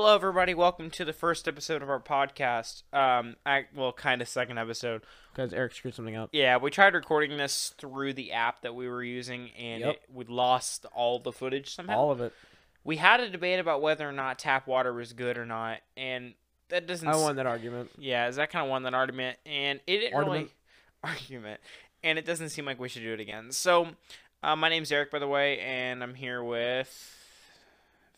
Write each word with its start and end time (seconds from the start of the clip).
Hello, 0.00 0.14
everybody. 0.14 0.54
Welcome 0.54 0.90
to 0.90 1.04
the 1.04 1.12
first 1.12 1.48
episode 1.48 1.82
of 1.82 1.90
our 1.90 1.98
podcast. 1.98 2.84
Um, 2.92 3.34
I 3.44 3.64
well, 3.74 3.92
kind 3.92 4.22
of 4.22 4.28
second 4.28 4.56
episode. 4.56 5.02
Because 5.34 5.52
Eric 5.52 5.74
screwed 5.74 5.92
something 5.92 6.14
up. 6.14 6.30
Yeah, 6.32 6.58
we 6.58 6.70
tried 6.70 6.94
recording 6.94 7.36
this 7.36 7.74
through 7.78 8.12
the 8.12 8.30
app 8.30 8.62
that 8.62 8.76
we 8.76 8.88
were 8.88 9.02
using, 9.02 9.50
and 9.58 9.80
Yep. 9.80 9.94
it, 9.94 10.02
we 10.14 10.24
lost 10.26 10.86
all 10.94 11.18
the 11.18 11.32
footage 11.32 11.74
somehow. 11.74 11.96
All 11.98 12.12
of 12.12 12.20
it. 12.20 12.32
we 12.84 12.98
had 12.98 13.18
a 13.18 13.28
debate 13.28 13.58
about 13.58 13.82
whether 13.82 14.08
or 14.08 14.12
not 14.12 14.38
tap 14.38 14.68
water 14.68 14.92
was 14.92 15.12
good 15.12 15.36
or 15.36 15.44
not, 15.44 15.78
and 15.96 16.34
that 16.68 16.86
doesn't. 16.86 17.08
i 17.08 17.16
won 17.16 17.34
that 17.34 17.46
argument. 17.46 17.90
Yeah, 17.98 18.28
is 18.28 18.36
that 18.36 18.50
kind 18.52 18.64
of 18.64 18.70
won 18.70 18.84
that 18.84 18.94
argument, 18.94 19.36
and 19.44 19.80
it 19.88 19.98
didn't 19.98 20.16
really 20.16 20.28
Argument? 20.28 20.52
argument, 21.02 21.60
and 22.04 22.20
it 22.20 22.24
doesn't 22.24 22.50
seem 22.50 22.66
like 22.66 22.78
we 22.78 22.88
should 22.88 23.02
do 23.02 23.14
it 23.14 23.20
again. 23.20 23.50
So, 23.50 23.88
uh, 24.44 24.54
my 24.54 24.68
name's 24.68 24.92
Eric, 24.92 25.10
by 25.10 25.18
the 25.18 25.26
way, 25.26 25.58
and 25.58 26.04
I'm 26.04 26.14
here 26.14 26.40
with 26.44 27.16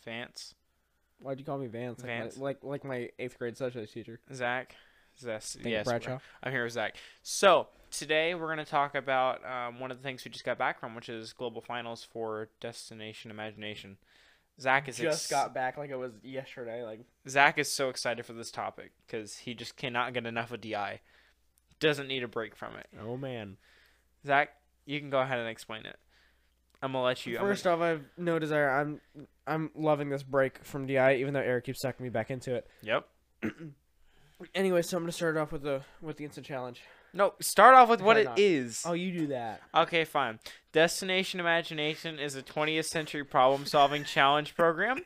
Vance, 0.04 0.54
Why'd 1.20 1.38
you 1.38 1.44
call 1.44 1.58
me 1.58 1.66
Vance? 1.66 2.00
Like, 2.00 2.06
Vance. 2.06 2.36
My, 2.36 2.42
like 2.44 2.58
like 2.62 2.84
my 2.84 3.10
eighth 3.18 3.38
grade 3.38 3.56
socials 3.56 3.90
teacher. 3.90 4.20
Zach. 4.32 4.74
Zach, 5.18 5.42
yes, 5.62 5.84
Bradshaw. 5.84 6.18
I'm 6.42 6.52
here 6.52 6.64
with 6.64 6.72
Zach. 6.72 6.96
So 7.22 7.68
today 7.90 8.34
we're 8.34 8.46
going 8.46 8.58
to 8.58 8.64
talk 8.64 8.94
about 8.94 9.44
um, 9.44 9.78
one 9.78 9.90
of 9.90 9.98
the 9.98 10.02
things 10.02 10.24
we 10.24 10.30
just 10.30 10.44
got 10.44 10.56
back 10.56 10.80
from, 10.80 10.94
which 10.94 11.08
is 11.10 11.32
global 11.34 11.60
finals 11.60 12.06
for 12.10 12.48
Destination 12.60 13.30
Imagination. 13.30 13.98
Zach 14.58 14.88
is 14.88 14.98
ex- 15.00 15.02
Just 15.18 15.30
got 15.30 15.52
back 15.54 15.76
like 15.76 15.90
it 15.90 15.96
was 15.96 16.12
yesterday. 16.22 16.84
Like 16.84 17.00
Zach 17.28 17.58
is 17.58 17.70
so 17.70 17.88
excited 17.90 18.24
for 18.24 18.32
this 18.32 18.50
topic 18.50 18.92
because 19.06 19.36
he 19.38 19.52
just 19.54 19.76
cannot 19.76 20.14
get 20.14 20.24
enough 20.26 20.52
of 20.52 20.60
DI. 20.60 21.00
Doesn't 21.80 22.08
need 22.08 22.22
a 22.22 22.28
break 22.28 22.56
from 22.56 22.76
it. 22.76 22.86
oh 23.02 23.16
man. 23.16 23.56
Zach, 24.26 24.50
you 24.86 25.00
can 25.00 25.10
go 25.10 25.20
ahead 25.20 25.38
and 25.38 25.48
explain 25.48 25.84
it. 25.86 25.98
I'm 26.82 26.92
gonna 26.92 27.04
let 27.04 27.26
you. 27.26 27.36
I'm 27.38 27.42
First 27.42 27.66
off, 27.66 27.80
I've 27.80 28.04
no 28.16 28.38
desire. 28.38 28.70
I'm 28.70 29.00
I'm 29.46 29.70
loving 29.74 30.08
this 30.08 30.22
break 30.22 30.64
from 30.64 30.86
Di, 30.86 31.16
even 31.16 31.34
though 31.34 31.40
Eric 31.40 31.64
keeps 31.64 31.80
sucking 31.80 32.02
me 32.02 32.10
back 32.10 32.30
into 32.30 32.54
it. 32.54 32.66
yep. 32.82 33.06
Anyway, 34.54 34.80
so 34.80 34.96
I'm 34.96 35.02
gonna 35.02 35.12
start 35.12 35.36
off 35.36 35.52
with 35.52 35.62
the 35.62 35.82
with 36.00 36.16
the 36.16 36.24
instant 36.24 36.46
challenge. 36.46 36.80
No, 37.12 37.34
start 37.40 37.74
off 37.74 37.88
with 37.88 38.00
what 38.00 38.16
Why 38.16 38.20
it 38.20 38.24
not? 38.24 38.38
is. 38.38 38.82
Oh, 38.86 38.92
you 38.92 39.10
do 39.18 39.26
that. 39.28 39.60
Okay, 39.74 40.04
fine. 40.04 40.38
Destination 40.72 41.40
Imagination 41.40 42.20
is 42.20 42.36
a 42.36 42.42
20th 42.42 42.84
century 42.84 43.24
problem 43.24 43.66
solving 43.66 44.04
challenge 44.04 44.54
program 44.54 45.00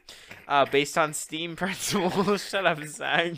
uh, 0.47 0.67
based 0.67 0.99
on 0.99 1.15
STEAM 1.15 1.57
principles. 1.57 2.45
Shut 2.49 2.67
up, 2.67 2.83
Zach. 2.85 3.33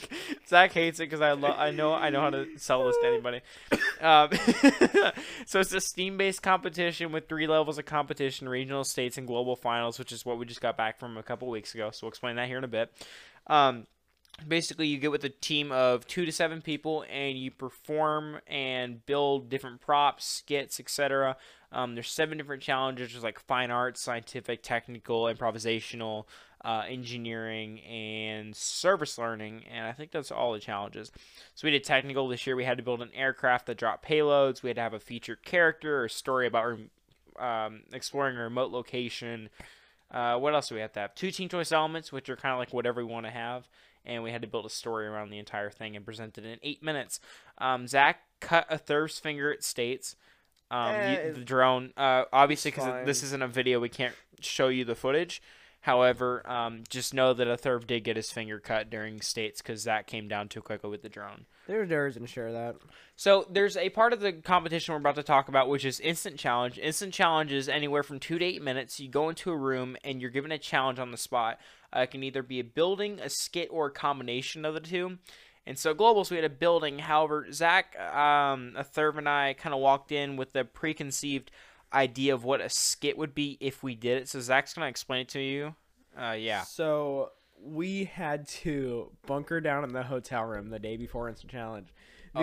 Zach 0.49 0.73
hates 0.73 0.99
it 0.99 1.05
because 1.05 1.21
I, 1.21 1.33
lo- 1.33 1.55
I 1.57 1.71
know 1.71 1.93
I 1.95 2.11
know 2.11 2.21
how 2.21 2.31
to 2.31 2.59
sell 2.59 2.85
this 2.87 2.97
to 3.03 3.07
anybody. 3.09 3.41
Um, 3.99 4.29
so 5.47 5.61
it's 5.61 5.73
a 5.73 5.81
STEAM 5.81 6.19
based 6.19 6.43
competition 6.43 7.13
with 7.13 7.31
three 7.31 7.47
levels 7.47 7.79
of 7.79 7.87
competition 7.87 8.47
regional, 8.47 8.85
states, 8.85 9.17
and 9.17 9.27
global 9.27 9.57
finals, 9.57 9.99
which 9.99 10.13
is 10.13 10.27
what 10.27 10.39
we 10.39 10.45
just 10.45 10.61
got 10.61 10.77
back 10.77 10.99
from 11.01 11.17
a 11.17 11.23
couple 11.23 11.49
weeks 11.49 11.75
ago. 11.75 11.91
So 11.91 12.01
we'll 12.05 12.11
explain 12.11 12.37
that 12.37 12.47
here 12.47 12.59
in 12.59 12.65
a 12.65 12.69
bit. 12.69 12.93
Um, 13.47 13.87
basically 14.47 14.87
you 14.87 14.99
get 14.99 15.11
with 15.11 15.25
a 15.25 15.29
team 15.29 15.73
of 15.73 16.07
two 16.07 16.27
to 16.27 16.33
seven 16.33 16.61
people 16.61 17.05
and 17.11 17.39
you 17.39 17.51
perform 17.51 18.39
and 18.47 19.05
build 19.07 19.49
different 19.49 19.81
props 19.81 20.25
skits 20.25 20.79
etc 20.79 21.37
um, 21.73 21.95
there's 21.95 22.11
seven 22.11 22.37
different 22.37 22.63
challenges 22.63 23.13
there's 23.13 23.25
like 23.25 23.41
fine 23.41 23.71
arts 23.71 24.01
scientific 24.01 24.63
technical 24.63 25.25
improvisational 25.25 26.25
uh, 26.65 26.83
engineering 26.89 27.81
and 27.81 28.55
service 28.57 29.19
learning 29.19 29.65
and 29.71 29.87
i 29.87 29.93
think 29.93 30.11
that's 30.11 30.33
all 30.33 30.53
the 30.53 30.59
challenges. 30.59 31.13
So 31.55 31.67
we 31.67 31.71
did 31.71 31.85
technical 31.85 32.29
this 32.29 32.47
year. 32.47 32.57
We 32.57 32.65
had 32.65 32.77
to 32.77 32.83
build 32.83 33.01
an 33.01 33.11
aircraft 33.15 33.67
that 33.67 33.79
dropped 33.79 34.07
payloads. 34.07 34.63
We 34.63 34.71
had 34.71 34.77
to 34.77 34.83
have 34.83 34.95
a 34.95 35.01
featured 35.01 35.45
character 35.45 36.03
or 36.03 36.09
story 36.09 36.47
about 36.47 36.79
um, 37.39 37.83
exploring 37.93 38.37
a 38.37 38.43
remote 38.43 38.73
location. 38.73 39.49
Uh, 40.11 40.39
what 40.39 40.55
else 40.55 40.69
do 40.69 40.75
we 40.75 40.81
have 40.81 40.93
to 40.93 41.01
have? 41.01 41.15
Two 41.15 41.31
team 41.31 41.49
choice 41.49 41.73
elements, 41.73 42.13
which 42.13 42.29
are 42.29 42.37
kind 42.37 42.53
of 42.53 42.59
like 42.59 42.73
whatever 42.73 43.05
we 43.05 43.11
want 43.11 43.27
to 43.27 43.33
have, 43.33 43.69
and 44.07 44.23
we 44.23 44.31
had 44.31 44.43
to 44.43 44.49
build 44.49 44.67
a 44.67 44.71
story 44.71 45.07
around 45.07 45.31
the 45.31 45.39
entire 45.39 45.71
thing 45.71 45.97
and 45.97 46.05
present 46.05 46.39
it 46.39 46.45
in 46.45 46.59
eight 46.63 46.83
minutes. 46.83 47.21
Um, 47.59 47.87
Zach 47.87 48.23
cut 48.41 48.67
a 48.71 48.79
third's 48.79 49.19
finger 49.19 49.53
at 49.53 49.63
states. 49.65 50.17
Um, 50.71 50.95
Eh, 50.95 51.27
you- 51.29 51.33
the 51.35 51.45
drone, 51.45 51.93
uh, 51.97 52.25
obviously, 52.33 52.71
because 52.71 52.87
this 53.07 53.23
isn't 53.23 53.43
a 53.43 53.49
video, 53.49 53.79
we 53.81 53.89
can't 53.89 54.15
show 54.41 54.69
you 54.69 54.85
the 54.85 54.95
footage. 54.97 55.41
However, 55.83 56.43
um, 56.51 56.83
just 56.89 57.15
know 57.15 57.33
that 57.33 57.47
a 57.47 57.57
third 57.57 57.87
did 57.87 58.03
get 58.03 58.17
his 58.17 58.33
finger 58.33 58.59
cut 58.59 58.91
during 58.91 59.21
states 59.21 59.63
because 59.63 59.85
that 59.85 60.09
came 60.09 60.27
down 60.27 60.49
too 60.49 60.61
quickly 60.61 60.91
with 60.91 61.03
the 61.03 61.09
drone. 61.09 61.47
There's 61.69 61.89
dares 61.89 62.17
and 62.17 62.29
share 62.29 62.51
that. 62.53 62.77
So 63.15 63.47
there's 63.49 63.77
a 63.77 63.91
part 63.91 64.13
of 64.13 64.19
the 64.19 64.33
competition 64.33 64.93
we're 64.95 64.99
about 64.99 65.15
to 65.15 65.23
talk 65.23 65.49
about, 65.49 65.69
which 65.69 65.85
is 65.85 66.01
instant 66.01 66.39
challenge. 66.41 66.77
Instant 66.79 67.15
challenge 67.15 67.53
is 67.53 67.69
anywhere 67.69 68.03
from 68.03 68.19
two 68.19 68.37
to 68.41 68.45
eight 68.45 68.63
minutes. 68.63 68.99
You 68.99 69.09
go 69.09 69.29
into 69.29 69.53
a 69.53 69.57
room 69.57 69.97
and 70.03 70.21
you're 70.21 70.31
given 70.31 70.51
a 70.51 70.59
challenge 70.59 70.99
on 70.99 71.13
the 71.13 71.17
spot. 71.17 71.61
Uh, 71.95 72.01
it 72.01 72.11
can 72.11 72.23
either 72.23 72.43
be 72.43 72.61
a 72.61 72.65
building, 72.65 73.21
a 73.21 73.29
skit, 73.29 73.69
or 73.71 73.87
a 73.87 73.91
combination 73.91 74.65
of 74.65 74.75
the 74.75 74.81
two. 74.81 75.19
And 75.67 75.79
so 75.79 75.95
globals, 75.95 76.31
we 76.31 76.37
had 76.37 76.45
a 76.45 76.51
building. 76.51 77.01
However, 77.01 77.51
Zach, 77.53 77.99
um, 77.99 78.75
a 78.77 78.85
third, 78.85 79.17
and 79.17 79.29
I 79.29 79.55
kind 79.55 79.75
of 79.75 79.81
walked 79.81 80.13
in 80.13 80.37
with 80.37 80.53
the 80.53 80.65
preconceived 80.65 81.51
idea 81.93 82.35
of 82.35 82.45
what 82.45 82.61
a 82.61 82.69
skit 82.69 83.19
would 83.19 83.35
be 83.35 83.57
if 83.61 83.83
we 83.83 83.95
did 83.95 84.23
it. 84.23 84.29
So 84.29 84.41
Zach's 84.41 84.75
gonna 84.75 84.87
explain 84.87 85.23
it 85.23 85.29
to 85.31 85.41
you. 85.41 85.75
Uh, 86.17 86.37
yeah. 86.39 86.63
So 86.63 87.33
we 87.61 88.05
had 88.05 88.47
to 88.49 89.11
bunker 89.27 89.61
down 89.61 89.85
in 89.85 89.93
the 89.93 90.05
hotel 90.05 90.45
room 90.45 90.71
the 90.71 90.79
day 90.79 90.97
before 90.97 91.29
instant 91.29 91.51
challenge 91.51 91.89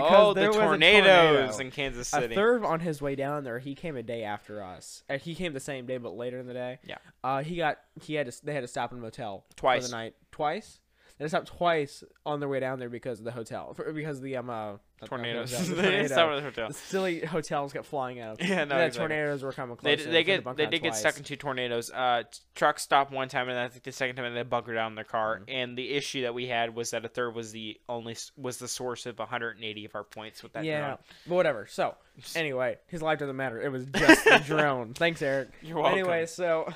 oh, 0.02 0.34
the 0.34 0.42
there 0.42 0.50
was 0.50 0.58
tornadoes 0.58 1.36
tornado. 1.36 1.58
in 1.60 1.72
Kansas 1.72 2.08
City. 2.08 2.34
A 2.34 2.36
third 2.36 2.64
on 2.64 2.80
his 2.80 3.02
way 3.02 3.16
down 3.16 3.44
there, 3.44 3.60
he 3.60 3.76
came 3.76 3.96
a 3.96 4.04
day 4.04 4.24
after 4.24 4.64
us. 4.64 5.04
He 5.22 5.36
came 5.36 5.54
the 5.54 5.60
same 5.60 5.86
day, 5.86 5.98
but 5.98 6.16
later 6.16 6.40
in 6.40 6.48
the 6.48 6.54
day. 6.54 6.80
Yeah. 6.86 6.98
Uh, 7.24 7.44
he 7.44 7.58
got 7.58 7.80
he 8.02 8.16
had 8.16 8.32
to 8.32 8.46
they 8.46 8.54
had 8.54 8.62
to 8.62 8.68
stop 8.68 8.92
in 8.92 8.98
a 8.98 9.02
motel 9.02 9.46
twice 9.56 9.84
for 9.84 9.92
the 9.92 9.96
night. 9.96 10.16
Twice. 10.32 10.80
They 11.24 11.30
stopped 11.30 11.48
twice 11.48 12.04
on 12.26 12.42
their 12.42 12.50
way 12.50 12.60
down 12.60 12.80
there 12.80 12.90
because 12.90 13.20
of 13.20 13.24
the 13.26 13.32
hotel, 13.32 13.74
because 13.96 14.18
of 14.18 14.24
the 14.24 14.36
um 14.36 14.50
uh, 14.50 14.74
the 15.00 15.08
tornadoes. 15.08 15.52
hotel, 15.52 15.66
the 15.68 15.76
They 15.76 15.82
tornado. 16.08 16.30
at 16.32 16.36
the 16.36 16.42
hotel. 16.42 16.68
The 16.68 16.74
silly 16.90 17.20
hotels 17.22 17.72
kept 17.72 17.86
flying 17.86 18.20
out. 18.20 18.42
Yeah, 18.42 18.66
no, 18.66 18.76
exactly. 18.78 19.00
tornadoes 19.00 19.42
were 19.44 19.54
coming 19.54 19.78
They, 19.82 19.96
closer. 19.96 20.12
they 20.12 20.24
get 20.26 20.56
they 20.58 20.66
did 20.66 20.82
get 20.82 20.96
stuck 20.98 21.18
in 21.18 21.24
two 21.24 21.38
tornadoes. 21.38 21.90
Uh, 21.90 22.24
truck 22.56 22.78
stopped 22.80 23.12
one 23.14 23.30
time, 23.30 23.48
and 23.48 23.58
I 23.58 23.70
think 23.70 23.84
the 23.84 23.92
second 23.94 24.18
time 24.18 24.34
they 24.34 24.44
bunkered 24.44 24.76
down 24.76 24.92
in 24.92 24.96
their 24.96 25.06
car. 25.06 25.38
Mm-hmm. 25.40 25.46
And 25.50 25.78
the 25.78 25.92
issue 25.92 26.24
that 26.24 26.34
we 26.34 26.48
had 26.48 26.76
was 26.76 26.92
that 26.92 27.06
a 27.06 27.08
third 27.10 27.34
was 27.36 27.54
the 27.54 27.80
only 27.88 28.18
was 28.36 28.58
the 28.58 28.68
source 28.68 29.06
of 29.06 29.18
180 29.18 29.86
of 29.86 29.96
our 29.96 30.04
points 30.04 30.44
with 30.44 30.52
that 30.54 30.66
Yeah, 30.66 30.80
drone. 30.86 30.98
but 31.28 31.36
whatever. 31.36 31.68
So 31.70 31.96
anyway, 32.36 32.80
his 32.88 33.02
life 33.02 33.20
doesn't 33.20 33.38
matter. 33.38 33.62
It 33.62 33.72
was 33.72 33.86
just 33.86 34.26
the 34.26 34.40
drone. 34.46 34.94
Thanks, 34.94 35.22
Eric. 35.22 35.50
You're 35.62 35.78
welcome. 35.78 36.00
Anyway, 36.00 36.26
so 36.26 36.68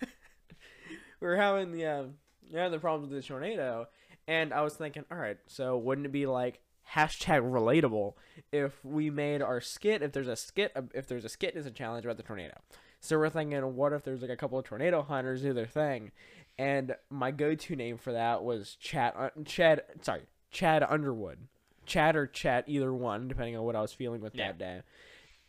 we 1.20 1.26
were 1.26 1.36
having 1.36 1.72
the 1.72 1.86
um, 1.86 2.14
yeah 2.52 2.68
the 2.68 2.78
problems 2.78 3.12
with 3.12 3.22
the 3.22 3.26
tornado, 3.26 3.86
and 4.28 4.52
I 4.52 4.62
was 4.62 4.74
thinking, 4.74 5.04
all 5.10 5.18
right, 5.18 5.38
so 5.46 5.76
wouldn't 5.78 6.06
it 6.06 6.12
be 6.12 6.26
like 6.26 6.60
hashtag 6.94 7.42
relatable 7.48 8.14
if 8.52 8.84
we 8.84 9.10
made 9.10 9.40
our 9.42 9.60
skit 9.60 10.02
if 10.02 10.10
there's 10.12 10.26
a 10.28 10.34
skit 10.36 10.72
if 10.94 11.06
there's 11.06 11.24
a 11.24 11.28
skit 11.28 11.54
is 11.56 11.66
a 11.66 11.70
challenge 11.70 12.04
about 12.04 12.16
the 12.16 12.22
tornado. 12.22 12.58
So 13.00 13.16
we're 13.18 13.30
thinking, 13.30 13.60
what 13.76 13.92
if 13.92 14.02
there's 14.04 14.20
like 14.22 14.30
a 14.30 14.36
couple 14.36 14.58
of 14.58 14.64
tornado 14.64 15.02
hunters 15.02 15.40
do 15.42 15.52
their 15.52 15.66
thing, 15.66 16.10
and 16.58 16.94
my 17.08 17.30
go-to 17.30 17.76
name 17.76 17.96
for 17.96 18.12
that 18.12 18.42
was 18.42 18.76
Chad 18.80 19.12
uh, 19.16 19.30
Chad 19.44 19.82
sorry 20.02 20.22
Chad 20.50 20.82
Underwood, 20.82 21.38
Chad 21.86 22.16
or 22.16 22.26
Chat 22.26 22.64
either 22.66 22.92
one 22.92 23.28
depending 23.28 23.56
on 23.56 23.64
what 23.64 23.76
I 23.76 23.80
was 23.80 23.92
feeling 23.92 24.20
with 24.20 24.34
Yeah. 24.34 24.48
that 24.48 24.58
day, 24.58 24.82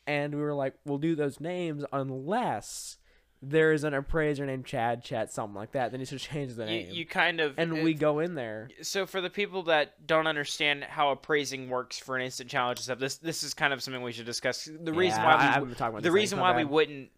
and 0.08 0.34
we 0.36 0.42
were 0.42 0.54
like, 0.54 0.76
we'll 0.86 0.98
do 1.00 1.16
those 1.16 1.40
names 1.42 1.84
unless 1.92 2.98
there 3.42 3.74
is 3.74 3.84
an 3.84 3.94
appraiser 3.94 4.46
named 4.46 4.66
Chad, 4.66 5.04
Chat, 5.04 5.32
something 5.32 5.56
like 5.56 5.72
that. 5.72 5.92
Then 5.92 6.00
you 6.00 6.06
should 6.06 6.20
change 6.20 6.54
the 6.54 6.66
name. 6.66 6.90
you 6.92 7.06
kind 7.06 7.40
of 7.40 7.56
and 7.58 7.84
we 7.84 7.94
go 7.94 8.20
in 8.20 8.36
there. 8.36 8.70
so 8.82 9.06
for 9.06 9.20
the 9.20 9.30
people 9.30 9.64
that 9.64 10.06
don't 10.06 10.28
understand 10.28 10.84
how 10.84 11.12
appraising 11.12 11.70
works 11.70 11.98
for 11.98 12.16
an 12.16 12.22
instant 12.22 12.50
challenge 12.50 12.80
and 12.80 12.84
stuff, 12.84 13.00
this 13.00 13.18
this 13.18 13.44
is 13.44 13.54
kind 13.54 13.74
of 13.74 13.82
something 13.82 14.02
we 14.04 14.12
should 14.12 14.26
discuss. 14.26 14.66
The 14.66 14.94
reason 14.94 15.22
Yeah, 15.22 15.26
why 15.26 15.60
we 15.60 15.72
I 15.72 15.74
talking 15.74 15.88
about 15.88 16.04
the 16.04 16.12
reason 16.12 16.40
why 16.40 16.56
we 16.56 16.66
wouldn't 16.66 17.10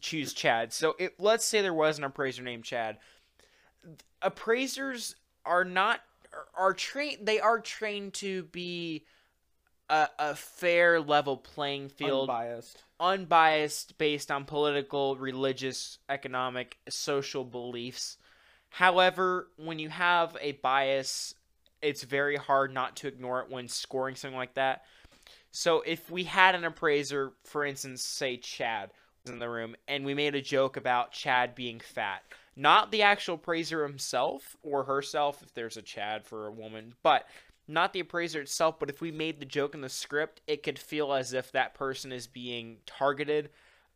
choose 0.00 0.32
Chad. 0.32 0.72
So 0.72 0.96
it, 0.98 1.14
let's 1.18 1.44
say 1.44 1.60
there 1.60 1.74
was 1.74 1.98
an 1.98 2.04
appraiser 2.04 2.42
named 2.42 2.64
Chad. 2.64 2.96
Appraisers 4.22 5.16
are 5.44 5.64
not 5.64 6.00
are, 6.32 6.68
are 6.68 6.72
trained. 6.72 7.26
They 7.26 7.40
are 7.40 7.60
trained 7.60 8.14
to 8.14 8.44
be 8.44 9.04
a, 9.88 10.08
a 10.18 10.34
fair 10.34 11.00
level 11.00 11.36
playing 11.36 11.90
field, 11.90 12.30
unbiased. 12.30 12.82
Unbiased, 13.00 13.98
based 13.98 14.30
on 14.30 14.44
political, 14.44 15.16
religious, 15.16 15.98
economic, 16.08 16.78
social 16.88 17.44
beliefs. 17.44 18.16
However, 18.70 19.48
when 19.56 19.78
you 19.78 19.88
have 19.88 20.36
a 20.40 20.52
bias, 20.52 21.34
it's 21.82 22.02
very 22.02 22.36
hard 22.36 22.72
not 22.72 22.96
to 22.96 23.08
ignore 23.08 23.40
it 23.40 23.50
when 23.50 23.68
scoring 23.68 24.16
something 24.16 24.36
like 24.36 24.54
that. 24.54 24.84
So 25.50 25.82
if 25.86 26.10
we 26.10 26.24
had 26.24 26.54
an 26.54 26.64
appraiser, 26.64 27.32
for 27.44 27.64
instance, 27.64 28.02
say 28.02 28.36
Chad 28.36 28.90
was 29.24 29.32
in 29.32 29.38
the 29.38 29.48
room, 29.48 29.76
and 29.88 30.04
we 30.04 30.12
made 30.14 30.34
a 30.34 30.42
joke 30.42 30.76
about 30.76 31.12
Chad 31.12 31.54
being 31.54 31.80
fat, 31.80 32.22
not 32.56 32.90
the 32.90 33.02
actual 33.02 33.36
appraiser 33.36 33.86
himself 33.86 34.56
or 34.62 34.84
herself, 34.84 35.42
if 35.42 35.54
there's 35.54 35.76
a 35.76 35.82
Chad 35.82 36.24
for 36.26 36.46
a 36.46 36.52
woman, 36.52 36.94
but 37.02 37.26
not 37.68 37.92
the 37.92 38.00
appraiser 38.00 38.40
itself, 38.40 38.78
but 38.78 38.90
if 38.90 39.00
we 39.00 39.10
made 39.10 39.40
the 39.40 39.46
joke 39.46 39.74
in 39.74 39.80
the 39.80 39.88
script, 39.88 40.40
it 40.46 40.62
could 40.62 40.78
feel 40.78 41.12
as 41.12 41.32
if 41.32 41.52
that 41.52 41.74
person 41.74 42.12
is 42.12 42.26
being 42.26 42.78
targeted, 42.86 43.50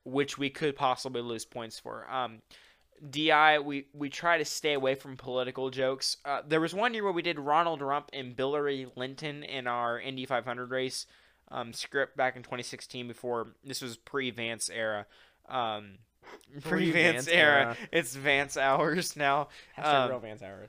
which 0.04 0.38
we 0.38 0.50
could 0.50 0.76
possibly 0.76 1.22
lose 1.22 1.44
points 1.44 1.78
for. 1.78 2.10
Um, 2.10 2.42
DI, 3.08 3.58
we 3.60 3.86
we 3.94 4.10
try 4.10 4.36
to 4.38 4.44
stay 4.44 4.74
away 4.74 4.94
from 4.94 5.16
political 5.16 5.70
jokes. 5.70 6.18
Uh, 6.24 6.42
there 6.46 6.60
was 6.60 6.74
one 6.74 6.92
year 6.92 7.02
where 7.04 7.12
we 7.12 7.22
did 7.22 7.38
Ronald 7.38 7.80
Rump 7.80 8.10
and 8.12 8.36
Billary 8.36 8.86
Linton 8.94 9.42
in 9.42 9.66
our 9.66 9.98
Indy 9.98 10.26
500 10.26 10.70
race 10.70 11.06
um, 11.50 11.72
script 11.72 12.16
back 12.16 12.36
in 12.36 12.42
2016. 12.42 13.08
Before 13.08 13.48
this 13.64 13.80
was 13.80 13.96
pre 13.96 14.30
Vance 14.30 14.68
era. 14.68 15.06
Um, 15.48 15.92
pre 16.62 16.90
Vance 16.90 17.26
era. 17.32 17.60
era. 17.60 17.76
It's 17.90 18.14
Vance 18.14 18.58
hours 18.58 19.16
now. 19.16 19.48
Hashtag 19.78 20.04
Um, 20.04 20.10
real 20.10 20.18
Vance 20.20 20.42
hours. 20.42 20.68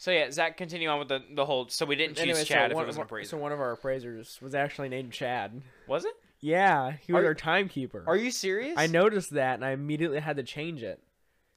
So 0.00 0.12
yeah, 0.12 0.30
Zach, 0.30 0.56
continue 0.56 0.88
on 0.88 1.00
with 1.00 1.08
the 1.08 1.22
the 1.34 1.44
whole. 1.44 1.68
So 1.68 1.84
we 1.84 1.96
didn't 1.96 2.14
choose 2.16 2.22
Anyway, 2.22 2.44
Chad 2.44 2.70
so 2.70 2.72
if 2.72 2.74
one, 2.76 2.84
it 2.84 2.86
was 2.86 2.96
an 2.96 3.02
appraiser. 3.02 3.28
so 3.30 3.36
one 3.36 3.52
of 3.52 3.60
our 3.60 3.72
appraisers 3.72 4.38
was 4.40 4.54
actually 4.54 4.88
named 4.88 5.12
Chad. 5.12 5.60
was 5.86 6.04
it? 6.04 6.14
Yeah, 6.40 6.92
he 7.04 7.12
was 7.12 7.24
Are- 7.24 7.26
our 7.26 7.34
timekeeper. 7.34 8.04
Are 8.06 8.16
you 8.16 8.30
serious? 8.30 8.74
I 8.76 8.86
noticed 8.86 9.30
that, 9.34 9.54
and 9.54 9.64
I 9.64 9.72
immediately 9.72 10.20
had 10.20 10.36
to 10.36 10.44
change 10.44 10.84
it. 10.84 11.02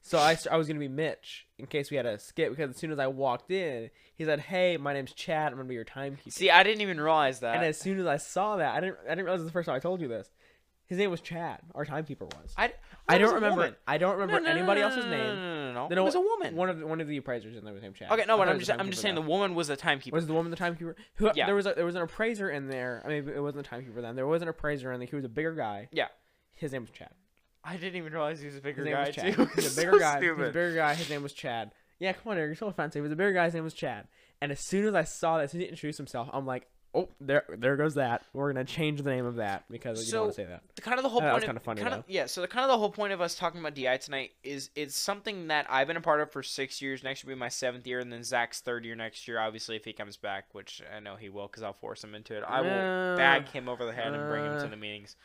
So 0.01 0.17
I, 0.17 0.35
I 0.49 0.57
was 0.57 0.67
gonna 0.67 0.79
be 0.79 0.87
Mitch 0.87 1.45
in 1.59 1.67
case 1.67 1.91
we 1.91 1.97
had 1.97 2.07
a 2.07 2.17
skip 2.17 2.49
because 2.49 2.71
as 2.71 2.77
soon 2.77 2.91
as 2.91 2.97
I 2.97 3.05
walked 3.05 3.51
in, 3.51 3.91
he 4.15 4.25
said, 4.25 4.39
"Hey, 4.39 4.75
my 4.77 4.93
name's 4.93 5.13
Chad. 5.13 5.51
I'm 5.51 5.57
gonna 5.59 5.69
be 5.69 5.75
your 5.75 5.83
timekeeper." 5.83 6.31
See, 6.31 6.49
I 6.49 6.63
didn't 6.63 6.81
even 6.81 6.99
realize 6.99 7.41
that. 7.41 7.55
and 7.57 7.63
as 7.63 7.79
soon 7.79 7.99
as 7.99 8.07
I 8.07 8.17
saw 8.17 8.55
that, 8.55 8.73
I 8.73 8.79
didn't 8.79 8.97
I 9.05 9.09
didn't 9.09 9.25
realize 9.25 9.41
it 9.41 9.43
was 9.43 9.51
the 9.51 9.53
first 9.53 9.67
time 9.67 9.75
I 9.75 9.79
told 9.79 10.01
you 10.01 10.07
this. 10.07 10.31
His 10.91 10.97
name 10.97 11.09
was 11.09 11.21
Chad. 11.21 11.61
Our 11.73 11.85
timekeeper 11.85 12.25
was. 12.25 12.53
I, 12.57 12.73
I 13.07 13.17
don't 13.17 13.27
was 13.27 13.35
remember. 13.35 13.61
woman. 13.61 13.75
I 13.87 13.97
don't 13.97 14.17
remember 14.17 14.33
No, 14.33 14.39
no, 14.39 14.43
no, 14.53 14.57
anybody 14.57 14.81
no, 14.81 14.87
else's 14.89 15.05
name. 15.05 15.11
No, 15.19 15.35
no, 15.35 15.65
no, 15.67 15.73
no. 15.83 15.87
Then 15.87 15.97
It 15.97 16.01
was 16.01 16.15
a 16.15 16.19
woman. 16.19 16.53
One 16.53 16.69
of 16.69 16.79
the, 16.79 16.85
one 16.85 16.99
of 16.99 17.07
the 17.07 17.15
appraisers 17.15 17.55
and 17.55 17.65
they 17.65 17.71
was 17.71 17.81
named 17.81 17.95
Chad. 17.95 18.11
Okay, 18.11 18.25
no, 18.27 18.37
but 18.37 18.49
I'm 18.49 18.59
just 18.59 18.71
I'm 18.71 18.89
just 18.89 19.01
saying 19.01 19.15
the 19.15 19.21
woman 19.21 19.55
was 19.55 19.69
a 19.69 19.77
timekeeper. 19.77 20.13
Was 20.13 20.27
the 20.27 20.33
woman 20.33 20.51
the 20.51 20.57
timekeeper? 20.57 20.97
Who? 21.15 21.31
Yeah. 21.33 21.45
There 21.45 21.55
was 21.55 21.65
a, 21.65 21.75
there 21.77 21.85
was 21.85 21.95
an 21.95 22.01
appraiser 22.01 22.49
in 22.49 22.67
there. 22.67 23.01
I 23.05 23.07
mean, 23.07 23.29
it 23.29 23.39
wasn't 23.39 23.65
a 23.65 23.69
timekeeper 23.69 24.01
then. 24.01 24.17
There 24.17 24.27
was 24.27 24.41
an 24.41 24.49
appraiser 24.49 24.91
in 24.91 24.99
there. 24.99 25.07
He 25.07 25.15
was 25.15 25.23
a 25.23 25.29
bigger 25.29 25.55
guy. 25.55 25.87
Yeah. 25.93 26.07
His 26.55 26.73
name 26.73 26.81
was 26.81 26.91
Chad. 26.91 27.11
I 27.63 27.77
didn't 27.77 27.95
even 27.95 28.11
realize 28.11 28.41
he 28.41 28.47
was 28.47 28.57
a 28.57 28.59
bigger 28.59 28.83
guy 28.83 29.05
was 29.07 29.15
Chad. 29.15 29.33
too. 29.33 29.45
He's 29.55 29.67
a 29.67 29.69
So 29.69 29.81
bigger 29.81 29.97
guy. 29.97 30.19
He's 30.19 30.29
a 30.29 30.35
bigger 30.35 30.75
guy. 30.75 30.93
His 30.95 31.09
name 31.09 31.23
was 31.23 31.31
Chad. 31.31 31.71
Yeah, 31.99 32.11
come 32.11 32.33
on, 32.33 32.37
Eric. 32.37 32.49
You're 32.49 32.55
so 32.55 32.67
offensive. 32.67 32.99
He 32.99 33.01
was 33.03 33.13
a 33.13 33.15
bigger 33.15 33.31
guy. 33.31 33.45
His 33.45 33.53
name 33.53 33.63
was 33.63 33.73
Chad. 33.73 34.09
And 34.41 34.51
as 34.51 34.59
soon 34.59 34.85
as 34.85 34.93
I 34.93 35.03
saw 35.03 35.37
that, 35.37 35.45
as 35.45 35.51
soon 35.51 35.61
as 35.61 35.65
he 35.67 35.69
introduced 35.69 35.97
himself, 35.99 36.27
I'm 36.33 36.45
like, 36.45 36.67
oh, 36.93 37.07
there, 37.21 37.43
there 37.49 37.77
goes 37.77 37.95
that. 37.95 38.23
We're 38.33 38.51
gonna 38.51 38.65
change 38.65 39.01
the 39.01 39.09
name 39.09 39.25
of 39.25 39.35
that 39.37 39.63
because 39.71 39.99
you 39.99 40.05
So- 40.05 40.11
don't 40.17 40.21
want 40.25 40.35
to 40.35 40.41
say 40.41 40.45
that. 40.45 40.61
kind 40.81 40.97
of 40.99 41.03
the 41.03 41.09
whole 41.09 41.21
That 41.21 41.33
was 41.33 41.41
point. 41.41 41.45
kinda 41.49 41.59
funny, 41.61 41.81
kinda- 41.81 41.97
though. 41.97 42.03
Yeah, 42.07 42.25
so 42.25 42.41
the 42.41 42.47
kind 42.47 42.63
of 42.65 42.69
the 42.69 42.77
whole 42.77 42.91
point 42.91 43.13
of 43.13 43.21
us 43.21 43.35
talking 43.35 43.59
about 43.61 43.73
DI 43.75 43.97
tonight 43.97 44.31
is 44.43 44.69
it's 44.75 44.95
something 44.95 45.47
that 45.47 45.65
I've 45.69 45.87
been 45.87 45.97
a 45.97 46.01
part 46.01 46.19
of 46.21 46.31
for 46.31 46.43
six 46.43 46.81
years. 46.81 47.03
Next 47.03 47.23
will 47.23 47.29
be 47.29 47.35
my 47.35 47.49
seventh 47.49 47.87
year, 47.87 47.99
and 47.99 48.11
then 48.11 48.23
Zach's 48.23 48.59
third 48.61 48.83
year 48.85 48.95
next 48.95 49.27
year. 49.27 49.39
Obviously, 49.39 49.75
if 49.75 49.85
he 49.85 49.93
comes 49.93 50.17
back, 50.17 50.53
which 50.53 50.81
I 50.93 50.99
know 50.99 51.15
he 51.15 51.29
will, 51.29 51.47
because 51.47 51.63
I'll 51.63 51.73
force 51.73 52.03
him 52.03 52.13
into 52.15 52.35
it. 52.37 52.43
I 52.45 52.61
will 52.61 52.69
Uh, 53.13 53.15
bag 53.17 53.47
him 53.49 53.69
over 53.69 53.85
the 53.85 53.93
head 53.93 54.13
and 54.13 54.27
bring 54.29 54.43
him 54.45 54.59
to 54.59 54.65
uh. 54.65 54.67
the 54.67 54.75
meetings. 54.77 55.15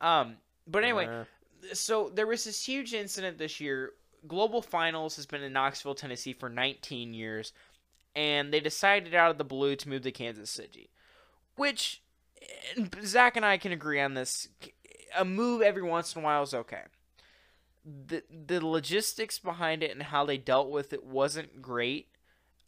Um, 0.00 0.38
but 0.66 0.82
anyway, 0.82 1.06
Uh, 1.06 1.24
so 1.74 2.08
there 2.08 2.26
was 2.26 2.44
this 2.44 2.64
huge 2.66 2.94
incident 2.94 3.38
this 3.38 3.60
year. 3.60 3.92
Global 4.26 4.62
Finals 4.62 5.16
has 5.16 5.26
been 5.26 5.42
in 5.42 5.52
Knoxville, 5.52 5.94
Tennessee 5.96 6.32
for 6.32 6.48
19 6.48 7.12
years, 7.12 7.52
and 8.14 8.52
they 8.52 8.60
decided 8.60 9.14
out 9.14 9.30
of 9.30 9.38
the 9.38 9.44
blue 9.44 9.74
to 9.76 9.88
move 9.88 10.02
to 10.02 10.12
Kansas 10.12 10.50
City, 10.50 10.90
which 11.56 12.02
and 12.76 12.94
Zach 13.04 13.36
and 13.36 13.44
I 13.44 13.56
can 13.58 13.72
agree 13.72 14.00
on 14.00 14.14
this. 14.14 14.48
A 15.16 15.24
move 15.24 15.62
every 15.62 15.82
once 15.82 16.14
in 16.14 16.22
a 16.22 16.24
while 16.24 16.42
is 16.42 16.54
okay. 16.54 16.82
The 17.84 18.22
the 18.30 18.64
logistics 18.64 19.38
behind 19.38 19.82
it 19.82 19.90
and 19.90 20.04
how 20.04 20.24
they 20.24 20.38
dealt 20.38 20.70
with 20.70 20.92
it 20.92 21.04
wasn't 21.04 21.60
great. 21.60 22.08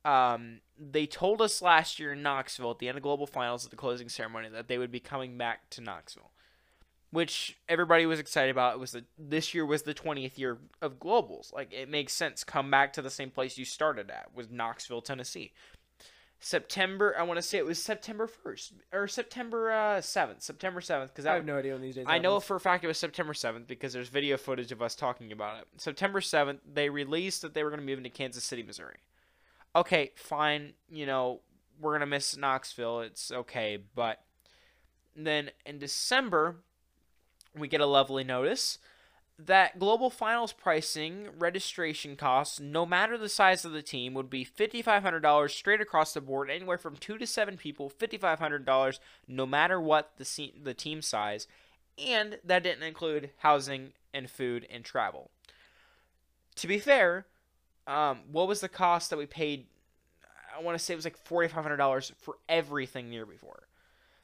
Um, 0.05 0.61
they 0.79 1.07
told 1.07 1.41
us 1.41 1.63
last 1.63 1.99
year 1.99 2.13
in 2.13 2.23
Knoxville 2.23 2.73
at 2.73 2.79
the 2.79 2.89
end 2.89 2.99
of 2.99 3.03
Global 3.03 3.27
Finals 3.27 3.65
at 3.65 3.71
the 3.71 3.77
closing 3.77 4.11
ceremony 4.11 4.51
that 4.51 4.69
they 4.69 4.77
would 4.77 4.93
be 4.93 5.01
coming 5.01 5.39
back 5.39 5.71
to 5.71 5.81
Knoxville 5.81 6.31
which 7.15 7.57
everybody 7.69 8.07
was 8.07 8.19
excited 8.19 8.51
about. 8.51 8.75
It 8.75 8.81
was 8.81 8.91
the 8.91 9.05
this 9.17 9.55
year 9.55 9.65
was 9.65 9.83
the 9.83 9.95
20th 9.95 10.37
year 10.37 10.59
of 10.83 10.99
globals. 10.99 11.53
Like 11.53 11.73
it 11.73 11.89
makes 11.89 12.13
sense. 12.13 12.43
Come 12.43 12.73
back 12.73 12.93
to 12.95 13.03
the 13.03 13.11
same 13.11 13.31
place 13.31 13.57
you 13.57 13.65
started 13.65 14.11
at 14.11 14.35
was 14.35 14.51
Knoxville, 14.51 15.01
Tennessee. 15.01 15.53
September, 16.45 17.15
I 17.19 17.23
want 17.23 17.39
to 17.39 17.43
say 17.43 17.57
it 17.57 17.65
was 17.65 17.83
September 17.83 18.29
1st 18.29 18.73
or 18.93 19.09
September 19.09 19.73
uh, 19.73 20.01
7th, 20.01 20.43
September 20.43 20.83
7th 20.83 21.09
because 21.09 21.25
I 21.25 21.37
have 21.37 21.47
no 21.47 21.57
idea 21.57 21.73
when 21.73 21.81
these 21.81 21.95
days. 21.95 22.05
I 22.07 22.19
know 22.19 22.39
for 22.39 22.57
a 22.57 22.61
fact 22.61 22.85
it 22.85 22.87
was 22.87 22.99
September 22.99 23.33
7th 23.33 23.67
because 23.67 23.95
there's 23.95 24.11
video 24.11 24.37
footage 24.37 24.71
of 24.71 24.83
us 24.83 24.95
talking 24.95 25.33
about 25.33 25.59
it. 25.59 25.69
September 25.79 26.21
7th, 26.21 26.59
they 26.71 26.91
released 26.91 27.41
that 27.41 27.55
they 27.55 27.65
were 27.65 27.71
going 27.71 27.81
to 27.81 27.87
move 27.87 27.97
into 27.97 28.11
Kansas 28.11 28.45
City, 28.45 28.63
Missouri. 28.63 28.97
Okay, 29.75 30.11
fine. 30.17 30.75
You 30.91 31.07
know, 31.07 31.41
we're 31.81 31.93
going 31.93 32.01
to 32.01 32.07
miss 32.07 32.37
Knoxville. 32.37 33.01
It's 33.01 33.33
okay. 33.33 33.79
But 33.95 34.21
then 35.17 35.51
in 35.65 35.79
December, 35.79 36.57
we 37.57 37.69
get 37.69 37.81
a 37.81 37.87
lovely 37.87 38.23
notice 38.23 38.79
that 39.39 39.79
global 39.79 40.11
finals 40.11 40.53
pricing 40.53 41.29
registration 41.39 42.15
costs, 42.15 42.61
no 42.61 42.87
matter 42.87 43.19
the 43.19 43.29
size 43.29 43.65
of 43.65 43.73
the 43.73 43.83
team, 43.83 44.15
would 44.15 44.31
be 44.31 44.45
$5,500 44.45 45.51
straight 45.51 45.81
across 45.81 46.15
the 46.15 46.21
board, 46.21 46.51
anywhere 46.51 46.79
from 46.79 46.97
two 46.97 47.19
to 47.19 47.27
seven 47.27 47.57
people, 47.57 47.91
$5,500, 47.91 48.99
no 49.27 49.47
matter 49.47 49.81
what 49.81 50.13
the, 50.19 50.25
se- 50.25 50.55
the 50.63 50.75
team 50.75 51.03
size. 51.03 51.49
And 51.99 52.39
that 52.45 52.63
didn't 52.63 52.85
include 52.85 53.31
housing 53.39 53.93
and 54.13 54.31
food 54.31 54.67
and 54.71 54.85
travel. 54.85 55.31
To 56.57 56.69
be 56.69 56.79
fair, 56.79 57.27
um, 57.89 58.21
what 58.31 58.47
was 58.47 58.61
the 58.61 58.69
cost 58.69 59.11
that 59.11 59.19
we 59.19 59.27
paid? 59.27 59.67
I 60.57 60.63
want 60.63 60.79
to 60.79 60.85
say 60.85 60.95
it 60.95 60.97
was 60.97 61.05
like 61.05 61.23
$4,500 61.25 62.13
for 62.15 62.37
everything 62.49 63.13
year 63.13 63.27
before. 63.27 63.65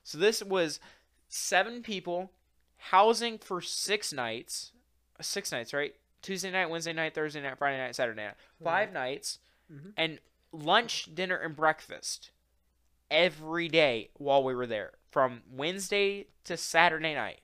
So 0.05 0.19
this 0.19 0.43
was 0.43 0.79
seven 1.29 1.83
people, 1.83 2.31
housing 2.77 3.39
for 3.39 3.61
six 3.61 4.12
nights, 4.12 4.71
six 5.22 5.52
nights, 5.52 5.72
right? 5.72 5.94
Tuesday 6.22 6.50
night, 6.50 6.69
Wednesday 6.70 6.93
night, 6.93 7.14
Thursday 7.14 7.40
night, 7.40 7.56
Friday 7.58 7.78
night, 7.78 7.94
Saturday 7.96 8.22
night, 8.22 8.34
5 8.62 8.93
nights, 8.93 9.38
Mhm. 9.70 9.93
and 9.96 10.20
lunch, 10.52 11.14
dinner, 11.14 11.37
and 11.37 11.56
breakfast 11.56 12.31
every 13.11 13.69
day 13.69 14.11
while 14.14 14.43
we 14.44 14.55
were 14.55 14.67
there, 14.67 14.93
from 15.11 15.43
Wednesday 15.50 16.26
to 16.44 16.56
Saturday 16.56 17.14
night, 17.14 17.40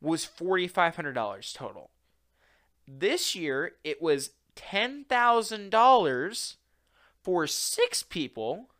was 0.00 0.24
forty 0.24 0.68
five 0.68 0.96
hundred 0.96 1.14
dollars 1.14 1.52
total. 1.52 1.90
This 2.86 3.34
year 3.34 3.76
it 3.84 4.00
was 4.02 4.30
ten 4.54 5.04
thousand 5.04 5.70
dollars 5.70 6.58
for 7.22 7.46
six 7.46 8.02
people, 8.02 8.70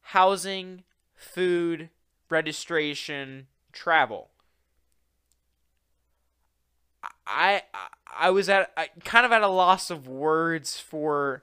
housing, 0.00 0.84
food, 1.14 1.90
registration, 2.28 3.46
travel. 3.72 4.31
I 7.32 7.62
I, 8.18 8.30
was 8.30 8.48
at 8.48 8.70
I, 8.76 8.88
kind 9.04 9.24
of 9.24 9.32
at 9.32 9.42
a 9.42 9.48
loss 9.48 9.90
of 9.90 10.06
words 10.06 10.78
for 10.78 11.42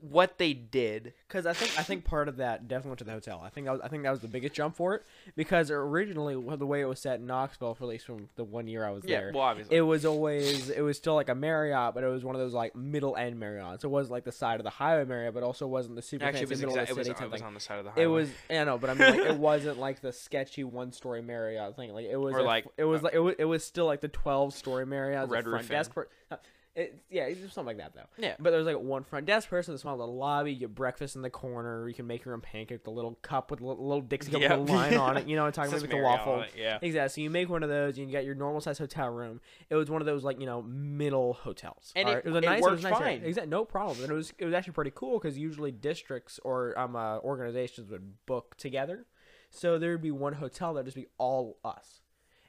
what 0.00 0.38
they 0.38 0.52
did. 0.52 1.12
Because 1.26 1.44
I 1.44 1.52
think 1.52 1.78
I 1.78 1.82
think 1.82 2.04
part 2.04 2.28
of 2.28 2.36
that 2.36 2.68
definitely 2.68 2.90
went 2.90 2.98
to 3.00 3.04
the 3.04 3.12
hotel. 3.12 3.42
I 3.44 3.50
think 3.50 3.66
that 3.66 3.72
was, 3.72 3.80
I 3.82 3.88
think 3.88 4.04
that 4.04 4.10
was 4.10 4.20
the 4.20 4.28
biggest 4.28 4.54
jump 4.54 4.76
for 4.76 4.94
it 4.94 5.02
because 5.36 5.70
originally 5.70 6.34
the 6.56 6.66
way 6.66 6.80
it 6.80 6.84
was 6.86 7.00
set 7.00 7.20
in 7.20 7.26
Knoxville, 7.26 7.74
for 7.74 7.84
at 7.84 7.88
least 7.88 8.06
from 8.06 8.28
the 8.36 8.44
one 8.44 8.68
year 8.68 8.84
I 8.84 8.90
was 8.90 9.02
there, 9.02 9.32
well, 9.34 9.42
obviously. 9.44 9.76
it 9.76 9.80
was 9.80 10.04
always 10.04 10.70
it 10.70 10.80
was 10.82 10.96
still 10.96 11.14
like 11.14 11.28
a 11.28 11.34
Marriott, 11.34 11.94
but 11.94 12.04
it 12.04 12.08
was 12.08 12.24
one 12.24 12.34
of 12.34 12.40
those 12.40 12.54
like 12.54 12.76
middle 12.76 13.16
end 13.16 13.40
Marriotts. 13.40 13.84
It 13.84 13.88
wasn't 13.88 14.12
like 14.12 14.24
the 14.24 14.32
side 14.32 14.60
of 14.60 14.64
the 14.64 14.70
highway 14.70 15.04
Marriott, 15.04 15.34
but 15.34 15.42
also 15.42 15.66
wasn't 15.66 15.96
the 15.96 16.02
super 16.02 16.24
Actually, 16.24 16.46
fancy 16.46 16.52
was, 16.52 16.60
middle 16.60 16.78
of 16.78 16.86
the 16.86 16.92
it, 16.92 16.96
was, 16.96 17.06
city 17.08 17.24
it 17.24 17.30
was 17.30 17.42
on 17.42 17.54
the 17.54 17.60
side 17.60 17.78
of 17.78 17.84
the 17.84 17.90
highway. 17.90 18.04
It 18.04 18.06
was, 18.06 18.28
I 18.50 18.64
know, 18.64 18.78
but 18.78 18.90
I 18.90 18.94
mean, 18.94 19.18
like, 19.18 19.30
it 19.30 19.36
wasn't 19.38 19.78
like 19.78 20.00
the 20.00 20.12
sketchy 20.12 20.64
one 20.64 20.92
story 20.92 21.22
Marriott 21.22 21.76
thing. 21.76 21.92
Like 21.92 22.06
it 22.06 22.16
was, 22.16 22.34
Or 22.34 22.38
a- 22.38 22.44
like, 22.44 22.66
it 22.76 22.84
was 22.84 23.00
uh, 23.00 23.04
like 23.04 23.14
it 23.14 23.18
was, 23.20 23.34
it 23.38 23.44
was 23.44 23.64
still 23.64 23.86
like 23.86 24.00
the 24.00 24.08
twelve 24.08 24.54
story 24.54 24.86
Marriott, 24.86 25.28
Red 25.28 25.46
Roof 25.46 25.68
desk. 25.68 25.92
Uh, 26.30 26.36
it, 26.78 26.98
yeah, 27.10 27.24
it's 27.24 27.40
just 27.40 27.54
something 27.54 27.76
like 27.76 27.84
that 27.84 27.94
though. 27.94 28.08
Yeah. 28.24 28.36
But 28.38 28.50
there's 28.50 28.66
like 28.66 28.78
one 28.78 29.02
front 29.04 29.26
desk 29.26 29.48
person, 29.48 29.74
a 29.74 29.78
small 29.78 29.96
little 29.96 30.16
lobby. 30.16 30.52
You 30.52 30.60
get 30.60 30.74
breakfast 30.74 31.16
in 31.16 31.22
the 31.22 31.30
corner. 31.30 31.88
You 31.88 31.94
can 31.94 32.06
make 32.06 32.24
your 32.24 32.34
own 32.34 32.40
pancake, 32.40 32.84
the 32.84 32.90
little 32.90 33.14
cup 33.22 33.50
with 33.50 33.60
a 33.60 33.66
little, 33.66 33.86
little 33.86 34.00
Dixie 34.02 34.30
cup 34.30 34.40
Yep. 34.40 34.58
with 34.60 34.70
a 34.70 34.72
line 34.72 34.94
on 34.96 35.16
it. 35.16 35.26
You 35.26 35.36
know, 35.36 35.42
what 35.42 35.58
I'm 35.58 35.68
talking 35.68 35.72
about 35.72 35.80
like 35.82 35.90
the 35.90 35.96
waffle. 36.02 36.40
it, 36.42 36.50
yeah. 36.56 36.78
Exactly. 36.80 37.08
So 37.08 37.20
you 37.22 37.30
make 37.30 37.48
one 37.48 37.62
of 37.62 37.68
those, 37.68 37.98
and 37.98 38.06
you 38.06 38.12
get 38.12 38.24
your 38.24 38.34
normal 38.34 38.60
size 38.60 38.78
hotel 38.78 39.08
room. 39.08 39.40
It 39.68 39.74
was 39.74 39.90
one 39.90 40.00
of 40.00 40.06
those 40.06 40.24
like 40.24 40.38
you 40.40 40.46
know 40.46 40.62
middle 40.62 41.32
hotels. 41.34 41.92
And 41.96 42.08
Alright? 42.08 42.24
it- 42.24 42.28
was 42.30 42.34
a 42.36 42.38
it 42.38 42.44
nice, 42.46 42.62
worked 42.62 42.72
was 42.76 42.82
nice 42.84 42.92
fine. 42.98 43.22
Exactly, 43.24 43.50
no 43.50 43.64
problem. 43.64 44.00
And 44.02 44.10
it 44.10 44.14
was 44.14 44.32
it 44.38 44.44
was 44.44 44.54
actually 44.54 44.72
pretty 44.74 44.92
cool 44.94 45.18
because 45.18 45.36
usually 45.36 45.72
districts 45.72 46.38
or 46.44 46.78
um 46.78 46.94
uh, 46.96 47.18
organizations 47.18 47.90
would 47.90 48.24
book 48.26 48.56
together, 48.56 49.06
so 49.50 49.78
there 49.78 49.90
would 49.92 50.02
be 50.02 50.10
one 50.10 50.34
hotel 50.34 50.74
that 50.74 50.80
would 50.80 50.86
just 50.86 50.96
be 50.96 51.06
all 51.18 51.56
us, 51.64 52.00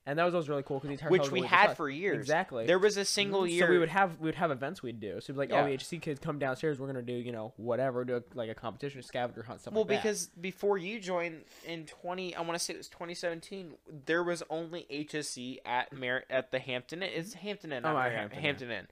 and 0.10 0.18
that 0.18 0.24
was 0.26 0.34
always 0.34 0.50
really 0.50 0.64
cool 0.64 0.80
because 0.80 1.10
Which 1.10 1.32
we 1.32 1.42
had 1.42 1.78
for 1.78 1.88
years. 1.90 2.18
Exactly. 2.18 2.66
There 2.66 2.80
was 2.80 2.98
a 2.98 3.06
single 3.06 3.46
year. 3.46 3.68
So 3.68 3.72
we 3.72 3.78
would 3.78 3.90
have 3.90 4.20
we 4.20 4.26
would 4.26 4.36
have 4.36 4.50
events 4.50 4.82
we'd 4.82 5.00
do. 5.00 5.12
So 5.12 5.18
it'd 5.18 5.36
be 5.36 5.40
like, 5.40 5.50
Yeah. 5.50 5.62
oh, 5.62 5.66
the 5.68 5.74
HC 5.76 6.02
kids 6.02 6.20
come 6.20 6.40
downstairs. 6.40 6.80
We're 6.80 6.88
gonna 6.88 7.02
do 7.04 7.14
you 7.14 7.32
know 7.32 7.54
whatever, 7.58 8.04
do 8.04 8.18
a, 8.18 8.24
like 8.34 8.50
a 8.50 8.56
competition, 8.56 9.02
scavenger 9.04 9.44
hunt, 9.44 9.62
stuff 9.62 9.74
well, 9.74 9.84
like 9.84 9.90
that. 9.90 10.04
because 10.04 10.28
before 10.42 10.78
you 10.80 11.00
joined 11.00 11.44
in 11.68 11.86
20, 11.86 12.36
I 12.36 12.42
want 12.42 12.54
to 12.58 12.60
say 12.60 12.74
it 12.74 12.78
was 12.78 12.90
2017, 12.90 13.74
there 14.06 14.24
was 14.24 14.42
only 14.50 14.86
HSC 14.92 15.58
at 15.66 15.94
Mar- 15.94 16.24
at 16.30 16.52
the 16.52 16.60
Hampton 16.60 17.04
Inn. 17.04 17.10
It's 17.14 17.34
Hampton 17.36 17.72
Inn, 17.72 17.86
Oh, 17.86 17.96
Hampton 17.96 18.42
Hampton, 18.42 18.72
Inn. 18.72 18.78
Inn. 18.78 18.88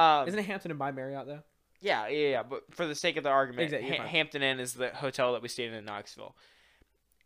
Um, 0.00 0.28
isn't 0.28 0.38
it 0.38 0.46
Hampton 0.46 0.70
Inn 0.70 0.76
by 0.76 0.92
Marriott 0.92 1.26
though? 1.26 1.42
Yeah, 1.80 2.06
yeah, 2.06 2.28
yeah. 2.28 2.42
But 2.44 2.62
for 2.70 2.86
the 2.86 2.94
sake 2.94 3.16
of 3.16 3.24
the 3.24 3.30
argument, 3.30 3.72
Exactly, 3.72 3.96
Ha- 3.96 4.06
Hampton 4.06 4.42
Inn 4.42 4.60
is 4.60 4.74
the 4.74 4.90
hotel 4.90 5.32
that 5.32 5.42
we 5.42 5.48
stayed 5.48 5.68
in 5.70 5.74
in 5.74 5.84
Knoxville, 5.84 6.36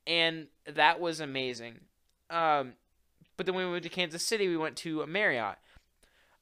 and 0.07 0.47
that 0.66 0.99
was 1.00 1.21
amazing. 1.21 1.81
Um, 2.31 2.73
but 3.37 3.47
then 3.47 3.55
when 3.55 3.66
we 3.66 3.71
moved 3.73 3.85
to 3.85 3.88
Kansas 3.88 4.25
City, 4.25 4.49
we 4.49 4.57
went 4.57 4.76
to 4.78 5.02
a 5.02 5.07
Marriott. 5.07 5.57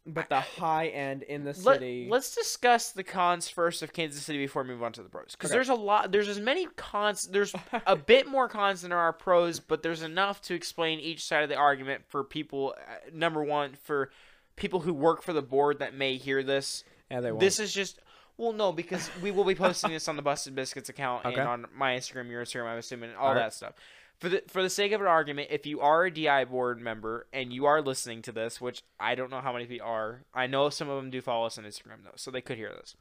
but 0.07 0.29
the 0.29 0.41
high 0.41 0.89
end 0.89 1.23
in 1.23 1.45
the 1.45 1.55
city. 1.55 2.07
Let, 2.11 2.19
us 2.19 2.35
discuss 2.35 2.93
the 2.93 3.03
cons 3.03 3.49
first 3.49 3.83
of 3.83 3.93
Kansas 3.95 4.23
City 4.23 4.39
before 4.39 4.63
we 4.63 4.69
move 4.69 4.83
on 4.83 4.93
to 4.93 5.03
the 5.03 5.09
pros. 5.09 5.33
Because 5.33 5.51
Okay. 5.51 5.57
there's 5.57 5.71
a 5.71 5.75
lot. 5.75 6.13
There's 6.13 6.29
as 6.29 6.39
many 6.41 6.67
cons. 6.77 7.27
There's 7.27 7.55
a 7.87 7.97
bit 8.13 8.27
more 8.27 8.49
cons 8.49 8.83
than 8.83 8.91
there 8.91 8.99
are 8.99 9.13
pros, 9.15 9.61
but 9.61 9.83
there's 9.83 10.03
enough 10.03 10.43
to 10.43 10.55
explain 10.55 11.01
each 11.01 11.25
side 11.25 11.43
of 11.43 11.49
the 11.49 11.57
argument 11.57 12.05
for 12.09 12.23
people. 12.23 12.75
Uh, 12.79 12.95
number 13.15 13.43
one, 13.43 13.75
for 13.83 14.11
people 14.57 14.81
who 14.81 14.93
work 14.93 15.23
for 15.23 15.33
the 15.33 15.41
board 15.43 15.79
that 15.79 15.95
may 15.95 16.17
hear 16.17 16.43
this. 16.43 16.85
yeah, 17.11 17.21
they 17.21 17.31
won't. 17.33 17.41
This 17.41 17.59
is 17.59 17.73
just. 17.73 17.99
Well, 18.37 18.53
no, 18.53 18.73
because 18.73 19.09
we 19.23 19.31
will 19.31 19.45
be 19.45 19.55
posting 19.55 19.93
this 19.93 20.09
on 20.09 20.17
the 20.17 20.23
Busted 20.23 20.55
Biscuits 20.57 20.89
account 20.89 21.25
Okay. 21.25 21.39
and 21.41 21.49
on 21.49 21.67
my 21.75 21.93
Instagram, 21.97 22.29
your 22.29 22.45
Instagram, 22.45 22.67
I'm 22.67 22.79
assuming, 22.79 23.11
and 23.11 23.19
all 23.19 23.29
Alright. 23.29 23.45
that 23.45 23.55
stuff. 23.55 23.75
For 24.21 24.29
the 24.29 24.43
for 24.47 24.63
the 24.63 24.71
sake 24.71 24.93
of 24.93 25.01
an 25.01 25.07
argument, 25.07 25.49
if 25.51 25.67
you 25.67 25.81
are 25.81 26.05
a 26.05 26.11
DI 26.11 26.45
board 26.45 26.81
member 26.81 27.27
and 27.33 27.53
you 27.53 27.67
are 27.67 27.83
listening 27.83 28.23
to 28.23 28.33
this, 28.33 28.61
which 28.61 28.83
I 28.99 29.15
don't 29.15 29.31
know 29.31 29.41
how 29.41 29.53
many 29.53 29.65
of 29.65 29.71
you 29.71 29.83
are, 29.83 30.23
I 30.33 30.47
know 30.47 30.71
some 30.71 30.89
of 30.89 30.97
them 30.97 31.11
do 31.11 31.21
follow 31.21 31.47
us 31.47 31.59
on 31.59 31.65
Instagram 31.65 32.05
though, 32.05 32.13
so 32.17 32.31
they 32.31 32.41
could 32.41 32.57
hear 32.57 32.71
this. 32.71 32.97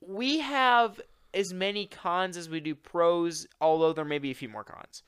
We 0.00 0.40
have 0.40 1.00
as 1.32 1.54
many 1.54 1.86
cons 1.86 2.36
as 2.36 2.48
we 2.48 2.60
do 2.60 2.74
pros, 2.74 3.46
although 3.60 3.92
there 3.92 4.04
may 4.04 4.18
be 4.18 4.30
a 4.32 4.34
few 4.34 4.48
more 4.48 4.64
cons. 4.64 5.02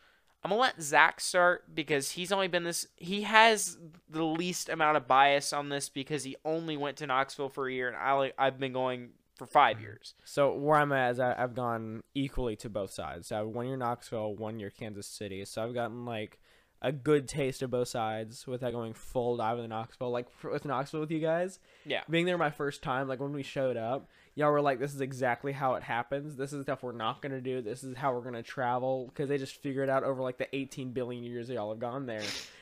I'm 0.44 0.50
gonna 0.50 0.60
let 0.60 0.82
Zach 0.82 1.20
start 1.20 1.74
because 1.74 2.12
he's 2.12 2.32
only 2.32 2.48
been 2.48 2.64
this. 2.64 2.86
He 2.96 3.22
has 3.22 3.78
the 4.08 4.24
least 4.24 4.68
amount 4.68 4.96
of 4.96 5.06
bias 5.06 5.52
on 5.52 5.68
this 5.68 5.88
because 5.88 6.24
he 6.24 6.36
only 6.44 6.76
went 6.76 6.96
to 6.98 7.06
Knoxville 7.06 7.48
for 7.48 7.68
a 7.68 7.72
year, 7.72 7.88
and 7.88 7.96
I 7.96 8.12
like- 8.12 8.34
I've 8.38 8.58
been 8.58 8.72
going 8.72 9.12
for 9.46 9.52
five 9.52 9.76
mm-hmm. 9.76 9.84
years. 9.84 10.14
So 10.24 10.54
where 10.54 10.78
I'm 10.78 10.92
at 10.92 11.12
is 11.12 11.20
I, 11.20 11.34
I've 11.36 11.54
gone 11.54 12.02
equally 12.14 12.56
to 12.56 12.68
both 12.70 12.90
sides. 12.90 13.28
So 13.28 13.36
I 13.36 13.38
have 13.40 13.48
one 13.48 13.66
year 13.66 13.76
Knoxville, 13.76 14.36
one 14.36 14.58
year 14.58 14.70
Kansas 14.70 15.06
City. 15.06 15.44
So 15.44 15.62
I've 15.62 15.74
gotten 15.74 16.04
like 16.04 16.38
a 16.80 16.90
good 16.92 17.28
taste 17.28 17.62
of 17.62 17.70
both 17.70 17.88
sides 17.88 18.46
without 18.46 18.72
going 18.72 18.92
full 18.92 19.36
dive 19.36 19.58
into 19.58 19.68
Knoxville. 19.68 20.10
Like 20.10 20.30
for, 20.30 20.50
with 20.50 20.64
Knoxville 20.64 21.00
with 21.00 21.10
you 21.10 21.20
guys, 21.20 21.60
Yeah. 21.86 22.02
being 22.10 22.26
there 22.26 22.38
my 22.38 22.50
first 22.50 22.82
time, 22.82 23.08
like 23.08 23.20
when 23.20 23.32
we 23.32 23.42
showed 23.42 23.76
up, 23.76 24.08
y'all 24.34 24.50
were 24.52 24.60
like, 24.60 24.78
"This 24.78 24.94
is 24.94 25.00
exactly 25.00 25.52
how 25.52 25.74
it 25.74 25.82
happens. 25.82 26.36
This 26.36 26.52
is 26.52 26.62
stuff 26.62 26.82
we're 26.82 26.92
not 26.92 27.20
gonna 27.22 27.40
do. 27.40 27.60
This 27.62 27.82
is 27.84 27.96
how 27.96 28.12
we're 28.14 28.20
gonna 28.22 28.42
travel." 28.42 29.06
Because 29.06 29.28
they 29.28 29.38
just 29.38 29.56
figured 29.62 29.88
out 29.88 30.04
over 30.04 30.22
like 30.22 30.38
the 30.38 30.54
18 30.54 30.92
billion 30.92 31.22
years 31.24 31.48
that 31.48 31.54
y'all 31.54 31.70
have 31.70 31.78
gone 31.80 32.06
there 32.06 32.20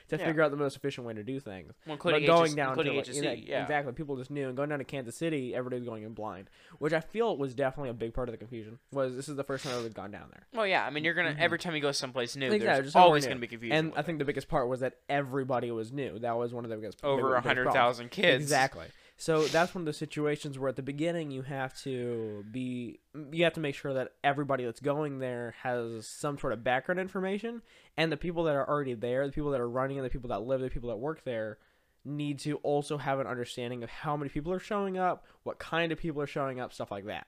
to 0.09 0.17
Yeah. 0.19 0.27
figure 0.27 0.43
out 0.43 0.51
the 0.51 0.57
most 0.57 0.75
efficient 0.77 1.07
way 1.07 1.15
to 1.15 1.23
do 1.23 1.39
things. 1.39 1.73
Well, 1.87 1.93
including 1.95 2.23
but 2.23 2.27
going 2.27 2.51
HS 2.51 2.55
down 2.57 2.67
to 2.67 2.71
including 2.81 2.97
like, 2.97 3.07
HSC, 3.07 3.23
yeah, 3.25 3.33
yeah. 3.33 3.63
exactly, 3.63 3.93
people 3.93 4.17
just 4.17 4.31
knew. 4.33 4.49
And 4.49 4.57
going 4.57 4.69
down 4.69 4.81
to 4.81 4.85
Kansas 4.85 5.17
City, 5.17 5.55
everybody 5.55 5.79
was 5.81 5.89
going 5.89 6.03
in 6.03 6.15
blind, 6.15 6.51
which 6.81 6.93
I 6.93 6.99
feel 7.01 7.37
was 7.37 7.55
definitely 7.55 7.91
a 7.91 7.95
big 7.95 8.13
part 8.13 8.29
of 8.29 8.33
the 8.33 8.39
confusion. 8.39 8.81
Was 8.91 9.15
this 9.15 9.29
is 9.29 9.37
the 9.37 9.45
first 9.45 9.63
time 9.65 9.79
I've 9.85 9.95
gone 9.95 10.11
down 10.11 10.29
there, 10.33 10.47
Well, 10.53 10.67
yeah. 10.67 10.85
I 10.85 10.91
mean, 10.91 11.05
you're 11.05 11.15
gonna 11.15 11.35
Mhm. 11.35 11.39
every 11.39 11.59
time 11.61 11.77
you 11.77 11.81
go 11.81 11.93
someplace 11.93 12.35
new, 12.35 12.47
Exactly, 12.47 12.67
there's 12.67 12.87
just 12.87 12.97
always 12.97 13.25
gonna 13.27 13.39
be 13.39 13.47
confusion. 13.47 13.77
and 13.77 13.93
I 13.95 14.01
it. 14.01 14.07
think 14.07 14.19
the 14.19 14.25
biggest 14.25 14.49
part 14.49 14.67
was 14.67 14.81
that 14.81 14.95
everybody 15.09 15.71
was 15.71 15.93
new. 15.93 16.19
That 16.19 16.37
was 16.37 16.53
one 16.53 16.65
of 16.65 16.71
the 16.71 16.77
biggest 16.77 17.05
over 17.05 17.17
big- 17.17 17.25
a 17.25 17.29
biggest 17.37 17.47
hundred 17.47 17.73
thousand 17.73 18.11
kids. 18.11 18.43
Exactly. 18.43 18.87
So 19.21 19.45
that's 19.45 19.75
one 19.75 19.83
of 19.83 19.87
the 19.87 19.93
situations 19.93 20.59
where 20.59 20.71
at 20.71 20.77
the 20.77 20.83
beginning 20.83 21.31
you 21.31 21.43
have 21.43 21.79
to 21.83 22.43
be 22.51 23.01
you 23.31 23.45
have 23.45 23.53
to 23.53 23.61
make 23.61 23.75
sure 23.75 23.93
that 23.93 24.13
everybody 24.25 24.65
that's 24.65 24.81
going 24.81 25.19
there 25.19 25.55
has 25.63 26.07
some 26.07 26.39
sort 26.39 26.55
of 26.55 26.65
background 26.65 26.99
information 26.99 27.61
and 27.99 28.11
the 28.11 28.17
people 28.17 28.45
that 28.45 28.57
are 28.57 28.67
already 28.67 28.95
there, 28.95 29.27
the 29.27 29.33
people 29.33 29.51
that 29.51 29.61
are 29.61 29.69
running 29.69 29.99
and 29.99 30.07
the 30.07 30.11
people 30.11 30.31
that 30.31 30.41
live, 30.41 30.63
the 30.63 30.71
people 30.71 30.89
that 30.89 30.97
work 30.97 31.23
there 31.25 31.59
need 32.03 32.39
to 32.39 32.57
also 32.63 32.97
have 32.97 33.21
an 33.21 33.27
understanding 33.27 33.83
of 33.83 33.91
how 33.91 34.17
many 34.17 34.31
people 34.31 34.55
are 34.55 34.59
showing 34.59 34.97
up, 34.97 35.27
what 35.43 35.59
kind 35.59 35.93
of 35.93 35.99
people 35.99 36.23
are 36.23 36.27
showing 36.27 36.59
up, 36.59 36.73
stuff 36.73 36.91
like 36.91 37.05
that. 37.05 37.27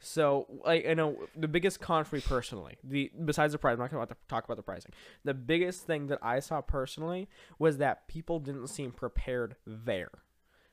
So, 0.00 0.46
like, 0.64 0.88
I 0.88 0.94
know 0.94 1.18
the 1.36 1.46
biggest 1.46 1.78
con 1.78 2.02
for 2.02 2.16
me 2.16 2.20
personally, 2.20 2.78
the 2.82 3.12
besides 3.24 3.52
the 3.52 3.58
price, 3.58 3.74
I'm 3.74 3.78
not 3.78 3.92
going 3.92 4.04
to 4.04 4.16
talk 4.26 4.44
about 4.44 4.56
the 4.56 4.64
pricing. 4.64 4.90
The 5.22 5.34
biggest 5.34 5.86
thing 5.86 6.08
that 6.08 6.18
I 6.20 6.40
saw 6.40 6.62
personally 6.62 7.28
was 7.60 7.78
that 7.78 8.08
people 8.08 8.40
didn't 8.40 8.66
seem 8.66 8.90
prepared 8.90 9.54
there. 9.64 10.10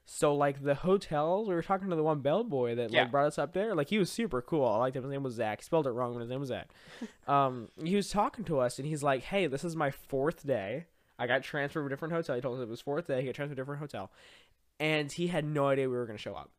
So, 0.08 0.36
like 0.36 0.64
the 0.64 0.76
hotels, 0.76 1.48
we 1.50 1.56
were 1.56 1.64
talking 1.64 1.90
to 1.90 1.96
the 1.96 2.04
one 2.04 2.20
bellboy 2.20 2.76
that 2.76 2.92
Yeah. 2.92 3.02
like 3.04 3.12
brought 3.12 3.26
us 3.26 3.40
up 3.40 3.54
there. 3.54 3.74
Like 3.74 3.90
he 3.90 3.98
was 3.98 4.12
super 4.12 4.42
cool. 4.42 4.66
I 4.66 4.78
liked 4.78 4.96
him. 4.96 5.04
His 5.04 5.12
name 5.12 5.24
was 5.24 5.34
Zach. 5.34 5.62
He 5.62 5.66
spelled 5.66 5.88
it 5.88 5.92
wrong, 5.92 6.14
but 6.14 6.20
his 6.20 6.30
name 6.30 6.40
was 6.40 6.50
Zach. 6.50 6.70
um, 7.28 7.70
he 7.84 7.96
was 7.96 8.10
talking 8.10 8.46
to 8.46 8.60
us, 8.60 8.78
and 8.78 8.88
he's 8.88 9.02
like, 9.04 9.24
"Hey, 9.24 9.48
this 9.48 9.64
is 9.64 9.76
my 9.76 9.90
fourth 9.90 10.46
day. 10.46 10.86
I 11.18 11.28
got 11.28 11.42
transferred 11.44 11.82
to 11.82 11.86
a 11.88 11.90
different 11.90 12.14
hotel. 12.14 12.36
He 12.36 12.42
told 12.42 12.60
us 12.60 12.64
it 12.64 12.70
was 12.70 12.82
fourth 12.82 13.08
day. 13.08 13.22
He 13.22 13.26
got 13.28 13.36
transferred 13.36 13.56
to 13.56 13.62
a 13.62 13.64
different 13.66 13.80
hotel, 13.82 14.12
and 14.80 15.12
he 15.12 15.28
had 15.28 15.44
no 15.46 15.68
idea 15.70 15.90
we 15.90 15.96
were 15.96 16.06
gonna 16.06 16.18
show 16.20 16.36
up. 16.36 16.52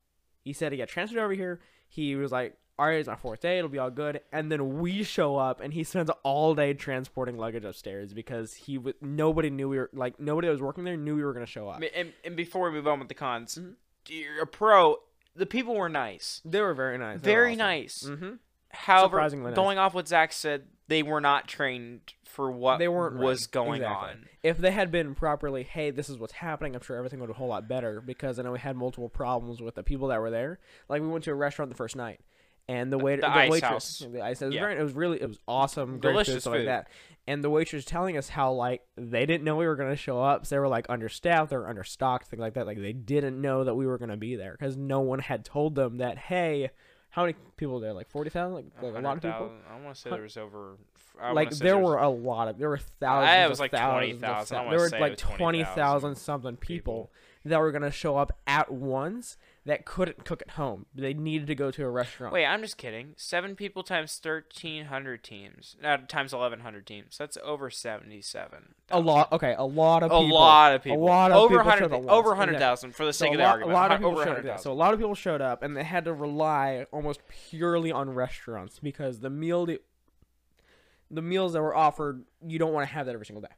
He 0.43 0.53
said 0.53 0.73
he 0.73 0.79
got 0.79 0.88
transferred 0.88 1.19
over 1.21 1.33
here. 1.35 1.61
He 1.88 2.17
was 2.17 2.33
like, 2.33 2.57
"All 2.78 2.87
right, 2.87 2.99
it's 2.99 3.09
my 3.09 3.16
fourth 3.16 3.40
day. 3.40 3.59
It'll 3.59 3.71
be 3.71 3.78
all 3.78 3.90
good." 3.90 4.21
And 4.33 4.50
then 4.52 4.78
we 4.80 5.02
show 5.02 5.37
up, 5.37 5.61
and 5.61 5.73
he 5.73 5.85
spends 5.85 6.11
all 6.23 6.54
day 6.54 6.75
transporting 6.75 7.37
luggage 7.38 7.64
upstairs 7.64 8.12
because 8.14 8.54
he 8.54 8.76
w- 8.76 8.95
nobody 9.00 9.50
knew 9.50 9.68
we 9.68 9.78
were 9.78 9.90
like 9.92 10.18
nobody 10.21 10.47
that 10.49 10.52
was 10.52 10.62
working 10.62 10.85
there 10.85 10.97
knew 10.97 11.16
we 11.16 11.25
were 11.25 11.33
gonna 11.33 11.47
show 11.47 11.68
up. 11.68 11.83
and, 11.95 12.12
and 12.25 12.37
before 12.37 12.68
we 12.71 12.76
move 12.76 12.87
on 12.87 12.99
with 12.99 13.09
the 13.09 13.14
cons, 13.14 13.56
Mhm. 13.61 13.75
you're 14.09 14.42
a 14.42 14.47
pro. 14.47 14.97
The 15.35 15.47
people 15.47 15.75
were 15.75 15.88
nice, 15.90 16.40
They 16.45 16.61
were 16.62 16.73
very 16.75 16.97
nice. 16.99 17.21
They 17.21 17.30
very 17.30 17.50
awesome. 17.52 17.59
nice. 17.59 18.02
Mm-hmm. 18.04 18.35
However, 18.71 19.09
Surprisingly 19.16 19.50
nice. 19.50 19.56
going 19.56 19.78
off 19.78 19.95
what 19.95 20.09
Zach 20.09 20.33
said, 20.33 20.66
they 20.88 21.02
were 21.02 21.21
not 21.21 21.47
trained 21.49 22.12
for 22.25 22.50
what 22.50 22.78
They 22.78 22.88
weren't 22.88 23.16
was 23.18 23.47
going 23.47 23.80
Exactly. 23.83 24.09
on. 24.11 24.28
If 24.42 24.59
they 24.59 24.71
had 24.71 24.90
been 24.92 25.14
properly, 25.14 25.62
hey, 25.62 25.90
this 25.90 26.09
is 26.11 26.18
what's 26.18 26.35
happening, 26.35 26.75
I'm 26.75 26.83
sure 26.83 26.97
everything 26.97 27.21
would 27.21 27.26
be 27.28 27.33
a 27.33 27.37
whole 27.37 27.49
lot 27.49 27.66
better 27.68 28.00
because 28.00 28.38
I 28.38 28.42
know 28.42 28.52
we 28.52 28.59
had 28.59 28.76
multiple 28.76 29.09
problems 29.09 29.61
with 29.62 29.75
the 29.76 29.83
people 29.83 30.09
that 30.09 30.21
were 30.21 30.30
there. 30.30 30.59
Like 30.88 31.00
we 31.02 31.09
went 31.09 31.25
to 31.25 31.30
a 31.30 31.35
restaurant 31.35 31.71
the 31.71 31.76
first 31.76 31.97
night, 31.97 32.21
and 32.68 32.92
the 32.92 32.99
waiter, 32.99 33.23
the 33.23 33.28
the, 33.28 33.35
Ice 33.35 33.50
waitress, 33.50 33.70
House. 33.70 33.99
the 34.12 34.23
ice, 34.23 34.42
it 34.42 34.46
was 34.46 34.54
Yeah. 34.54 34.68
it 34.70 34.82
was 34.82 34.92
really, 34.94 35.20
it 35.23 35.28
was 35.28 35.38
awesome, 35.46 36.00
Delicious 36.00 36.35
food, 36.35 36.40
stuff 36.42 36.52
food. 36.54 36.58
like 36.61 36.66
that. 36.66 36.88
And 37.28 37.42
the 37.42 37.50
waitress 37.50 37.85
telling 37.85 38.16
us 38.16 38.28
how 38.28 38.52
like 38.52 38.82
they 38.96 39.26
didn't 39.26 39.42
know 39.44 39.56
we 39.56 39.66
were 39.66 39.75
gonna 39.76 39.96
show 39.96 40.23
up, 40.23 40.46
so 40.46 40.54
they 40.54 40.58
were 40.61 40.68
like 40.68 40.87
understaffed, 40.88 41.50
they 41.50 41.56
were 41.56 41.73
understocked, 41.73 42.25
things 42.25 42.40
like 42.40 42.54
that. 42.54 42.66
Like 42.66 42.80
they 42.80 42.92
didn't 42.92 43.40
know 43.40 43.64
that 43.64 43.75
we 43.75 43.87
were 43.87 43.99
gonna 43.99 44.16
be 44.16 44.37
there 44.37 44.52
because 44.52 44.76
no 44.76 45.00
one 45.00 45.18
had 45.18 45.44
told 45.44 45.75
them 45.75 45.99
that. 45.99 46.18
Hey, 46.18 46.70
how 47.11 47.23
many 47.23 47.35
people 47.56 47.80
there? 47.80 47.92
Like 47.92 48.08
forty 48.08 48.30
thousand, 48.30 48.54
like, 48.54 48.66
like 48.82 48.94
a 48.94 49.00
lot 49.00 49.16
of 49.16 49.23
people. 49.23 49.46
100,000 49.49 49.62
I 49.73 49.85
want 49.85 49.94
to 49.96 50.00
say 50.02 50.11
there 50.11 50.23
was 50.23 50.37
over. 50.37 50.76
I 51.20 51.32
like 51.32 51.50
there 51.50 51.78
were 51.78 51.96
a 51.96 52.08
lot 52.11 52.46
of 52.49 52.58
there 52.58 52.68
were 52.68 52.76
thousands. 52.78 53.32
it 53.32 53.44
of 53.44 53.50
was 53.50 53.58
like 53.61 53.70
thousands 53.73 54.12
of 54.14 54.20
20,000. 54.20 54.56
I 54.56 54.58
thou- 54.61 54.64
wanna 54.66 54.76
There 54.78 54.85
were 55.00 55.08
like 55.08 55.16
twenty 55.18 55.38
20,000 55.64 55.75
thousand 55.75 56.14
something 56.16 56.56
people, 56.58 57.11
that 57.44 57.58
were 57.58 57.73
gonna 57.73 57.90
show 57.90 58.16
up 58.18 58.32
at 58.46 58.70
once 58.70 59.37
that 59.66 59.85
couldn't 59.85 60.25
cook 60.25 60.40
at 60.42 60.50
home. 60.52 60.87
They 60.94 61.12
needed 61.12 61.49
to 61.49 61.56
go 61.56 61.73
to 61.73 61.85
a 61.85 61.90
restaurant. 61.90 62.32
Wait, 62.32 62.46
I'm 62.46 62.62
just 62.62 62.76
kidding. 62.76 63.14
Seven 63.16 63.56
people 63.56 63.82
times 63.82 64.16
thirteen 64.23 64.87
hundred 64.87 65.25
teams, 65.25 65.76
uh, 65.85 65.99
times 66.08 66.32
eleven 66.32 66.61
hundred 66.61 66.87
teams. 66.87 67.18
That's 67.18 67.37
over 67.44 67.68
seventy-seven. 67.68 68.75
a 68.90 69.00
lot. 69.00 69.32
Okay, 69.32 69.54
a 69.58 69.64
lot 69.64 70.04
of 70.04 70.12
A 70.12 70.20
people. 70.20 70.37
A 70.37 70.38
lot 70.38 70.73
of 70.73 70.82
people. 70.85 71.02
A 71.02 71.04
lot 71.04 71.30
of 71.32 71.37
over 71.38 71.58
people 71.58 71.70
hundred. 71.70 71.92
Over 72.08 72.35
hundred 72.37 72.58
thousand 72.61 72.94
for 72.94 73.04
the 73.04 73.12
sake 73.12 73.30
a 73.30 73.32
of 73.32 73.38
the 73.38 73.42
lot, 73.44 73.50
argument. 73.50 73.73
a 73.73 73.75
lot 73.75 73.92
of 73.92 73.99
people 73.99 74.12
over 74.12 74.25
showed 74.25 74.46
up. 74.46 74.61
So 74.61 74.73
a 74.73 74.75
lot 74.75 74.94
of 74.94 75.00
people 75.00 75.14
showed 75.16 75.40
up, 75.40 75.62
and 75.64 75.76
they 75.76 75.85
had 75.85 76.04
to 76.04 76.14
rely 76.14 76.87
almost 76.92 77.20
purely 77.50 77.90
on 77.90 78.11
restaurants 78.11 78.78
because 78.78 79.18
the 79.18 79.30
meal, 79.30 79.66
the 79.66 81.23
meals 81.23 81.54
that 81.54 81.61
were 81.61 81.75
offered, 81.75 82.23
you 82.46 82.61
don't 82.61 82.73
want 82.73 82.87
to 82.87 82.94
have 82.94 83.06
that 83.06 83.12
every 83.14 83.26
single 83.26 83.42
day. 83.42 83.54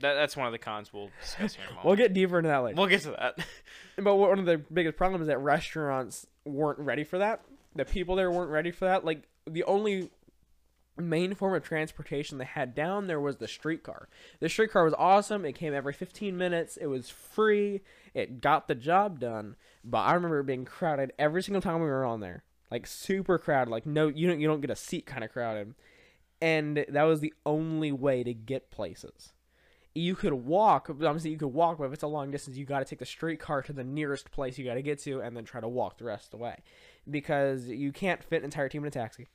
That, 0.00 0.14
that's 0.14 0.36
one 0.36 0.46
of 0.46 0.52
the 0.52 0.58
cons 0.58 0.92
we'll 0.92 1.10
discuss 1.20 1.54
here 1.54 1.64
in 1.64 1.70
a 1.70 1.74
moment. 1.74 1.86
We'll 1.86 1.96
get 1.96 2.12
deeper 2.12 2.38
into 2.38 2.48
that 2.48 2.58
later. 2.58 2.76
We'll 2.76 2.86
get 2.86 3.02
to 3.02 3.10
that. 3.12 3.38
But 4.00 4.14
one 4.14 4.38
of 4.38 4.46
the 4.46 4.58
biggest 4.58 4.96
problems 4.96 5.22
is 5.22 5.26
that 5.26 5.40
restaurants 5.40 6.24
weren't 6.44 6.78
ready 6.78 7.02
for 7.02 7.18
that. 7.18 7.42
The 7.74 7.84
people 7.84 8.14
there 8.14 8.30
weren't 8.30 8.50
ready 8.50 8.70
for 8.70 8.84
that. 8.84 9.04
Like 9.04 9.24
the 9.44 9.64
only 9.64 10.10
main 10.96 11.34
form 11.34 11.54
of 11.54 11.64
transportation 11.64 12.38
they 12.38 12.44
had 12.44 12.76
down 12.76 13.08
there 13.08 13.20
was 13.20 13.38
the 13.38 13.48
streetcar. 13.48 14.08
The 14.40 14.48
streetcar 14.48 14.84
was 14.84 14.94
awesome. 14.96 15.44
It 15.44 15.54
came 15.54 15.74
every 15.74 15.92
15 15.92 16.36
minutes. 16.36 16.76
It 16.76 16.86
was 16.86 17.10
free. 17.10 17.80
It 18.14 18.40
got 18.40 18.68
the 18.68 18.74
job 18.76 19.18
done. 19.18 19.56
But 19.84 19.98
I 19.98 20.14
remember 20.14 20.40
it 20.40 20.46
being 20.46 20.64
crowded 20.64 21.12
every 21.18 21.42
single 21.42 21.62
time 21.62 21.80
we 21.80 21.86
were 21.86 22.04
on 22.04 22.20
there. 22.20 22.44
Like 22.70 22.86
super 22.86 23.38
crowded. 23.38 23.70
Like 23.70 23.86
no 23.86 24.08
you 24.08 24.28
don't 24.28 24.40
you 24.40 24.46
don't 24.46 24.60
get 24.60 24.70
a 24.70 24.76
seat 24.76 25.06
kind 25.06 25.24
of 25.24 25.32
crowded. 25.32 25.74
And 26.40 26.84
that 26.88 27.02
was 27.02 27.18
the 27.18 27.34
only 27.44 27.90
way 27.90 28.22
to 28.22 28.32
get 28.32 28.70
places 28.70 29.32
you 29.98 30.14
could 30.14 30.32
walk. 30.32 30.88
Obviously, 30.90 31.30
you 31.30 31.38
could 31.38 31.48
walk, 31.48 31.78
but 31.78 31.84
if 31.84 31.92
it's 31.92 32.02
a 32.02 32.08
long 32.08 32.30
distance, 32.30 32.56
you 32.56 32.64
got 32.64 32.80
to 32.80 32.84
take 32.84 32.98
the 32.98 33.06
streetcar 33.06 33.62
to 33.62 33.72
the 33.72 33.84
nearest 33.84 34.30
place 34.30 34.58
you 34.58 34.64
got 34.64 34.74
to 34.74 34.82
get 34.82 34.98
to, 35.00 35.20
and 35.20 35.36
then 35.36 35.44
try 35.44 35.60
to 35.60 35.68
walk 35.68 35.98
the 35.98 36.04
rest 36.04 36.26
of 36.26 36.30
the 36.32 36.36
way, 36.38 36.56
because 37.10 37.66
you 37.66 37.92
can't 37.92 38.22
fit 38.22 38.38
an 38.38 38.44
entire 38.44 38.68
team 38.68 38.82
in 38.82 38.88
a 38.88 38.90
taxi. 38.90 39.26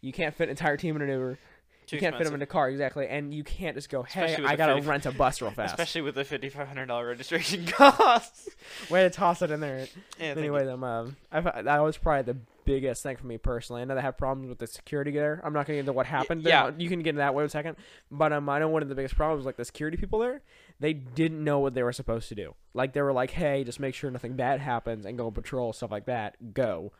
You 0.00 0.12
can't 0.12 0.34
fit 0.34 0.44
an 0.44 0.50
entire 0.50 0.76
team 0.76 0.96
in 0.96 1.02
an 1.02 1.08
Uber. 1.08 1.38
Too 1.86 1.96
you 1.96 2.00
can't 2.00 2.16
fit 2.16 2.24
them 2.24 2.34
in 2.34 2.42
a 2.42 2.46
car 2.46 2.70
exactly, 2.70 3.08
and 3.08 3.34
you 3.34 3.42
can't 3.42 3.74
just 3.74 3.90
go, 3.90 4.04
"Hey, 4.04 4.36
I 4.44 4.54
gotta 4.54 4.74
50 4.74 4.88
rent 4.88 5.06
a 5.06 5.10
bus 5.10 5.42
real 5.42 5.50
fast." 5.56 5.72
Especially 5.72 6.02
with 6.02 6.14
the 6.14 6.24
fifty-five 6.24 6.68
hundred 6.68 6.86
dollar 6.86 7.08
registration 7.08 7.66
costs. 7.66 8.48
Way 8.88 9.02
to 9.02 9.10
toss 9.10 9.42
it 9.42 9.50
in 9.50 9.58
there. 9.58 9.88
Yeah, 10.18 10.26
anyway, 10.26 10.64
them 10.64 10.84
um, 10.84 11.16
I 11.32 11.40
that 11.40 11.78
was 11.80 11.96
probably 11.96 12.32
the 12.32 12.38
biggest 12.64 13.02
thing 13.02 13.16
for 13.16 13.26
me 13.26 13.38
personally. 13.38 13.82
I 13.82 13.84
know 13.84 13.94
they 13.94 14.00
have 14.00 14.16
problems 14.18 14.48
with 14.48 14.58
the 14.58 14.66
security 14.66 15.10
there. 15.10 15.40
I'm 15.44 15.52
not 15.52 15.66
getting 15.66 15.80
into 15.80 15.92
what 15.92 16.06
happened. 16.06 16.44
there. 16.44 16.52
yeah. 16.52 16.70
you 16.76 16.88
can 16.88 17.00
get 17.00 17.10
into 17.10 17.18
that 17.18 17.34
way 17.34 17.42
in 17.42 17.46
a 17.46 17.50
second. 17.50 17.76
But 18.10 18.32
um, 18.32 18.48
I 18.48 18.58
know 18.58 18.68
one 18.68 18.82
of 18.82 18.88
the 18.88 18.94
biggest 18.94 19.16
problems 19.16 19.46
like 19.46 19.56
the 19.56 19.64
security 19.64 19.96
people 19.96 20.18
there. 20.18 20.42
They 20.78 20.92
didn't 20.92 21.42
know 21.42 21.58
what 21.58 21.74
they 21.74 21.82
were 21.82 21.92
supposed 21.92 22.28
to 22.30 22.34
do. 22.34 22.54
Like 22.74 22.92
they 22.92 23.02
were 23.02 23.12
like, 23.12 23.32
"Hey, 23.32 23.64
just 23.64 23.80
make 23.80 23.94
sure 23.94 24.10
nothing 24.10 24.34
bad 24.34 24.60
happens 24.60 25.04
and 25.04 25.18
go 25.18 25.30
patrol 25.30 25.72
stuff 25.72 25.90
like 25.90 26.06
that. 26.06 26.54
Go." 26.54 26.92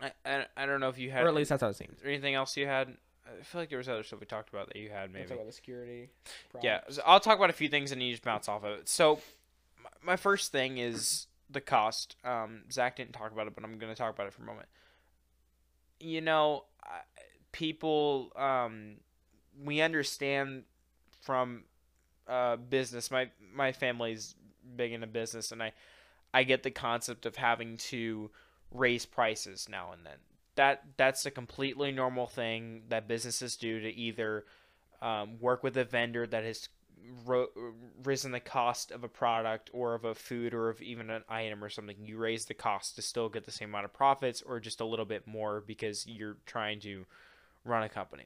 I, 0.00 0.12
I, 0.26 0.46
I 0.56 0.66
don't 0.66 0.80
know 0.80 0.88
if 0.88 0.98
you 0.98 1.10
had 1.10 1.24
Or 1.24 1.28
at 1.28 1.34
least 1.34 1.50
that's 1.50 1.62
how 1.62 1.68
it 1.68 1.76
seems. 1.76 2.00
anything 2.04 2.34
else 2.34 2.56
you 2.56 2.66
had. 2.66 2.96
I 3.24 3.42
feel 3.44 3.60
like 3.60 3.68
there 3.68 3.78
was 3.78 3.88
other 3.88 4.02
stuff 4.02 4.20
we 4.20 4.26
talked 4.26 4.48
about 4.48 4.66
that 4.66 4.76
you 4.76 4.90
had 4.90 5.12
maybe. 5.12 5.26
Talk 5.26 5.36
about 5.36 5.46
the 5.46 5.52
security. 5.52 6.10
Yeah, 6.60 6.80
I'll 7.06 7.20
talk 7.20 7.38
about 7.38 7.50
a 7.50 7.54
few 7.54 7.68
things 7.68 7.92
and 7.92 8.02
you 8.02 8.10
just 8.10 8.22
bounce 8.24 8.48
off 8.48 8.64
of 8.64 8.78
it. 8.80 8.88
So, 8.88 9.20
my 10.02 10.16
first 10.16 10.50
thing 10.52 10.78
is 10.78 11.28
the 11.52 11.60
cost. 11.60 12.16
Um, 12.24 12.62
Zach 12.70 12.96
didn't 12.96 13.12
talk 13.12 13.32
about 13.32 13.46
it, 13.46 13.54
but 13.54 13.64
I'm 13.64 13.78
gonna 13.78 13.94
talk 13.94 14.14
about 14.14 14.26
it 14.26 14.32
for 14.32 14.42
a 14.42 14.46
moment. 14.46 14.68
You 16.00 16.20
know, 16.20 16.64
people. 17.52 18.32
Um, 18.36 18.96
we 19.62 19.80
understand 19.80 20.64
from 21.20 21.64
uh, 22.26 22.56
business. 22.56 23.10
My 23.10 23.30
my 23.54 23.72
family's 23.72 24.34
big 24.76 24.92
into 24.92 25.06
business, 25.06 25.52
and 25.52 25.62
I 25.62 25.72
I 26.34 26.44
get 26.44 26.62
the 26.62 26.70
concept 26.70 27.26
of 27.26 27.36
having 27.36 27.76
to 27.76 28.30
raise 28.70 29.06
prices 29.06 29.68
now 29.68 29.92
and 29.92 30.04
then. 30.04 30.16
That 30.56 30.84
that's 30.96 31.24
a 31.26 31.30
completely 31.30 31.92
normal 31.92 32.26
thing 32.26 32.82
that 32.88 33.08
businesses 33.08 33.56
do 33.56 33.80
to 33.80 33.88
either 33.88 34.44
um, 35.00 35.38
work 35.40 35.62
with 35.62 35.76
a 35.76 35.84
vendor 35.84 36.26
that 36.26 36.44
has 36.44 36.68
ro- 37.24 37.48
risen 38.04 38.32
the 38.32 38.40
cost 38.40 38.90
of 38.90 39.04
a 39.04 39.08
product 39.08 39.70
or 39.72 39.94
of 39.94 40.04
a 40.04 40.14
food 40.14 40.54
or 40.54 40.68
of 40.68 40.80
even 40.82 41.10
an 41.10 41.22
item 41.28 41.62
or 41.62 41.68
something. 41.68 41.96
You 42.00 42.18
raise 42.18 42.44
the 42.46 42.54
cost 42.54 42.96
to 42.96 43.02
still 43.02 43.28
get 43.28 43.44
the 43.44 43.52
same 43.52 43.70
amount 43.70 43.84
of 43.86 43.92
profits 43.92 44.42
or 44.42 44.60
just 44.60 44.80
a 44.80 44.84
little 44.84 45.04
bit 45.04 45.26
more 45.26 45.60
because 45.66 46.06
you're 46.06 46.36
trying 46.46 46.80
to 46.80 47.04
run 47.64 47.82
a 47.82 47.88
company. 47.88 48.24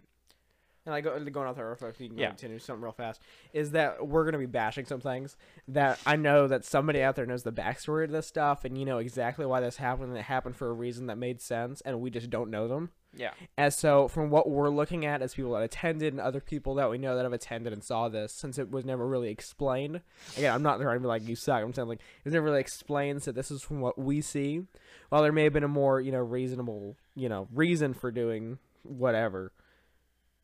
and 0.85 0.95
I 0.95 1.01
go 1.01 1.19
going 1.19 1.49
off 1.49 1.57
there 1.57 1.67
real 1.67 1.75
quick, 1.75 1.97
so 1.97 2.05
you 2.05 2.11
can 2.11 2.19
Yeah. 2.19 2.29
continue 2.29 2.61
something 2.61 2.81
real 2.81 2.93
fast. 2.93 3.21
Is 3.53 3.73
that 3.73 4.07
we're 4.07 4.25
gonna 4.25 4.39
be 4.39 4.47
bashing 4.47 4.85
some 4.87 5.01
things 5.01 5.37
that 5.67 5.99
I 6.07 6.15
know 6.15 6.47
that 6.47 6.65
somebody 6.65 7.03
out 7.03 7.17
there 7.17 7.27
knows 7.27 7.43
the 7.43 7.51
backstory 7.51 8.07
to 8.07 8.13
this 8.13 8.29
stuff, 8.29 8.65
and 8.65 8.79
you 8.79 8.85
know 8.85 8.99
exactly 8.99 9.45
why 9.47 9.61
this 9.61 9.79
happened. 9.79 10.11
and 10.11 10.17
It 10.19 10.23
happened 10.27 10.55
for 10.57 10.69
a 10.69 10.73
reason 10.73 11.07
that 11.09 11.17
made 11.19 11.41
sense, 11.41 11.81
and 11.81 12.01
we 12.01 12.09
just 12.11 12.31
don't 12.31 12.51
know 12.53 12.69
them. 12.69 12.93
Yeah. 13.17 13.33
And 13.57 13.73
so, 13.73 14.09
from 14.09 14.31
what 14.31 14.49
we're 14.51 14.69
looking 14.69 15.07
at 15.07 15.23
as 15.23 15.35
people 15.35 15.53
that 15.53 15.63
attended 15.63 16.13
and 16.13 16.21
other 16.21 16.41
people 16.41 16.75
that 16.75 16.91
we 16.91 16.99
know 16.99 17.17
that 17.17 17.23
have 17.25 17.33
attended 17.33 17.73
and 17.73 17.83
saw 17.83 18.09
this, 18.09 18.33
since 18.33 18.59
it 18.59 18.71
was 18.71 18.85
never 18.85 19.07
really 19.07 19.31
explained, 19.31 20.03
again, 20.37 20.53
I'm 20.55 20.63
not 20.63 20.81
trying 20.81 20.97
to 20.97 21.01
be 21.01 21.07
like 21.07 21.27
you 21.27 21.37
suck. 21.37 21.63
I'm 21.63 21.73
saying 21.73 21.89
like 21.89 22.01
it 22.01 22.25
was 22.25 22.35
never 22.35 22.45
really 22.47 22.61
explained. 22.61 23.23
So 23.23 23.33
this 23.33 23.51
is 23.51 23.63
from 23.63 23.81
what 23.81 23.99
we 23.99 24.21
see. 24.21 24.63
While 25.09 25.23
there 25.23 25.33
may 25.33 25.45
have 25.45 25.53
been 25.55 25.65
a 25.65 25.69
more 25.69 26.01
you 26.01 26.13
know 26.13 26.21
reasonable 26.21 26.97
you 27.15 27.29
know 27.29 27.49
reason 27.53 27.95
for 27.95 28.11
doing 28.11 28.59
whatever, 28.83 29.53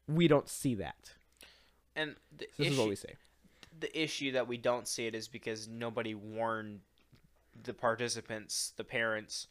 we 0.08 0.26
don't 0.28 0.48
see 0.48 0.74
that. 0.76 1.14
And 1.94 2.16
the 2.36 2.46
So 2.56 2.64
this 2.64 2.68
issue, 2.68 2.72
is 2.72 2.78
what 2.78 2.88
we 2.88 2.96
see. 2.96 3.08
the 3.78 4.00
issue 4.02 4.32
that 4.32 4.48
we 4.48 4.56
don't 4.56 4.88
see 4.88 5.06
it 5.06 5.14
is 5.14 5.28
because 5.28 5.68
nobody 5.68 6.14
warned 6.14 6.80
the 7.64 7.74
participants, 7.74 8.72
the 8.76 8.84
parents, 8.84 9.48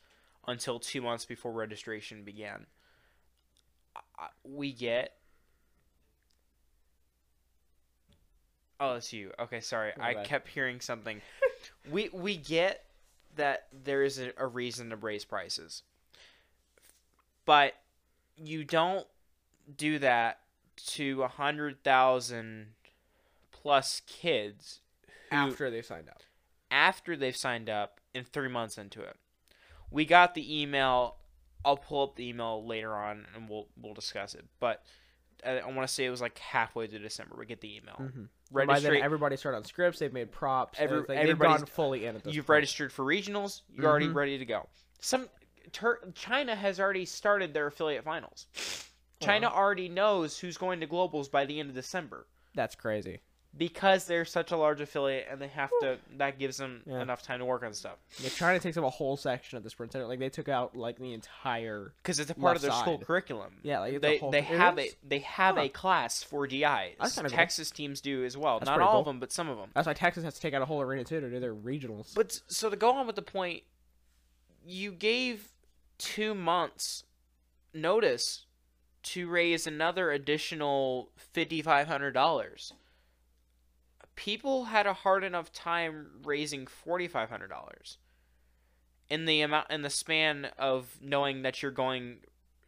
until 0.47 0.79
two 0.79 1.01
months 1.01 1.25
before 1.25 1.51
registration 1.51 2.23
began. 2.23 2.65
We 4.43 4.71
get. 4.73 5.13
Oh, 8.79 8.95
it's 8.95 9.13
you. 9.13 9.31
Okay, 9.39 9.59
sorry. 9.61 9.91
My 9.97 10.09
I 10.09 10.13
bad. 10.15 10.25
kept 10.25 10.47
hearing 10.49 10.79
something. 10.81 11.21
we 11.91 12.09
we 12.13 12.35
get 12.37 12.83
that 13.35 13.67
there 13.71 14.03
is 14.03 14.19
a, 14.19 14.31
a 14.37 14.47
reason 14.47 14.89
to 14.89 14.95
raise 14.95 15.23
prices, 15.23 15.83
but 17.45 17.73
you 18.37 18.63
don't 18.63 19.05
do 19.77 19.99
that 19.99 20.39
to 20.87 21.21
a 21.23 21.27
hundred 21.27 21.83
thousand 21.83 22.67
plus 23.51 24.01
kids 24.07 24.79
who 25.29 25.35
After 25.37 25.69
they 25.69 25.83
signed 25.83 26.09
up. 26.09 26.23
after 26.71 27.15
they've 27.15 27.35
signed 27.37 27.69
up 27.69 27.99
and 28.15 28.27
three 28.27 28.49
months 28.49 28.77
into 28.79 29.01
it. 29.01 29.15
We 29.91 30.05
got 30.05 30.33
the 30.33 30.61
email. 30.61 31.17
I'll 31.65 31.77
pull 31.77 32.03
up 32.03 32.15
the 32.15 32.27
email 32.27 32.65
later 32.65 32.93
on 32.95 33.25
and 33.35 33.49
we'll 33.49 33.67
we'll 33.81 33.93
discuss 33.93 34.33
it. 34.35 34.45
But 34.59 34.83
I, 35.45 35.59
I 35.59 35.65
want 35.67 35.87
to 35.87 35.93
say 35.93 36.05
it 36.05 36.09
was 36.09 36.21
like 36.21 36.37
halfway 36.39 36.87
through 36.87 36.99
December. 36.99 37.35
We 37.37 37.45
get 37.45 37.61
the 37.61 37.75
email. 37.77 37.95
Mm-hmm. 37.99 38.23
By 38.67 38.79
then, 38.79 39.37
started 39.37 39.57
on 39.57 39.63
scripts. 39.63 39.99
They've 39.99 40.11
made 40.13 40.31
props. 40.31 40.77
Every- 40.79 40.97
everything. 40.97 41.15
They've 41.17 41.23
everybody's- 41.31 41.59
gone 41.61 41.65
fully 41.67 42.05
in 42.05 42.21
You've 42.25 42.45
point. 42.47 42.57
registered 42.57 42.91
for 42.91 43.05
regionals. 43.05 43.61
You're 43.73 43.87
already 43.87 44.07
Mhm. 44.07 44.15
ready 44.15 44.37
to 44.37 44.45
go. 44.45 44.67
Some 44.99 45.29
Tur- 45.71 46.01
China 46.15 46.55
has 46.55 46.79
already 46.79 47.05
started 47.05 47.53
their 47.53 47.67
affiliate 47.67 48.03
finals. 48.03 48.47
China 49.21 49.47
Wow. 49.49 49.55
already 49.55 49.87
knows 49.87 50.37
who's 50.39 50.57
going 50.57 50.79
to 50.81 50.87
globals 50.87 51.29
by 51.31 51.45
the 51.45 51.59
end 51.59 51.69
of 51.69 51.75
December. 51.75 52.27
That's 52.55 52.75
crazy. 52.75 53.21
Because 53.57 54.05
they're 54.05 54.23
such 54.23 54.51
a 54.51 54.57
large 54.57 54.79
affiliate 54.79 55.27
and 55.29 55.41
they 55.41 55.47
have 55.49 55.69
to 55.81 55.97
that 56.17 56.39
gives 56.39 56.55
them 56.57 56.81
Yeah. 56.85 57.01
enough 57.01 57.21
time 57.21 57.39
to 57.39 57.45
work 57.45 57.63
on 57.63 57.73
stuff 57.73 57.97
Yeah, 58.19 58.29
China 58.29 58.59
takes 58.59 58.77
up 58.77 58.83
a 58.85 58.89
whole 58.89 59.17
section 59.17 59.57
of 59.57 59.63
the 59.63 59.69
sprint 59.69 59.91
center. 59.91 60.07
Like 60.07 60.19
they 60.19 60.29
took 60.29 60.47
out 60.47 60.75
like 60.75 60.97
the 60.99 61.13
entire. 61.13 61.93
because 62.01 62.19
it's 62.19 62.31
a 62.31 62.35
part 62.35 62.55
of 62.55 62.61
their 62.61 62.71
school 62.71 62.97
curriculum 62.97 63.57
Yeah, 63.63 63.79
like 63.79 63.99
they 63.99 64.17
whole, 64.19 64.31
they 64.31 64.41
have 64.41 64.79
a 64.79 64.89
they 65.03 65.19
have 65.19 65.55
Huh. 65.55 65.63
a 65.63 65.69
class 65.69 66.23
for 66.23 66.47
DI. 66.47 66.95
Kinda 66.97 67.21
cool. 67.21 67.29
Texas 67.29 67.71
teams 67.71 67.99
do 67.99 68.23
as 68.23 68.37
well. 68.37 68.59
That's 68.59 68.69
Not 68.69 68.79
all 68.79 68.91
cool. 68.91 68.99
of 69.01 69.05
them, 69.07 69.19
but 69.19 69.31
some 69.33 69.49
of 69.49 69.57
them. 69.57 69.69
That's 69.73 69.85
why 69.87 69.93
Texas 69.93 70.23
has 70.23 70.35
to 70.35 70.41
take 70.41 70.53
out 70.53 70.61
a 70.61 70.65
whole 70.65 70.81
arena 70.81 71.03
too 71.03 71.19
to 71.19 71.29
do 71.29 71.39
their 71.41 71.53
regionals. 71.55 72.13
But 72.15 72.39
so 72.47 72.69
to 72.69 72.75
go 72.77 72.91
on 72.91 73.05
with 73.05 73.17
the 73.17 73.21
point, 73.21 73.63
you 74.65 74.91
gave 74.93 75.51
two 75.97 76.33
months 76.33 77.03
notice 77.73 78.45
to 79.03 79.27
raise 79.27 79.65
another 79.67 80.11
additional 80.11 81.11
fifty 81.17 81.61
five 81.61 81.87
hundred 81.87 82.11
dollars. 82.11 82.73
People 84.21 84.65
had 84.65 84.85
a 84.85 84.93
hard 84.93 85.23
enough 85.23 85.51
time 85.51 86.05
raising 86.23 86.67
forty 86.67 87.07
five 87.07 87.31
hundred 87.31 87.47
dollars 87.47 87.97
in 89.09 89.25
the 89.25 89.41
amount 89.41 89.71
in 89.71 89.81
the 89.81 89.89
span 89.89 90.47
of 90.59 90.95
knowing 91.01 91.41
that 91.41 91.63
you're 91.63 91.71
going 91.71 92.17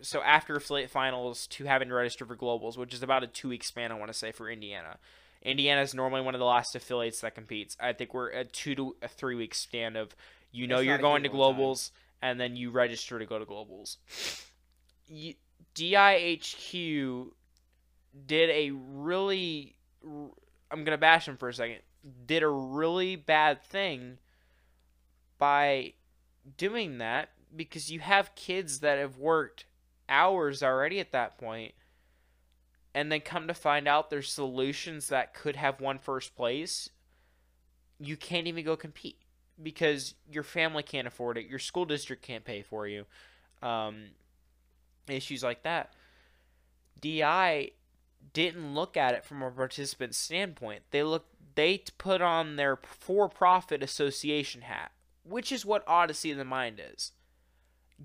so 0.02 0.24
after 0.24 0.56
affiliate 0.56 0.90
finals 0.90 1.46
to 1.46 1.66
having 1.66 1.90
to 1.90 1.94
register 1.94 2.26
for 2.26 2.36
globals, 2.36 2.76
which 2.76 2.92
is 2.92 3.04
about 3.04 3.24
a 3.24 3.28
two 3.28 3.50
week 3.50 3.64
span 3.64 3.92
I 3.92 3.96
want 4.00 4.12
to 4.12 4.18
say 4.18 4.32
for 4.32 4.50
Indiana. 4.50 4.98
Indiana 5.44 5.82
is 5.82 5.94
normally 5.94 6.22
one 6.22 6.34
of 6.34 6.40
the 6.40 6.46
last 6.46 6.76
affiliates 6.76 7.22
that 7.22 7.36
competes. 7.36 7.78
I 7.80 7.94
think 7.94 8.16
we're 8.16 8.30
a 8.30 8.46
two 8.46 8.74
to 8.74 8.96
a 9.04 9.08
three 9.08 9.36
week 9.36 9.54
span 9.54 9.96
of 9.96 10.16
you 10.52 10.66
know 10.66 10.78
It's 10.78 10.86
you're 10.88 10.98
going 10.98 11.22
to 11.22 11.30
long 11.30 11.54
time. 11.54 11.60
globals 11.60 11.92
and 12.20 12.40
then 12.40 12.56
you 12.56 12.72
register 12.72 13.20
to 13.20 13.28
go 13.28 13.38
to 13.38 13.46
globals. 13.46 13.98
You, 15.08 15.36
DIHQ 15.76 17.28
did 18.26 18.50
a 18.50 18.72
really 18.72 19.76
I'm 20.74 20.84
gonna 20.84 20.98
bash 20.98 21.28
him 21.28 21.38
for 21.38 21.48
a 21.48 21.54
second. 21.54 21.80
Did 22.26 22.44
a 22.44 22.50
really 22.50 23.16
bad 23.16 23.64
thing 23.64 24.18
by 25.38 25.94
doing 26.58 26.98
that 26.98 27.30
because 27.56 27.92
you 27.92 28.00
have 28.00 28.36
kids 28.36 28.80
that 28.80 28.98
have 28.98 29.18
worked 29.18 29.66
hours 30.10 30.64
already 30.64 31.00
at 31.00 31.12
that 31.12 31.38
point 31.38 31.74
and 32.94 33.12
then 33.12 33.22
come 33.22 33.48
to 33.48 33.54
find 33.54 33.88
out 33.88 34.10
there's 34.10 34.32
solutions 34.32 35.08
that 35.08 35.34
could 35.34 35.56
have 35.56 35.80
won 35.80 35.98
first 35.98 36.36
place 36.36 36.90
you 38.00 38.18
can't 38.18 38.48
even 38.48 38.66
go 38.66 38.76
compete 38.76 39.18
because 39.62 40.16
your 40.30 40.44
family 40.44 40.84
can't 40.84 41.08
afford 41.08 41.38
it 41.38 41.46
your 41.46 41.60
school 41.60 41.86
district 41.86 42.22
can't 42.22 42.44
pay 42.44 42.62
for 42.62 42.88
you 42.88 43.06
um, 43.62 44.06
issues 45.08 45.42
like 45.44 45.64
that 45.64 45.94
di 47.00 47.72
didn't 48.32 48.74
look 48.74 48.96
at 48.96 49.14
it 49.14 49.26
from 49.26 49.42
a 49.42 49.52
participant 49.52 50.16
standpoint 50.16 50.84
they 50.92 51.04
look 51.04 51.26
they 51.56 51.84
put 51.98 52.22
on 52.22 52.56
their 52.56 52.78
for-profit 52.78 53.84
association 53.84 54.62
hat 54.62 54.92
which 55.24 55.52
is 55.52 55.66
what 55.66 55.88
odyssey 55.88 56.32
of 56.32 56.38
the 56.38 56.46
mind 56.46 56.82
is 56.94 57.12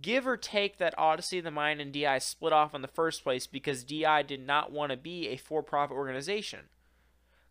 give 0.01 0.27
or 0.27 0.37
take 0.37 0.79
that 0.79 0.99
Odyssey 0.99 1.39
of 1.39 1.45
the 1.45 1.51
Mind 1.51 1.81
and 1.81 1.93
DI 1.93 2.19
split 2.19 2.53
off 2.53 2.75
in 2.75 2.83
the 2.83 2.89
first 2.89 3.23
place 3.23 3.47
because 3.47 3.85
DI 3.85 4.23
did 4.23 4.45
not 4.47 4.73
want 4.73 4.91
to 4.91 4.97
be 4.97 5.29
a 5.29 5.37
for 5.37 5.63
profit 5.63 5.97
organization. 5.97 6.61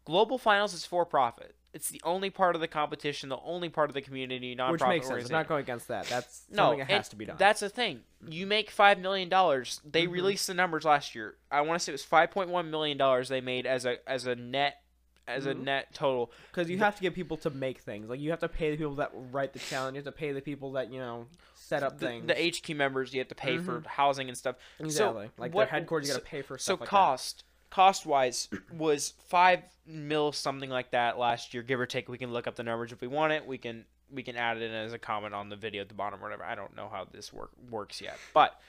Global 0.05 0.37
Finals 0.37 0.73
is 0.73 0.85
for 0.85 1.05
profit. 1.05 1.55
It's 1.73 1.89
the 1.89 2.01
only 2.03 2.29
part 2.29 2.55
of 2.55 2.61
the 2.61 2.67
competition, 2.67 3.29
the 3.29 3.37
only 3.43 3.69
part 3.69 3.89
of 3.89 3.93
the 3.93 4.01
community 4.01 4.55
nonprofit 4.55 4.71
Which 4.71 4.81
makes 4.83 5.07
sense. 5.07 5.21
It's 5.21 5.29
not 5.29 5.47
going 5.47 5.61
against 5.61 5.89
that. 5.89 6.05
That's 6.07 6.43
no, 6.49 6.55
something 6.63 6.79
that 6.79 6.89
has 6.89 7.09
to 7.09 7.15
be 7.15 7.25
done. 7.25 7.35
That's 7.37 7.59
the 7.59 7.69
thing. 7.69 8.01
You 8.27 8.47
make 8.47 8.71
five 8.71 8.99
million 8.99 9.29
dollars. 9.29 9.81
They 9.85 10.07
Mhm. 10.07 10.11
released 10.11 10.47
the 10.47 10.53
numbers 10.53 10.85
last 10.85 11.13
year. 11.13 11.35
I 11.51 11.61
want 11.61 11.79
to 11.79 11.83
say 11.83 11.91
it 11.91 11.93
was 11.93 12.03
five 12.03 12.31
point 12.31 12.49
one 12.49 12.71
million 12.71 12.97
dollars 12.97 13.29
they 13.29 13.41
made 13.41 13.65
as 13.67 13.85
a 13.85 13.97
as 14.09 14.25
a 14.25 14.35
net 14.35 14.81
as 15.27 15.45
a 15.45 15.53
Mhm. 15.53 15.63
net 15.65 15.93
total. 15.93 16.31
Because 16.49 16.69
you 16.69 16.77
have 16.77 16.95
to 16.95 17.01
get 17.01 17.13
people 17.13 17.35
to 17.37 17.49
make 17.49 17.79
things. 17.81 18.09
Like 18.09 18.21
you 18.21 18.29
have 18.31 18.39
to 18.39 18.47
pay 18.49 18.71
the 18.71 18.77
people 18.77 18.95
that 18.95 19.11
write 19.13 19.51
the 19.51 19.59
challenge. 19.59 19.95
You 19.95 19.99
have 19.99 20.05
to 20.05 20.11
pay 20.17 20.31
the 20.31 20.41
people 20.41 20.71
that 20.71 20.89
you 20.91 20.99
know 20.99 21.27
set 21.53 21.83
up 21.83 21.99
The, 21.99 22.07
things. 22.07 22.27
the 22.27 22.33
HQ 22.35 22.69
members 22.75 23.13
you 23.13 23.19
have 23.19 23.27
to 23.27 23.35
pay 23.35 23.57
for 23.57 23.83
housing 23.85 24.29
and 24.29 24.37
stuff. 24.37 24.55
exactly. 24.79 25.29
like 25.37 25.53
what- 25.53 25.65
their 25.69 25.79
headquarters, 25.79 26.07
you 26.07 26.13
got 26.13 26.19
so- 26.21 26.23
to 26.23 26.29
pay 26.29 26.41
for 26.41 26.57
So 26.57 26.63
stuff 26.75 26.79
like 26.79 26.89
cost 26.89 27.43
cost 27.69 28.05
wise 28.05 28.49
was 28.73 29.13
five 29.27 29.63
mil 29.85 30.31
something 30.31 30.69
like 30.69 30.91
that 30.91 31.17
last 31.17 31.53
year, 31.53 31.63
give 31.63 31.79
or 31.79 31.85
take. 31.85 32.09
We 32.09 32.17
can 32.17 32.33
look 32.33 32.47
up 32.47 32.55
the 32.55 32.63
numbers 32.63 32.91
if 32.91 33.01
we 33.01 33.07
want 33.07 33.33
it. 33.33 33.45
We 33.45 33.57
can 33.57 33.85
we 34.11 34.23
can 34.23 34.35
add 34.35 34.57
it 34.57 34.63
in 34.63 34.71
as 34.71 34.93
a 34.93 34.99
comment 34.99 35.33
on 35.33 35.49
the 35.49 35.55
video 35.55 35.81
at 35.81 35.89
the 35.89 35.93
bottom 35.93 36.19
or 36.19 36.23
whatever. 36.23 36.43
I 36.43 36.55
don't 36.55 36.75
know 36.75 36.89
how 36.89 37.05
this 37.11 37.33
work 37.33 37.51
works 37.69 38.01
yet, 38.01 38.17
but 38.33 38.59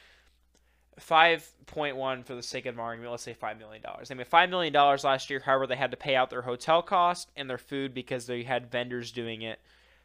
five 0.98 1.48
point 1.66 1.96
one 1.96 2.22
for 2.24 2.34
the 2.34 2.42
sake 2.42 2.66
of 2.66 2.78
argument, 2.78 3.10
let's 3.10 3.22
say 3.22 3.34
five 3.34 3.58
million 3.58 3.82
dollars. 3.82 4.08
They 4.08 4.14
made 4.14 4.26
five 4.26 4.50
million 4.50 4.72
dollars 4.72 5.04
last 5.04 5.30
year. 5.30 5.40
However, 5.40 5.66
they 5.66 5.76
had 5.76 5.90
to 5.92 5.96
pay 5.96 6.16
out 6.16 6.30
their 6.30 6.42
hotel 6.42 6.82
cost 6.82 7.30
and 7.36 7.48
their 7.48 7.58
food 7.58 7.94
because 7.94 8.26
they 8.26 8.42
had 8.42 8.70
vendors 8.70 9.12
doing 9.12 9.42
it. 9.42 9.60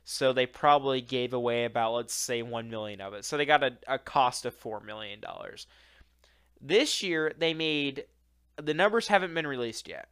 So 0.05 0.33
they 0.33 0.45
probably 0.45 1.01
gave 1.01 1.33
away 1.33 1.65
about 1.65 1.93
let's 1.93 2.13
say 2.13 2.41
one 2.41 2.69
million 2.69 3.01
of 3.01 3.13
it. 3.13 3.25
So 3.25 3.37
they 3.37 3.45
got 3.45 3.63
a, 3.63 3.73
a 3.87 3.97
cost 3.97 4.45
of 4.45 4.53
four 4.53 4.79
million 4.81 5.19
dollars. 5.19 5.67
This 6.61 7.01
year 7.01 7.33
they 7.37 7.53
made 7.53 8.05
the 8.57 8.73
numbers 8.73 9.07
haven't 9.07 9.33
been 9.33 9.47
released 9.47 9.87
yet, 9.87 10.09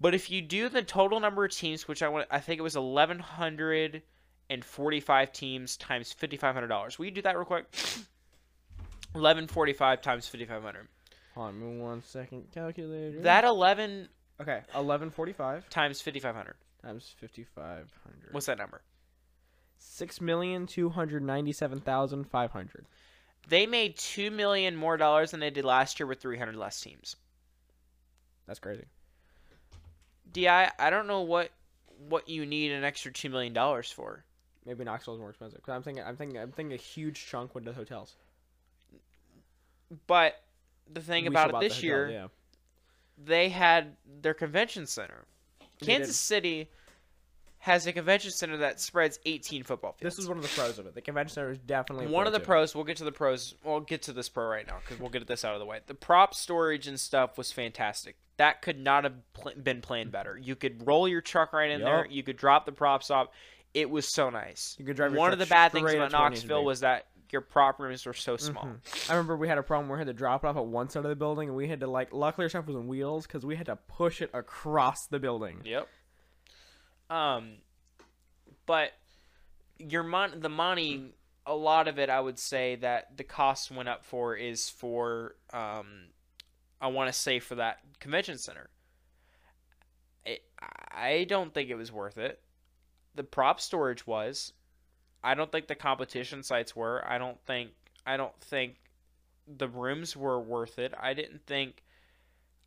But 0.00 0.14
if 0.14 0.30
you 0.30 0.42
do 0.42 0.68
the 0.68 0.82
total 0.82 1.20
number 1.20 1.44
of 1.44 1.52
teams, 1.52 1.86
which 1.88 2.02
I 2.02 2.08
want, 2.08 2.26
I 2.30 2.40
think 2.40 2.58
it 2.58 2.62
was 2.62 2.76
eleven 2.76 3.18
hundred 3.18 4.02
and 4.50 4.64
forty-five 4.64 5.32
teams 5.32 5.76
times 5.76 6.12
fifty-five 6.12 6.54
hundred 6.54 6.68
dollars. 6.68 6.98
Will 6.98 7.06
you 7.06 7.10
do 7.12 7.22
that 7.22 7.36
real 7.36 7.44
quick? 7.44 7.66
Eleven 9.14 9.46
forty-five 9.46 10.02
times 10.02 10.26
fifty-five 10.26 10.62
hundred. 10.62 10.88
Hold 11.34 11.48
on, 11.48 11.78
one 11.78 12.02
second. 12.02 12.44
Calculator. 12.52 13.20
That 13.22 13.44
eleven 13.44 14.08
okay, 14.40 14.62
eleven 14.74 15.10
forty-five 15.10 15.68
times 15.70 16.00
fifty-five 16.00 16.34
hundred. 16.34 16.56
times 16.82 17.14
fifty-five 17.18 17.90
hundred. 18.04 18.32
What's 18.32 18.46
that 18.46 18.58
number? 18.58 18.82
Six 19.78 20.20
million 20.20 20.66
two 20.66 20.88
hundred 20.90 21.22
ninety-seven 21.22 21.80
thousand 21.80 22.24
five 22.24 22.50
hundred. 22.50 22.86
They 23.48 23.66
made 23.66 23.96
two 23.96 24.30
million 24.30 24.74
more 24.74 24.96
dollars 24.96 25.30
than 25.32 25.40
they 25.40 25.50
did 25.50 25.64
last 25.64 26.00
year 26.00 26.06
with 26.06 26.20
three 26.20 26.38
hundred 26.38 26.56
less 26.56 26.80
teams. 26.80 27.16
That's 28.46 28.58
crazy. 28.58 28.84
Di, 30.32 30.70
I 30.78 30.90
don't 30.90 31.06
know 31.06 31.22
what 31.22 31.50
what 32.08 32.28
you 32.28 32.44
need 32.44 32.72
an 32.72 32.84
extra 32.84 33.12
two 33.12 33.30
million 33.30 33.52
dollars 33.52 33.90
for. 33.90 34.24
Maybe 34.66 34.84
Knoxville's 34.84 35.20
more 35.20 35.30
expensive. 35.30 35.62
Cause 35.62 35.74
I'm 35.74 35.82
thinking, 35.82 36.02
I'm 36.04 36.16
thinking, 36.16 36.38
I'm 36.38 36.50
thinking 36.50 36.72
a 36.72 36.76
huge 36.76 37.26
chunk 37.26 37.54
went 37.54 37.66
to 37.66 37.72
hotels. 37.72 38.14
But 40.06 40.40
the 40.92 41.00
thing 41.00 41.24
We 41.24 41.28
about 41.28 41.50
it 41.50 41.52
the 41.52 41.58
this 41.60 41.74
hotel, 41.74 41.84
year, 41.84 42.10
yeah. 42.10 42.26
they 43.22 43.48
had 43.50 43.96
their 44.22 44.34
convention 44.34 44.86
center. 44.86 45.24
Kansas. 45.82 46.16
City 46.16 46.70
has 47.58 47.86
a 47.86 47.92
convention 47.92 48.30
center 48.30 48.58
that 48.58 48.80
spreads 48.80 49.18
18 49.24 49.62
football 49.62 49.92
fields. 49.92 50.16
This 50.16 50.22
is 50.22 50.28
one 50.28 50.36
of 50.36 50.42
the 50.42 50.50
pros 50.50 50.78
of 50.78 50.86
it. 50.86 50.94
The 50.94 51.00
convention 51.00 51.34
center 51.34 51.50
is 51.52 51.58
definitely 51.58 52.08
one 52.08 52.26
of 52.26 52.32
the 52.32 52.38
too. 52.38 52.44
pros. 52.44 52.74
We'll 52.74 52.84
get 52.84 52.98
to 52.98 53.04
the 53.04 53.12
pros. 53.12 53.54
We'll 53.64 53.80
get 53.80 54.02
to 54.02 54.12
this 54.12 54.28
pro 54.28 54.46
right 54.46 54.66
now 54.66 54.78
because 54.80 55.00
we'll 55.00 55.10
get 55.10 55.26
this 55.26 55.44
out 55.44 55.54
of 55.54 55.60
the 55.60 55.66
way. 55.66 55.80
The 55.86 55.94
prop 55.94 56.34
storage 56.34 56.86
and 56.86 56.98
stuff 56.98 57.38
was 57.38 57.52
fantastic. 57.52 58.16
That 58.36 58.62
could 58.62 58.78
not 58.78 59.04
have 59.04 59.14
pl- 59.32 59.52
been 59.62 59.80
planned 59.80 60.10
better. 60.10 60.36
You 60.36 60.56
could 60.56 60.86
roll 60.86 61.06
your 61.06 61.20
truck 61.20 61.52
right 61.52 61.70
in 61.70 61.80
there. 61.80 62.06
You 62.06 62.22
could 62.22 62.36
drop 62.36 62.66
the 62.66 62.72
props 62.72 63.10
off. 63.10 63.28
It 63.72 63.88
was 63.90 64.12
so 64.12 64.30
nice. 64.30 64.76
You 64.78 64.84
could 64.84 64.96
drive 64.96 65.14
One 65.14 65.32
of 65.32 65.38
the 65.38 65.46
bad 65.46 65.72
things 65.72 65.92
about 65.92 66.06
up 66.06 66.10
to 66.10 66.16
where 66.16 66.26
it 66.26 66.30
needs 66.30 66.42
to 66.42 66.46
Knoxville 66.48 66.64
was 66.64 66.80
that 66.80 67.06
your 67.30 67.40
prop 67.40 67.80
rooms 67.80 68.06
were 68.06 68.12
so 68.12 68.36
small. 68.36 68.64
Mhm. 68.64 69.10
I 69.10 69.14
remember 69.14 69.36
we 69.36 69.48
had 69.48 69.58
a 69.58 69.62
problem 69.62 69.88
where 69.88 69.98
we 69.98 70.00
had 70.00 70.06
to 70.06 70.12
drop 70.12 70.44
it 70.44 70.46
off 70.46 70.56
at 70.56 70.66
one 70.66 70.88
side 70.88 71.04
of 71.04 71.08
the 71.08 71.16
building, 71.16 71.48
and 71.48 71.56
we 71.56 71.68
had 71.68 71.80
to 71.80 71.86
like. 71.86 72.12
Luckily, 72.12 72.44
our 72.44 72.48
stuff 72.48 72.66
was 72.66 72.76
on 72.76 72.86
wheels 72.86 73.26
because 73.26 73.44
we 73.44 73.56
had 73.56 73.66
to 73.66 73.76
push 73.76 74.22
it 74.22 74.30
across 74.32 75.06
the 75.06 75.18
building. 75.18 75.60
Yep. 75.64 75.88
Um, 77.10 77.58
but 78.66 78.92
your 79.78 80.02
mon 80.02 80.40
the 80.40 80.48
money, 80.48 81.12
a 81.46 81.54
lot 81.54 81.88
of 81.88 81.98
it, 81.98 82.08
I 82.08 82.20
would 82.20 82.38
say 82.38 82.76
that 82.76 83.16
the 83.16 83.24
cost 83.24 83.70
went 83.70 83.88
up 83.88 84.04
for 84.04 84.36
is 84.36 84.68
for 84.68 85.36
um, 85.52 86.08
I 86.80 86.88
want 86.88 87.12
to 87.12 87.18
say 87.18 87.38
for 87.38 87.54
that 87.56 87.78
convention 88.00 88.38
center. 88.38 88.68
I 90.90 91.26
don't 91.28 91.52
think 91.52 91.70
it 91.70 91.74
was 91.74 91.92
worth 91.92 92.18
it. 92.18 92.40
The 93.14 93.24
prop 93.24 93.60
storage 93.60 94.06
was. 94.06 94.52
I 95.22 95.34
don't 95.34 95.50
think 95.50 95.66
the 95.66 95.74
competition 95.74 96.42
sites 96.42 96.74
were. 96.76 97.04
I 97.06 97.18
don't 97.18 97.40
think. 97.46 97.70
I 98.06 98.16
don't 98.16 98.38
think 98.40 98.76
the 99.46 99.68
rooms 99.68 100.16
were 100.16 100.40
worth 100.40 100.78
it. 100.78 100.94
I 100.98 101.14
didn't 101.14 101.46
think. 101.46 101.82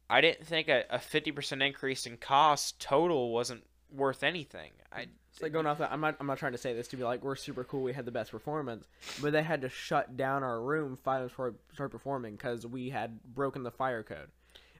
I 0.09 0.21
didn't 0.21 0.45
think 0.45 0.69
a, 0.69 0.85
a 0.89 0.97
50% 0.99 1.65
increase 1.65 2.05
in 2.05 2.17
cost 2.17 2.79
total 2.79 3.33
wasn't 3.33 3.65
worth 3.91 4.23
anything. 4.23 4.71
I 4.91 5.07
It's 5.37 5.43
like 5.43 5.53
going 5.53 5.67
off 5.67 5.77
that. 5.77 5.91
I'm 5.91 6.01
not. 6.01 6.15
I'm 6.19 6.25
not 6.25 6.39
trying 6.39 6.53
to 6.53 6.57
say 6.57 6.73
this 6.73 6.87
to 6.87 6.97
be 6.97 7.03
like 7.03 7.23
we're 7.23 7.35
super 7.35 7.63
cool. 7.63 7.83
We 7.83 7.93
had 7.93 8.05
the 8.05 8.11
best 8.11 8.31
performance, 8.31 8.87
but 9.21 9.33
they 9.33 9.43
had 9.43 9.61
to 9.61 9.69
shut 9.69 10.17
down 10.17 10.41
our 10.41 10.59
room 10.59 10.95
five 10.97 11.19
minutes 11.19 11.33
before 11.33 11.51
we 11.51 11.57
started 11.75 11.91
performing 11.91 12.35
because 12.35 12.65
we 12.65 12.89
had 12.89 13.19
broken 13.35 13.61
the 13.61 13.69
fire 13.69 14.01
code. 14.01 14.29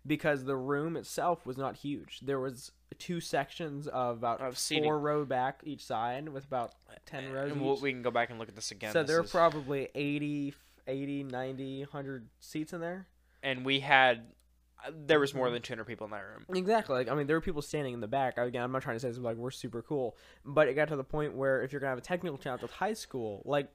Because 0.08 0.46
the 0.46 0.56
room 0.56 0.98
itself 0.98 1.46
was 1.46 1.58
not 1.58 1.76
huge. 1.76 2.22
There 2.22 2.40
was 2.40 2.72
two 2.98 3.20
sections 3.20 3.88
of 3.88 4.18
about 4.18 4.42
Of 4.42 4.58
four 4.58 4.98
row 4.98 5.26
back 5.26 5.60
each 5.64 5.86
side 5.86 6.28
with 6.30 6.46
about 6.46 6.74
ten 7.06 7.32
rows. 7.32 7.52
and 7.52 7.62
each. 7.62 7.64
we'll, 7.64 7.80
we 7.80 7.92
can 7.92 8.02
go 8.02 8.10
back 8.10 8.32
and 8.32 8.40
look 8.40 8.50
at 8.50 8.56
this 8.56 8.72
again. 8.72 8.94
so 8.94 9.04
This 9.04 9.10
there 9.10 9.18
were 9.20 9.26
is- 9.26 9.32
probably 9.32 9.90
80, 9.94 10.56
80, 10.88 11.24
90, 11.26 11.82
100 11.82 12.30
seats 12.40 12.74
in 12.74 12.82
there. 12.82 13.06
and 13.44 13.64
we 13.64 13.82
had 13.82 14.24
there 14.96 15.20
was 15.20 15.34
more 15.34 15.48
mm-hmm. 15.48 15.56
than 15.56 15.62
200 15.62 15.86
people 15.86 16.06
in 16.06 16.12
that 16.12 16.24
room. 16.24 16.46
Exactly. 16.56 16.96
Like 16.96 17.10
I 17.10 17.16
mean, 17.16 17.28
there 17.28 17.36
were 17.36 17.42
people 17.42 17.62
standing 17.62 17.94
in 17.94 18.00
the 18.00 18.08
back. 18.08 18.38
Again, 18.38 18.64
I'm 18.64 18.72
not 18.72 18.82
trying 18.82 18.96
to 18.96 19.00
say 19.00 19.10
this 19.10 19.18
like 19.18 19.38
we're 19.38 19.52
super 19.52 19.82
cool, 19.82 20.18
but 20.46 20.68
it 20.68 20.74
got 20.74 20.90
to 20.90 20.96
the 20.96 21.04
point 21.04 21.36
where 21.36 21.62
if 21.64 21.72
you're 21.72 21.80
gonna 21.82 21.92
have 21.92 21.98
a 21.98 22.02
technical 22.02 22.38
challenge 22.38 22.62
with 22.62 22.72
high 22.72 22.94
school, 22.94 23.42
like 23.46 23.70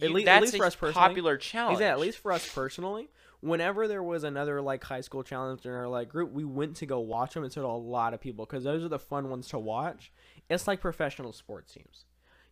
At 0.00 0.10
You- 0.10 0.18
at 0.18 0.24
that's 0.26 0.42
least 0.42 0.54
a 0.54 0.58
for 0.58 0.64
us 0.66 0.76
personally- 0.76 1.08
popular 1.08 1.36
challenge. 1.38 1.74
exactly, 1.76 1.90
at 1.90 1.98
least 2.00 2.18
for 2.18 2.32
us 2.32 2.54
personally, 2.54 3.08
whenever 3.40 3.88
there 3.88 4.02
was 4.02 4.24
another 4.24 4.60
like 4.60 4.84
high 4.84 5.00
school 5.00 5.22
challenge 5.22 5.64
in 5.64 5.72
our 5.72 5.88
like 5.88 6.08
group, 6.08 6.32
we 6.32 6.44
went 6.44 6.76
to 6.76 6.86
go 6.86 7.00
watch 7.00 7.34
them, 7.34 7.44
and 7.44 7.52
so 7.52 7.62
did 7.62 7.66
a 7.66 7.70
lot 7.70 8.12
of 8.12 8.20
people 8.20 8.44
because 8.44 8.64
those 8.64 8.84
are 8.84 8.88
the 8.88 8.98
fun 8.98 9.30
ones 9.30 9.48
to 9.48 9.58
watch. 9.58 10.12
It's 10.50 10.66
like 10.66 10.80
professional 10.80 11.32
sports 11.32 11.72
teams. 11.72 12.04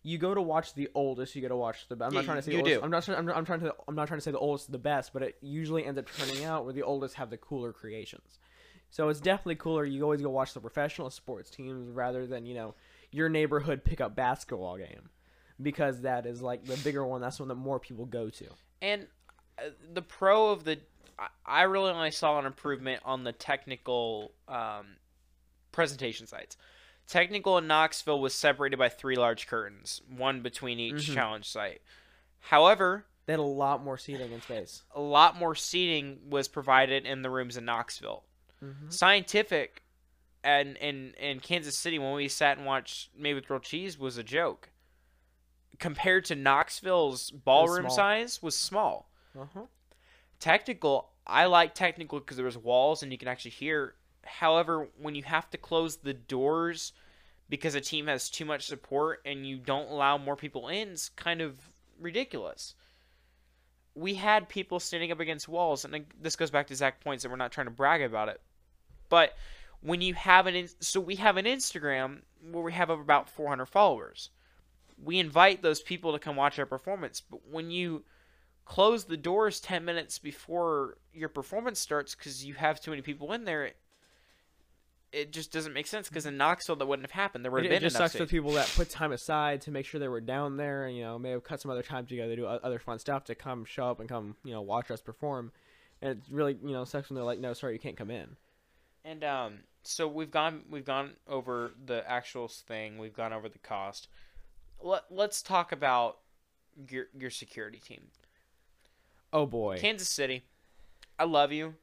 You 0.07 0.19
go 0.19 0.35
to 0.35 0.43
watch 0.43 0.75
the 0.75 0.91
oldest. 0.95 1.35
You 1.35 1.41
go 1.43 1.49
to 1.49 1.57
watch 1.57 1.89
the. 1.89 1.95
I'm 1.97 2.13
Yeah, 2.13 2.19
not 2.21 2.25
trying 2.27 2.37
to 2.37 2.43
say 2.43 2.53
you 2.53 2.59
oldest, 2.59 2.77
do. 2.77 2.85
I'm 2.85 2.91
not. 2.91 3.09
I'm, 3.09 3.29
I'm 3.31 3.45
trying 3.47 3.61
to. 3.61 3.75
I'm 3.89 3.95
not 3.95 4.07
trying 4.07 4.19
to 4.21 4.25
say 4.25 4.31
the 4.31 4.39
oldest 4.39 4.67
is 4.67 4.73
the 4.73 4.79
best, 4.79 5.13
but 5.15 5.23
it 5.23 5.37
usually 5.41 5.85
ends 5.85 5.99
up 5.99 6.07
turning 6.19 6.45
out 6.45 6.65
where 6.65 6.75
the 6.75 6.83
oldest 6.83 7.15
have 7.15 7.31
the 7.31 7.39
cooler 7.39 7.73
creations. 7.73 8.39
So 8.91 9.09
it's 9.09 9.19
definitely 9.19 9.57
cooler. 9.57 9.85
You 9.85 10.03
always 10.03 10.21
go 10.21 10.29
watch 10.29 10.53
the 10.53 10.61
professional 10.61 11.09
sports 11.11 11.49
teams 11.51 11.89
rather 11.91 12.27
than 12.27 12.45
you 12.45 12.55
know 12.55 12.75
your 13.11 13.29
neighborhood 13.31 13.83
pickup 13.83 14.15
basketball 14.15 14.77
game, 14.77 15.09
because 15.61 16.03
that 16.03 16.27
is 16.27 16.43
like 16.43 16.65
the 16.67 16.77
bigger 16.77 17.05
one. 17.07 17.23
That's 17.23 17.41
one 17.41 17.49
that 17.49 17.55
more 17.55 17.81
people 17.81 18.05
go 18.05 18.29
to. 18.29 18.47
And 18.83 19.07
uh, 19.59 19.71
the 19.95 20.03
pro 20.03 20.51
of 20.51 20.65
the, 20.65 20.81
I- 21.19 21.29
I 21.47 21.63
really 21.63 21.91
only 21.93 22.11
saw 22.11 22.39
an 22.39 22.45
improvement 22.45 23.01
on 23.07 23.25
the 23.25 23.33
technical 23.33 24.33
um, 24.49 24.87
presentation 25.73 26.27
sites. 26.27 26.57
Technical 27.07 27.59
in 27.59 27.67
Knoxville 27.67 28.21
was 28.21 28.35
separated 28.35 28.79
by 28.79 28.89
three 28.89 29.17
large 29.17 29.47
curtains, 29.47 30.01
one 30.09 30.41
between 30.41 30.79
each 30.81 31.07
Mhm. 31.09 31.15
challenge 31.15 31.49
site. 31.49 31.83
However, 32.41 33.07
They 33.27 33.33
had 33.35 33.41
a 33.41 33.43
lot 33.43 33.83
more 33.83 33.97
seating 33.99 34.33
and 34.33 34.43
space. 34.43 34.83
a 34.91 35.01
lot 35.01 35.37
more 35.37 35.55
seating 35.55 36.29
was 36.31 36.49
provided 36.49 37.07
in 37.07 37.23
the 37.23 37.31
rooms 37.31 37.57
in 37.57 37.65
Knoxville. 37.65 38.25
Mm-hmm. 38.63 38.91
Scientific 38.91 39.83
and 40.43 40.77
in 40.79 41.15
in 41.15 41.41
Kansas 41.41 41.77
City 41.77 41.99
when 41.99 42.13
we 42.15 42.29
sat 42.29 42.57
and 42.59 42.67
watched 42.67 43.15
Made 43.15 43.35
with 43.35 43.47
Grilled 43.47 43.63
Cheese 43.65 43.99
was 43.99 44.17
a 44.19 44.23
joke. 44.23 44.71
Compared 45.79 46.25
to 46.27 46.35
Knoxville's 46.35 47.31
ballroom 47.31 47.85
small. 47.87 47.97
size 47.97 48.43
was 48.43 48.57
small. 48.57 49.11
Uh 49.39 49.47
huh. 49.53 49.67
Technical, 50.39 51.13
I 51.27 51.47
like 51.47 51.75
technical 51.75 52.21
because 52.21 52.37
there 52.37 52.47
was 52.47 52.57
walls 52.59 53.03
and 53.03 53.11
you 53.13 53.19
can 53.19 53.29
actually 53.29 53.51
hear. 53.53 53.97
However, 54.27 54.89
when 54.99 55.15
you 55.15 55.23
have 55.25 55.51
to 55.51 55.59
close 55.59 55.97
the 55.97 56.15
doors 56.15 56.93
because 57.49 57.75
a 57.75 57.81
team 57.81 58.07
has 58.07 58.31
too 58.31 58.45
much 58.45 58.67
support 58.67 59.21
and 59.25 59.47
you 59.47 59.59
don't 59.59 59.91
allow 59.91 60.19
more 60.19 60.37
people 60.37 60.69
in, 60.69 60.89
it's 60.91 61.09
kind 61.11 61.41
of 61.41 61.59
ridiculous. 62.01 62.75
We 63.95 64.15
had 64.15 64.49
people 64.49 64.81
standing 64.81 65.13
up 65.13 65.21
against 65.21 65.49
walls, 65.49 65.85
and 65.85 66.07
this 66.21 66.37
goes 66.37 66.51
back 66.51 66.67
to 66.69 66.77
Zach 66.77 67.01
points, 67.03 67.25
and 67.25 67.31
we're 67.31 67.37
not 67.37 67.53
trying 67.53 67.67
to 67.67 67.71
brag 67.71 68.03
about 68.03 68.29
it. 68.29 68.41
But 69.09 69.35
when 69.81 70.01
you 70.01 70.15
have 70.15 70.47
an, 70.47 70.55
in- 70.57 70.69
so 70.81 70.99
we 70.99 71.17
have 71.17 71.37
an 71.37 71.45
Instagram 71.45 72.23
where 72.51 72.65
we 72.65 72.73
have 72.73 72.91
about 72.91 73.29
400 73.29 73.67
followers. 73.67 74.31
We 75.03 75.19
invite 75.19 75.63
those 75.63 75.83
people 75.83 76.13
to 76.13 76.19
come 76.19 76.37
watch 76.37 76.59
our 76.59 76.67
performance, 76.67 77.21
but 77.21 77.41
when 77.51 77.71
you 77.71 78.05
close 78.65 79.05
the 79.05 79.17
doors 79.17 79.61
10 79.61 79.85
minutes 79.85 80.19
before 80.19 80.97
your 81.13 81.29
performance 81.29 81.79
starts 81.79 82.15
because 82.15 82.45
you 82.45 82.55
have 82.55 82.81
too 82.81 82.91
many 82.91 83.03
people 83.03 83.33
in 83.33 83.45
there 83.45 83.73
it, 85.15 85.33
just 85.33 85.53
doesn't 85.53 85.73
make 85.73 85.87
sense 85.87 86.09
because 86.09 86.27
in 86.27 86.37
knoxville 86.37 86.77
that 86.77 86.87
wouldn't 86.87 87.05
have 87.09 87.13
happened 87.19 87.45
there 87.45 87.53
would 87.53 87.65
have 87.65 87.73
it 87.73 87.81
just 87.81 87.97
sucks 87.97 88.15
with 88.15 88.23
seats. 88.23 88.31
people 88.31 88.53
that 88.53 88.71
put 88.77 88.91
time 88.91 89.13
aside 89.13 89.61
to 89.63 89.71
make 89.71 89.87
sure 89.87 89.99
they 90.01 90.09
were 90.09 90.21
down 90.21 90.57
there, 90.57 90.87
and 90.87 90.97
you 90.97 91.03
know 91.03 91.19
may 91.19 91.31
have 91.31 91.45
cut 91.45 91.61
some 91.61 91.71
other 91.71 91.83
time 91.83 92.07
together 92.07 92.31
to 92.37 92.43
do 92.43 92.47
other 92.47 92.79
fun 92.79 92.99
stuff 92.99 93.25
to 93.25 93.35
come 93.35 93.65
show 93.65 93.87
up 93.87 94.01
and 94.01 94.09
come 94.09 94.37
you 94.45 94.53
know 94.53 94.61
watch 94.63 94.91
us 94.91 95.01
perform, 95.01 95.53
and 96.03 96.19
it's 96.19 96.29
really 96.31 96.59
you 96.65 96.73
know 96.73 96.85
sucks 96.85 97.09
when 97.11 97.15
they're 97.15 97.25
like 97.25 97.39
no 97.39 97.53
sorry 97.53 97.73
you 97.75 97.79
can't 97.79 97.97
come 97.97 98.11
in. 98.11 98.37
and 99.05 99.23
um 99.25 99.59
so 99.83 100.09
we've 100.09 100.31
gone 100.31 100.63
we've 100.71 100.85
gone 100.87 101.11
over 101.29 101.73
the 101.87 102.03
actual 102.11 102.49
thing 102.49 102.97
we've 102.99 103.15
gone 103.15 103.33
over 103.35 103.49
the 103.51 103.59
cost 103.59 104.09
Let, 104.81 105.03
let's 105.11 105.43
talk 105.43 105.73
about 105.73 106.19
your 106.91 107.07
your 107.19 107.31
security 107.31 107.79
team 107.79 108.01
Oh 109.33 109.47
boy. 109.47 109.77
kansas 109.79 110.09
city 110.09 110.45
i 111.19 111.25
love 111.25 111.53
you 111.53 111.75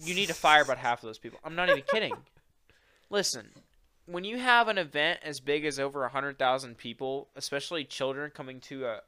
you 0.00 0.14
need 0.14 0.26
to 0.26 0.34
fire 0.34 0.62
about 0.62 0.78
half 0.78 1.02
of 1.02 1.06
those 1.06 1.18
people 1.18 1.38
i'm 1.44 1.54
not 1.54 1.68
even 1.68 1.82
kidding 1.82 2.12
listen 3.10 3.48
when 4.08 4.24
you 4.24 4.38
have 4.38 4.68
an 4.68 4.78
event 4.78 5.20
as 5.22 5.38
big 5.38 5.66
as 5.66 5.78
over 5.78 6.00
100,000 6.00 6.78
people, 6.78 7.28
especially 7.36 7.84
children 7.84 8.30
coming 8.30 8.58
to 8.60 8.86
a, 8.86 9.00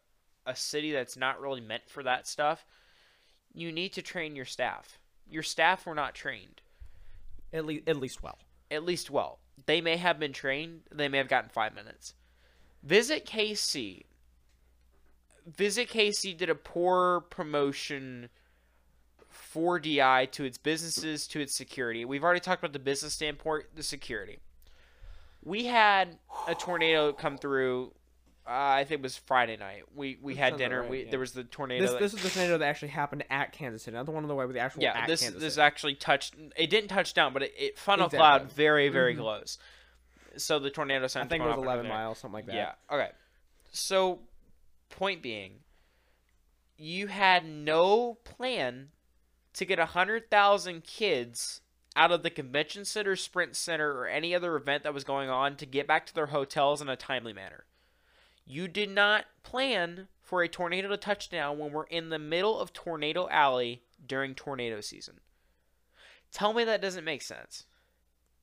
a 0.44 0.54
city 0.54 0.92
that's 0.92 1.16
not 1.16 1.40
really 1.40 1.62
meant 1.62 1.88
for 1.88 2.02
that 2.02 2.26
stuff, 2.26 2.66
you 3.54 3.72
need 3.72 3.94
to 3.94 4.02
train 4.02 4.36
your 4.36 4.44
staff. 4.44 4.98
Your 5.28 5.42
staff 5.42 5.86
were 5.86 5.94
not 5.94 6.14
trained, 6.14 6.60
At 7.52 7.64
least 7.64 7.88
at 7.88 7.96
least 7.96 8.22
well. 8.22 8.38
at 8.70 8.84
least 8.84 9.10
well. 9.10 9.38
They 9.66 9.80
may 9.80 9.96
have 9.96 10.18
been 10.18 10.32
trained, 10.32 10.82
they 10.92 11.08
may 11.08 11.18
have 11.18 11.28
gotten 11.28 11.50
five 11.50 11.74
minutes. 11.74 12.14
Visit 12.82 13.24
KC. 13.24 14.04
Visit 15.46 15.88
KC 15.88 16.36
did 16.36 16.50
a 16.50 16.54
poor 16.54 17.20
promotion 17.20 18.28
for 19.52 19.80
DI 19.80 20.26
to 20.32 20.44
its 20.44 20.58
businesses 20.58 21.26
to 21.28 21.40
its 21.40 21.54
security. 21.54 22.04
We've 22.04 22.22
already 22.22 22.40
talked 22.40 22.62
about 22.62 22.72
the 22.72 22.78
business 22.78 23.12
standpoint, 23.14 23.64
the 23.74 23.82
security. 23.82 24.38
We 25.42 25.64
had 25.64 26.18
a 26.46 26.54
tornado 26.54 27.12
come 27.12 27.36
through. 27.36 27.92
Uh, 28.46 28.52
I 28.52 28.84
think 28.84 29.00
it 29.00 29.02
was 29.02 29.16
Friday 29.16 29.56
night. 29.56 29.82
We 29.94 30.18
we 30.22 30.36
had 30.36 30.56
dinner. 30.56 30.82
right, 30.82 30.90
we 30.90 31.04
yeah. 31.04 31.10
there 31.10 31.18
was 31.18 31.32
the 31.32 31.44
tornado. 31.44 31.82
This 31.82 31.90
that- 31.92 32.00
this 32.00 32.14
is 32.14 32.22
the 32.22 32.30
tornado 32.30 32.58
that 32.58 32.64
actually 32.68 32.88
happened 32.88 33.24
at 33.28 33.52
Kansas 33.52 33.82
City, 33.82 33.96
not 33.96 34.06
the 34.06 34.12
one 34.12 34.22
on 34.22 34.28
the 34.28 34.34
way 34.34 34.46
with 34.46 34.54
the 34.54 34.60
actual 34.60 34.82
yeah, 34.82 35.06
this 35.06 35.22
Kansas 35.22 35.40
this 35.40 35.54
City. 35.54 35.64
actually 35.64 35.94
touched. 35.96 36.34
It 36.56 36.70
didn't 36.70 36.88
touch 36.88 37.14
down, 37.14 37.32
but 37.32 37.42
it, 37.42 37.52
it 37.58 37.78
funnel 37.78 38.06
Exactly. 38.06 38.18
cloud 38.18 38.52
very 38.52 38.88
very 38.88 39.14
Mhm. 39.14 39.20
close. 39.20 39.58
So 40.36 40.58
the 40.60 40.70
tornado. 40.70 41.04
I 41.06 41.08
think 41.08 41.42
it 41.42 41.46
was 41.46 41.56
11 41.56 41.88
miles, 41.88 42.18
something 42.18 42.34
like 42.34 42.46
that. 42.46 42.54
Yeah. 42.54 42.72
Okay. 42.90 43.10
So, 43.72 44.20
point 44.90 45.22
being, 45.22 45.60
you 46.76 47.08
had 47.08 47.44
no 47.44 48.14
plan 48.14 48.90
to 49.54 49.64
get 49.64 49.78
a 49.78 49.86
hundred 49.86 50.30
thousand 50.30 50.84
kids 50.84 51.60
out 51.96 52.12
of 52.12 52.22
the 52.22 52.30
convention 52.30 52.84
center, 52.84 53.16
sprint 53.16 53.56
center, 53.56 53.92
or 53.92 54.06
any 54.06 54.34
other 54.34 54.56
event 54.56 54.84
that 54.84 54.94
was 54.94 55.04
going 55.04 55.28
on 55.28 55.56
to 55.56 55.66
get 55.66 55.86
back 55.86 56.06
to 56.06 56.14
their 56.14 56.26
hotels 56.26 56.80
in 56.80 56.88
a 56.88 56.96
timely 56.96 57.32
manner. 57.32 57.64
You 58.46 58.68
did 58.68 58.90
not 58.90 59.26
plan 59.42 60.08
for 60.22 60.42
a 60.42 60.48
tornado 60.48 60.88
to 60.88 60.96
touch 60.96 61.28
down 61.28 61.58
when 61.58 61.72
we're 61.72 61.84
in 61.84 62.08
the 62.08 62.18
middle 62.18 62.58
of 62.58 62.72
Tornado 62.72 63.28
Alley 63.28 63.82
during 64.06 64.34
tornado 64.34 64.80
season. 64.80 65.20
Tell 66.32 66.52
me 66.52 66.64
that 66.64 66.82
doesn't 66.82 67.04
make 67.04 67.22
sense. 67.22 67.64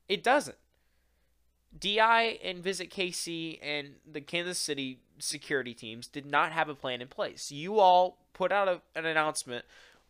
It 0.10 0.24
doesn't. 0.24 0.58
DI 1.78 2.39
and 2.43 2.63
Visit 2.63 2.89
KC 2.89 3.60
and 3.62 3.96
the 4.10 4.22
Kansas 4.22 4.58
City 4.58 5.00
security 5.20 5.74
teams 5.74 6.08
did 6.08 6.26
not 6.26 6.52
have 6.52 6.70
a 6.70 6.76
plan 6.76 7.02
in 7.02 7.08
place. 7.08 7.52
You 7.52 7.80
all 7.80 8.17
put 8.34 8.52
out 8.52 8.67
a, 8.67 8.82
an 8.96 9.06
announcement 9.06 9.65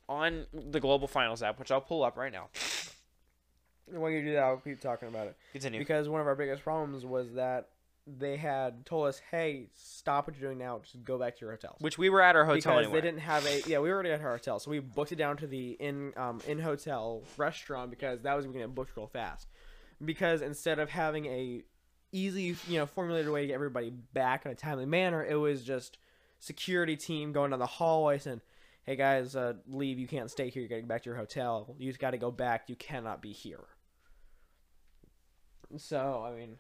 on 0.10 0.46
the 0.54 0.80
Global 0.80 1.08
Finals 1.08 1.44
app, 1.44 1.60
which 1.60 1.72
I'll 1.72 1.82
pull 1.82 2.04
up 2.04 2.18
right 2.18 2.32
now. 2.32 2.50
And 3.92 4.02
When 4.02 4.14
you 4.14 4.24
do 4.24 4.34
that, 4.34 4.44
I'll 4.44 4.58
keep 4.58 4.80
talking 4.80 5.08
about 5.08 5.28
it. 5.28 5.38
Continue. 5.54 5.80
Because 5.80 6.10
one 6.10 6.22
of 6.22 6.28
our 6.28 6.36
biggest 6.36 6.64
problems 6.64 7.06
was 7.06 7.34
that 7.34 7.70
they 8.08 8.38
had 8.38 8.86
told 8.86 9.08
us, 9.08 9.22
"Hey, 9.32 9.68
stop 9.74 10.28
what 10.28 10.38
you're 10.38 10.50
doing 10.50 10.58
now. 10.58 10.80
Just 10.80 11.04
go 11.04 11.18
back 11.18 11.36
to 11.36 11.42
your 11.42 11.52
hotel." 11.52 11.76
Which 11.80 11.98
we 11.98 12.10
were 12.10 12.22
at 12.22 12.36
our 12.36 12.46
hotel 12.46 12.76
because 12.76 12.86
anyway. 12.86 13.02
they 13.02 13.08
didn't 13.08 13.22
have 13.22 13.46
a 13.46 13.62
yeah 13.68 13.80
we 13.80 13.90
were 13.90 13.96
already 13.96 14.12
at 14.12 14.22
our 14.22 14.32
hotel 14.32 14.60
so 14.60 14.72
we 14.72 14.80
booked 14.80 15.12
it 15.12 15.18
down 15.18 15.38
to 15.38 15.48
the 15.48 15.72
in 15.72 16.14
um 16.16 16.42
in 16.48 16.60
hotel 16.60 17.24
restaurant 17.36 17.90
because 17.90 18.22
that 18.22 18.34
was 18.34 18.46
going 18.46 18.54
to 18.54 18.60
get 18.60 18.74
booked 18.74 18.96
real 18.96 19.08
fast 19.08 19.48
because 20.04 20.42
instead 20.42 20.80
of 20.80 20.90
having 20.90 21.26
a 21.26 21.64
easy 22.14 22.56
you 22.70 22.78
know 22.78 22.86
formulated 22.86 23.30
way 23.30 23.42
to 23.42 23.48
get 23.48 23.54
everybody 23.54 23.90
back 23.90 24.46
in 24.46 24.52
a 24.52 24.56
timely 24.56 24.86
manner 24.86 25.26
it 25.26 25.36
was 25.36 25.64
just 25.64 25.98
security 26.40 26.96
team 26.96 27.34
going 27.34 27.52
down 27.52 27.60
the 27.60 27.66
hallway 27.66 28.18
saying 28.18 28.40
hey 28.88 28.96
guys 28.96 29.36
uh 29.36 29.54
leave 29.68 30.00
you 30.00 30.08
can't 30.08 30.32
stay 30.32 30.50
here 30.50 30.62
You're 30.62 30.70
getting 30.70 30.88
back 30.88 31.04
to 31.04 31.10
your 31.10 31.18
hotel 31.18 31.76
You 31.78 31.90
have 31.90 32.00
gotta 32.00 32.18
go 32.18 32.32
back 32.32 32.64
you 32.68 32.76
cannot 32.76 33.22
be 33.22 33.32
here 33.32 33.66
so 35.78 36.26
i 36.26 36.36
mean 36.36 36.58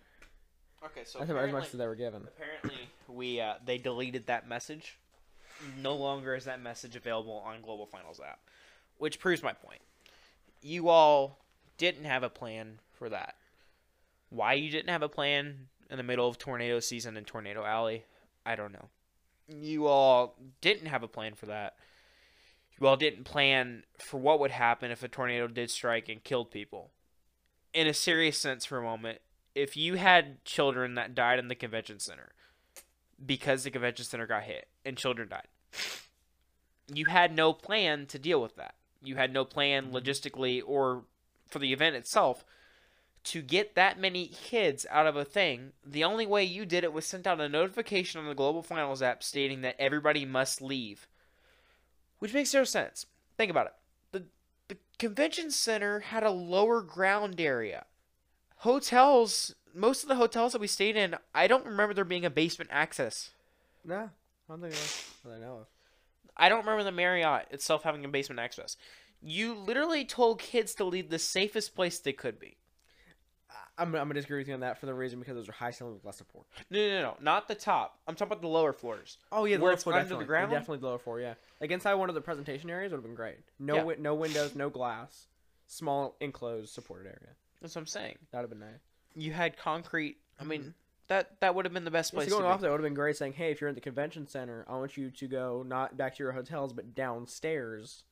Okay, 0.86 1.02
so 1.06 1.18
that's 1.18 1.32
about 1.32 1.46
as 1.46 1.52
much 1.52 1.68
apparently, 1.68 1.68
as 1.68 1.80
they 1.80 1.88
were 1.88 1.96
given 1.96 2.22
apparently 2.28 2.90
we 3.08 3.42
uh, 3.42 3.56
they 3.66 3.78
deleted 3.78 4.28
that 4.28 4.48
message. 4.48 5.00
No 5.82 5.96
longer 5.96 6.36
is 6.36 6.46
that 6.46 6.62
message 6.62 6.96
available 6.96 7.42
on 7.46 7.62
Global 7.62 7.88
Finals 7.88 8.20
app, 8.24 8.40
which 9.00 9.20
proves 9.20 9.42
my 9.42 9.54
point. 9.54 9.82
You 10.62 10.90
all 10.90 11.40
didn't 11.78 12.06
have 12.06 12.22
a 12.22 12.30
plan 12.30 12.80
for 12.94 13.10
that. 13.10 13.36
Why 14.30 14.54
you 14.54 14.70
didn't 14.70 14.90
have 14.90 15.02
a 15.02 15.10
plan 15.10 15.68
in 15.90 15.98
the 15.98 16.04
middle 16.04 16.28
of 16.28 16.38
tornado 16.38 16.80
season 16.80 17.18
in 17.18 17.24
Tornado 17.24 17.64
Alley, 17.64 18.04
I 18.46 18.56
don't 18.56 18.74
know. 18.74 18.90
You 19.48 19.88
all 19.88 20.36
didn't 20.62 20.88
have 20.88 21.02
a 21.02 21.08
plan 21.08 21.34
for 21.34 21.48
that. 21.48 21.78
All 22.82 22.96
didn't 22.96 23.24
plan 23.24 23.84
for 23.98 24.20
what 24.20 24.40
would 24.40 24.52
happen 24.52 24.92
if 24.92 25.04
a 25.04 25.08
tornado 25.08 25.48
did 25.48 25.72
strike 25.72 26.10
and 26.10 26.24
killed 26.24 26.52
people. 26.52 26.92
In 27.74 27.88
a 27.88 27.94
serious 27.94 28.38
sense, 28.38 28.66
for 28.66 28.78
a 28.78 28.84
moment, 28.84 29.20
if 29.56 29.76
you 29.76 29.96
had 29.96 30.44
children 30.46 30.96
that 30.96 31.16
died 31.16 31.40
in 31.40 31.48
the 31.48 31.56
convention 31.56 32.00
center 32.00 32.34
because 33.24 33.64
the 33.64 33.72
convention 33.72 34.06
center 34.06 34.28
got 34.28 34.44
hit 34.44 34.68
and 34.86 34.96
children 34.98 35.30
died, 35.30 35.48
you 36.94 37.06
had 37.06 37.36
no 37.36 37.54
plan 37.54 38.06
to 38.08 38.20
deal 38.20 38.42
with 38.42 38.56
that. 38.56 38.76
You 39.02 39.16
had 39.16 39.34
no 39.34 39.46
plan 39.46 39.86
mm-hmm. 39.86 39.96
logistically 39.96 40.62
or 40.66 41.04
for 41.48 41.60
the 41.60 41.74
event 41.74 41.96
itself 41.96 42.46
to 43.24 43.42
get 43.42 43.76
that 43.76 44.00
many 44.00 44.28
kids 44.28 44.86
out 44.90 45.08
of 45.08 45.18
a 45.18 45.26
thing. 45.26 45.74
The 45.86 46.04
only 46.04 46.26
way 46.26 46.44
you 46.44 46.66
did 46.66 46.84
it 46.84 46.94
was 46.94 47.06
sent 47.06 47.28
out 47.28 47.42
a 47.42 47.50
notification 47.50 48.22
on 48.22 48.28
the 48.28 48.36
Global 48.36 48.64
Finals 48.64 49.02
app 49.02 49.22
stating 49.22 49.62
that 49.62 49.76
everybody 49.80 50.24
must 50.24 50.62
leave, 50.62 51.08
which 52.20 52.34
makes 52.34 52.54
no 52.54 52.64
sense. 52.64 53.06
Think 53.38 53.52
about 53.52 53.68
it. 53.68 53.74
The 54.12 54.24
the 54.68 54.78
convention 54.98 55.52
center 55.52 56.00
had 56.00 56.24
a 56.24 56.32
lower 56.32 56.82
ground 56.82 57.40
area. 57.40 57.86
Hotels 58.58 59.54
most 59.74 60.04
of 60.04 60.10
the 60.10 60.16
hotels 60.16 60.54
that 60.54 60.62
we 60.62 60.66
stayed 60.68 60.96
in 60.96 61.16
i 61.36 61.46
don't 61.46 61.66
remember 61.66 61.94
there 61.94 62.04
being 62.04 62.26
a 62.26 62.30
basement 62.30 62.70
access. 62.74 63.32
No 63.86 63.96
i 63.96 64.10
don't 64.50 64.62
think 64.62 64.74
what 65.24 65.36
i 65.36 65.40
know 65.40 65.58
of. 65.58 65.68
I 66.36 66.50
don't 66.50 66.60
remember 66.60 66.84
the 66.84 66.92
marriott 66.92 67.48
itself 67.52 67.84
having 67.84 68.06
a 68.06 68.10
basement 68.10 68.40
access. 68.40 68.78
You 69.22 69.56
literally 69.56 70.06
told 70.06 70.40
kids 70.40 70.76
to 70.76 70.84
leave 70.84 71.10
the 71.10 71.18
safest 71.18 71.76
place 71.76 71.98
they 72.00 72.14
could 72.14 72.40
be 72.40 72.58
I'm, 73.78 73.88
I'm 73.96 74.08
gonna 74.08 74.16
disagree 74.16 74.40
with 74.40 74.48
you 74.48 74.54
on 74.56 74.60
that 74.62 74.78
for 74.80 74.88
the 74.88 74.94
reason 74.94 75.20
because 75.20 75.36
those 75.36 75.48
are 75.48 75.54
high 75.54 75.72
ceilings 75.72 75.96
with 75.96 76.06
less 76.06 76.18
support. 76.18 76.46
no 76.70 76.80
no 76.80 77.02
no 77.02 77.18
not 77.22 77.48
the 77.48 77.56
top 77.56 78.00
i'm 78.08 78.16
talking 78.16 78.32
about 78.34 78.42
the 78.42 78.48
lower 78.48 78.74
floors 78.74 79.18
Oh 79.32 79.46
yeah, 79.46 79.58
the 79.58 79.64
Where 79.64 79.72
it's 79.74 79.84
floor 79.84 79.94
under 79.96 80.04
the 80.06 80.10
definitely. 80.10 80.26
ground? 80.26 80.52
Definitely 80.52 80.78
the 80.80 80.88
lower 80.88 80.98
floor. 81.00 81.20
Yeah, 81.20 81.36
like 81.62 81.72
inside 81.72 81.94
one 81.96 82.10
of 82.10 82.16
the 82.16 82.22
presentation 82.22 82.70
areas 82.70 82.92
would 82.92 82.98
have 82.98 83.04
been 83.06 83.16
great. 83.16 83.38
No, 83.60 83.74
Yeah. 83.76 83.80
wi- 83.82 84.02
no 84.02 84.16
windows, 84.16 84.56
no 84.56 84.70
glass, 84.70 85.28
small 85.68 86.16
enclosed 86.20 86.74
supported 86.74 87.08
area. 87.08 87.36
that's 87.62 87.76
what 87.76 87.82
i'm 87.82 87.88
saying 87.88 88.18
That 88.32 88.40
would 88.40 88.50
have 88.50 88.60
been 88.60 88.68
nice. 88.68 88.80
you 89.16 89.32
had 89.34 89.58
concrete 89.58 90.18
i 90.40 90.44
mean 90.44 90.62
Mhm. 90.64 90.74
that 91.08 91.40
that 91.42 91.56
would 91.56 91.66
have 91.66 91.74
been 91.74 91.86
the 91.86 91.92
best 91.92 92.12
Yeah, 92.14 92.18
place 92.18 92.30
so 92.30 92.38
to 92.38 92.42
going 92.42 92.50
be. 92.52 92.54
off 92.56 92.62
that 92.62 92.70
would 92.72 92.80
have 92.82 92.86
been 92.86 92.94
great. 92.94 93.16
Saying, 93.16 93.34
hey, 93.34 93.52
if 93.52 93.62
you're 93.62 93.70
in 93.70 93.76
the 93.76 93.82
convention 93.82 94.28
center, 94.28 94.66
I 94.68 94.74
want 94.76 94.98
you 94.98 95.10
to 95.10 95.28
go 95.28 95.64
not 95.66 95.96
back 95.96 96.16
to 96.16 96.24
your 96.24 96.34
hotels, 96.34 96.74
but 96.74 96.94
downstairs. 96.96 98.04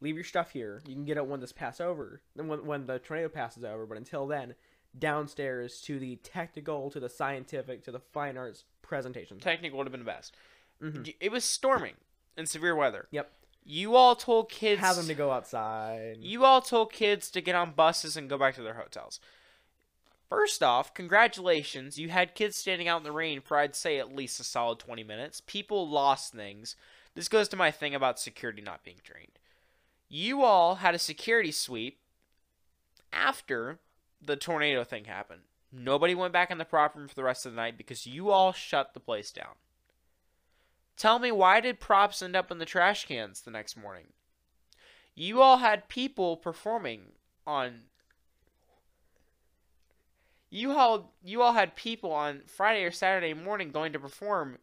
Leave 0.00 0.16
your 0.16 0.24
stuff 0.24 0.50
here. 0.50 0.82
You 0.84 0.94
can 0.96 1.04
get 1.04 1.16
it 1.16 1.24
when 1.26 1.38
this 1.38 1.52
pass 1.52 1.80
over. 1.80 2.20
Then 2.34 2.48
when 2.48 2.66
when 2.66 2.86
the 2.86 2.98
tornado 2.98 3.28
passes 3.28 3.62
over. 3.62 3.86
But 3.86 3.96
until 3.98 4.26
then, 4.26 4.56
downstairs 4.98 5.80
to 5.82 5.98
the 5.98 6.16
technical, 6.16 6.90
to 6.90 7.00
the 7.00 7.08
scientific, 7.08 7.82
to 7.84 7.90
the 7.92 8.00
fine 8.00 8.36
arts 8.36 8.64
presentation. 8.82 9.38
technical 9.40 9.78
would 9.78 9.86
have 9.86 9.92
been 9.92 10.00
the 10.00 10.04
best 10.06 10.34
Mhm. 10.80 11.14
It 11.20 11.30
was 11.32 11.44
storming 11.44 11.96
in 12.36 12.46
severe 12.46 12.74
weather 12.74 13.06
Yep. 13.10 13.32
you 13.64 13.94
all 13.96 14.16
told 14.16 14.50
kids 14.50 14.80
Have 14.80 14.96
them 14.96 15.06
to 15.06 15.14
go 15.14 15.30
outside. 15.30 16.18
You 16.20 16.44
all 16.44 16.60
told 16.60 16.92
kids 16.92 17.30
to 17.30 17.40
get 17.40 17.54
on 17.54 17.72
buses 17.72 18.16
and 18.16 18.28
go 18.28 18.36
back 18.36 18.54
to 18.56 18.62
their 18.62 18.74
hotels. 18.74 19.20
First 20.28 20.62
off, 20.62 20.92
congratulations. 20.94 21.98
You 21.98 22.08
had 22.08 22.34
kids 22.34 22.56
standing 22.56 22.88
out 22.88 22.96
in 22.98 23.02
the 23.04 23.12
rain 23.12 23.40
for, 23.40 23.56
I'd 23.58 23.76
say, 23.76 23.98
at 23.98 24.14
least 24.16 24.40
a 24.40 24.44
solid 24.44 24.78
20 24.78 25.04
minutes. 25.04 25.40
People 25.42 25.86
lost 25.88 26.32
things. 26.32 26.74
This 27.14 27.28
goes 27.28 27.48
to 27.50 27.56
my 27.56 27.70
thing 27.70 27.94
about 27.94 28.18
security 28.18 28.62
not 28.62 28.82
being 28.82 29.00
trained. 29.04 29.38
You 30.08 30.42
all 30.42 30.76
had 30.76 30.94
a 30.94 30.98
security 30.98 31.52
sweep 31.52 32.00
after 33.12 33.78
the 34.24 34.36
tornado 34.36 34.84
thing 34.84 35.04
happened. 35.06 35.42
Nobody 35.72 36.14
went 36.14 36.32
back 36.32 36.50
in 36.50 36.58
the 36.58 36.64
prop 36.64 36.94
room 36.94 37.08
for 37.08 37.14
the 37.14 37.22
rest 37.24 37.46
of 37.46 37.52
the 37.52 37.56
night 37.56 37.78
because 37.78 38.06
you 38.06 38.30
all 38.30 38.52
shut 38.52 38.94
the 38.94 39.00
place 39.00 39.30
down. 39.32 39.54
Tell 40.96 41.18
me, 41.18 41.32
why 41.32 41.60
did 41.60 41.80
props 41.80 42.20
end 42.22 42.36
up 42.36 42.50
in 42.50 42.58
the 42.58 42.66
trash 42.66 43.06
cans 43.06 43.40
the 43.40 43.50
next 43.50 43.76
morning? 43.76 44.12
You 45.14 45.40
all 45.40 45.56
had 45.58 45.88
people 45.88 46.36
performing 46.36 47.12
on. 47.46 47.84
You 50.50 50.72
all, 50.72 51.14
you 51.24 51.40
all 51.40 51.54
had 51.54 51.74
people 51.76 52.12
on 52.12 52.42
Friday 52.46 52.84
or 52.84 52.90
Saturday 52.90 53.32
morning 53.32 53.70
going 53.70 53.94
to 53.94 53.98
perform, 53.98 54.58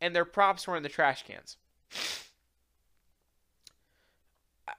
and 0.00 0.16
their 0.16 0.24
props 0.24 0.66
were 0.66 0.76
in 0.76 0.82
the 0.82 0.88
trash 0.88 1.24
cans. 1.24 1.56
Uh, 4.68 4.70
uh, 4.70 4.74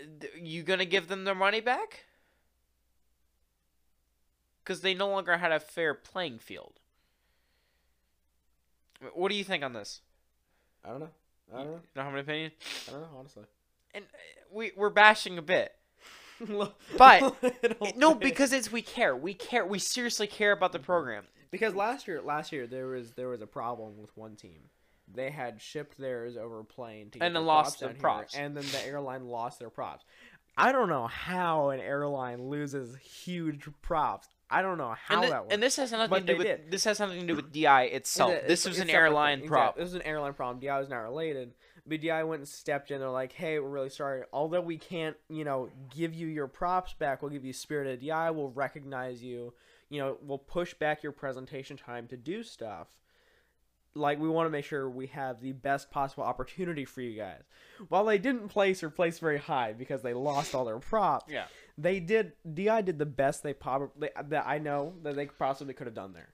I- 0.00 0.24
I- 0.24 0.38
You 0.38 0.62
gonna 0.62 0.84
give 0.84 1.08
them 1.08 1.24
their 1.24 1.34
money 1.34 1.60
back? 1.60 2.04
Because 4.64 4.80
they 4.80 4.94
no 4.94 5.08
longer 5.10 5.36
had 5.36 5.52
a 5.52 5.60
fair 5.60 5.92
playing 5.94 6.38
field. 6.38 6.80
What 9.14 9.28
do 9.30 9.34
you 9.34 9.44
think 9.44 9.62
on 9.62 9.72
this? 9.74 10.00
I 10.84 10.88
don't 10.90 11.00
know. 11.00 11.10
I 11.52 11.58
don't 11.58 11.66
know. 11.66 11.72
You 11.74 11.80
don't 11.94 12.04
have 12.06 12.14
an 12.14 12.20
opinion? 12.20 12.52
I 12.88 12.92
don't 12.92 13.00
know. 13.02 13.08
Honestly. 13.18 13.44
And 13.94 14.04
uh, 14.04 14.16
we 14.52 14.72
we're 14.76 14.90
bashing 14.90 15.38
a 15.38 15.42
bit. 15.42 15.72
But 16.98 17.36
No, 17.96 18.14
because 18.14 18.52
it's 18.52 18.70
we 18.72 18.82
care. 18.82 19.14
We 19.16 19.34
care. 19.34 19.64
We 19.64 19.78
seriously 19.78 20.26
care 20.26 20.50
about 20.52 20.72
the 20.72 20.78
program. 20.80 21.24
because 21.50 21.74
last 21.74 22.08
year 22.08 22.20
last 22.22 22.50
year 22.52 22.66
there 22.66 22.88
was 22.88 23.12
there 23.12 23.28
was 23.28 23.40
a 23.40 23.46
problem 23.46 23.98
with 23.98 24.16
one 24.16 24.34
team. 24.34 24.62
They 25.12 25.30
had 25.30 25.60
shipped 25.62 25.96
theirs 25.98 26.36
over 26.36 26.60
a 26.60 26.64
plane 26.64 27.10
to 27.10 27.18
get 27.18 27.24
And 27.26 27.36
then 27.36 27.44
lost 27.46 27.78
their 27.80 27.90
here, 27.90 27.98
props. 28.00 28.34
and 28.34 28.56
then 28.56 28.64
the 28.72 28.84
airline 28.86 29.28
lost 29.28 29.58
their 29.60 29.70
props. 29.70 30.04
I 30.56 30.72
don't 30.72 30.88
know 30.88 31.06
how 31.06 31.68
an 31.70 31.80
airline 31.80 32.48
loses 32.48 32.96
huge 32.96 33.68
props 33.82 34.28
I 34.50 34.62
don't 34.62 34.78
know 34.78 34.94
how 34.96 35.14
and, 35.16 35.24
thi- 35.24 35.30
that 35.30 35.42
works. 35.42 35.54
and 35.54 35.62
this 35.62 35.76
has 35.76 35.90
nothing 35.92 36.10
But 36.10 36.26
to 36.26 36.32
do 36.32 36.38
with 36.38 36.46
did. 36.46 36.70
this 36.70 36.84
has 36.84 37.00
nothing 37.00 37.20
to 37.20 37.26
do 37.26 37.34
with 37.36 37.52
DI 37.52 37.84
itself. 37.84 38.32
It's 38.32 38.46
this 38.48 38.66
was 38.66 38.78
an 38.78 38.90
airline 38.90 39.40
thing. 39.40 39.48
problem. 39.48 39.68
Exactly. 39.68 39.84
This 39.84 39.92
was 39.92 40.00
an 40.00 40.06
airline 40.06 40.34
problem. 40.34 40.60
DI 40.60 40.78
was 40.78 40.88
not 40.88 40.98
related. 40.98 41.54
But 41.86 42.00
DI 42.00 42.22
went 42.24 42.40
and 42.40 42.48
stepped 42.48 42.90
in. 42.90 42.98
They're 43.00 43.10
like, 43.10 43.32
"Hey, 43.32 43.58
we're 43.58 43.68
really 43.68 43.90
sorry. 43.90 44.22
Although 44.32 44.62
we 44.62 44.78
can't, 44.78 45.16
you 45.28 45.44
know, 45.44 45.68
give 45.94 46.14
you 46.14 46.26
your 46.28 46.46
props 46.46 46.94
back, 46.94 47.20
we'll 47.20 47.30
give 47.30 47.44
you 47.44 47.52
Spirited 47.52 48.00
DI. 48.00 48.30
We'll 48.30 48.50
recognize 48.50 49.22
you. 49.22 49.52
You 49.90 50.00
know, 50.00 50.16
we'll 50.22 50.38
push 50.38 50.72
back 50.74 51.02
your 51.02 51.12
presentation 51.12 51.76
time 51.76 52.06
to 52.08 52.16
do 52.16 52.42
stuff. 52.42 52.88
Like 53.96 54.18
we 54.18 54.28
want 54.28 54.46
to 54.46 54.50
make 54.50 54.64
sure 54.64 54.90
we 54.90 55.06
have 55.08 55.40
the 55.40 55.52
best 55.52 55.90
possible 55.90 56.24
opportunity 56.24 56.84
for 56.84 57.00
you 57.00 57.16
guys. 57.16 57.42
While 57.88 58.04
they 58.04 58.18
didn't 58.18 58.48
place 58.48 58.82
or 58.82 58.90
place 58.90 59.18
very 59.20 59.38
high 59.38 59.72
because 59.72 60.02
they 60.02 60.14
lost 60.14 60.54
all 60.54 60.64
their 60.64 60.78
props, 60.80 61.32
Yeah. 61.32 61.46
they 61.78 62.00
did 62.00 62.32
Di 62.52 62.80
did 62.82 62.98
the 62.98 63.06
best 63.06 63.42
they 63.44 63.52
probably 63.54 64.10
that 64.28 64.46
I 64.46 64.58
know 64.58 64.94
that 65.02 65.14
they 65.14 65.26
possibly 65.26 65.74
could 65.74 65.86
have 65.86 65.94
done 65.94 66.12
there. 66.12 66.30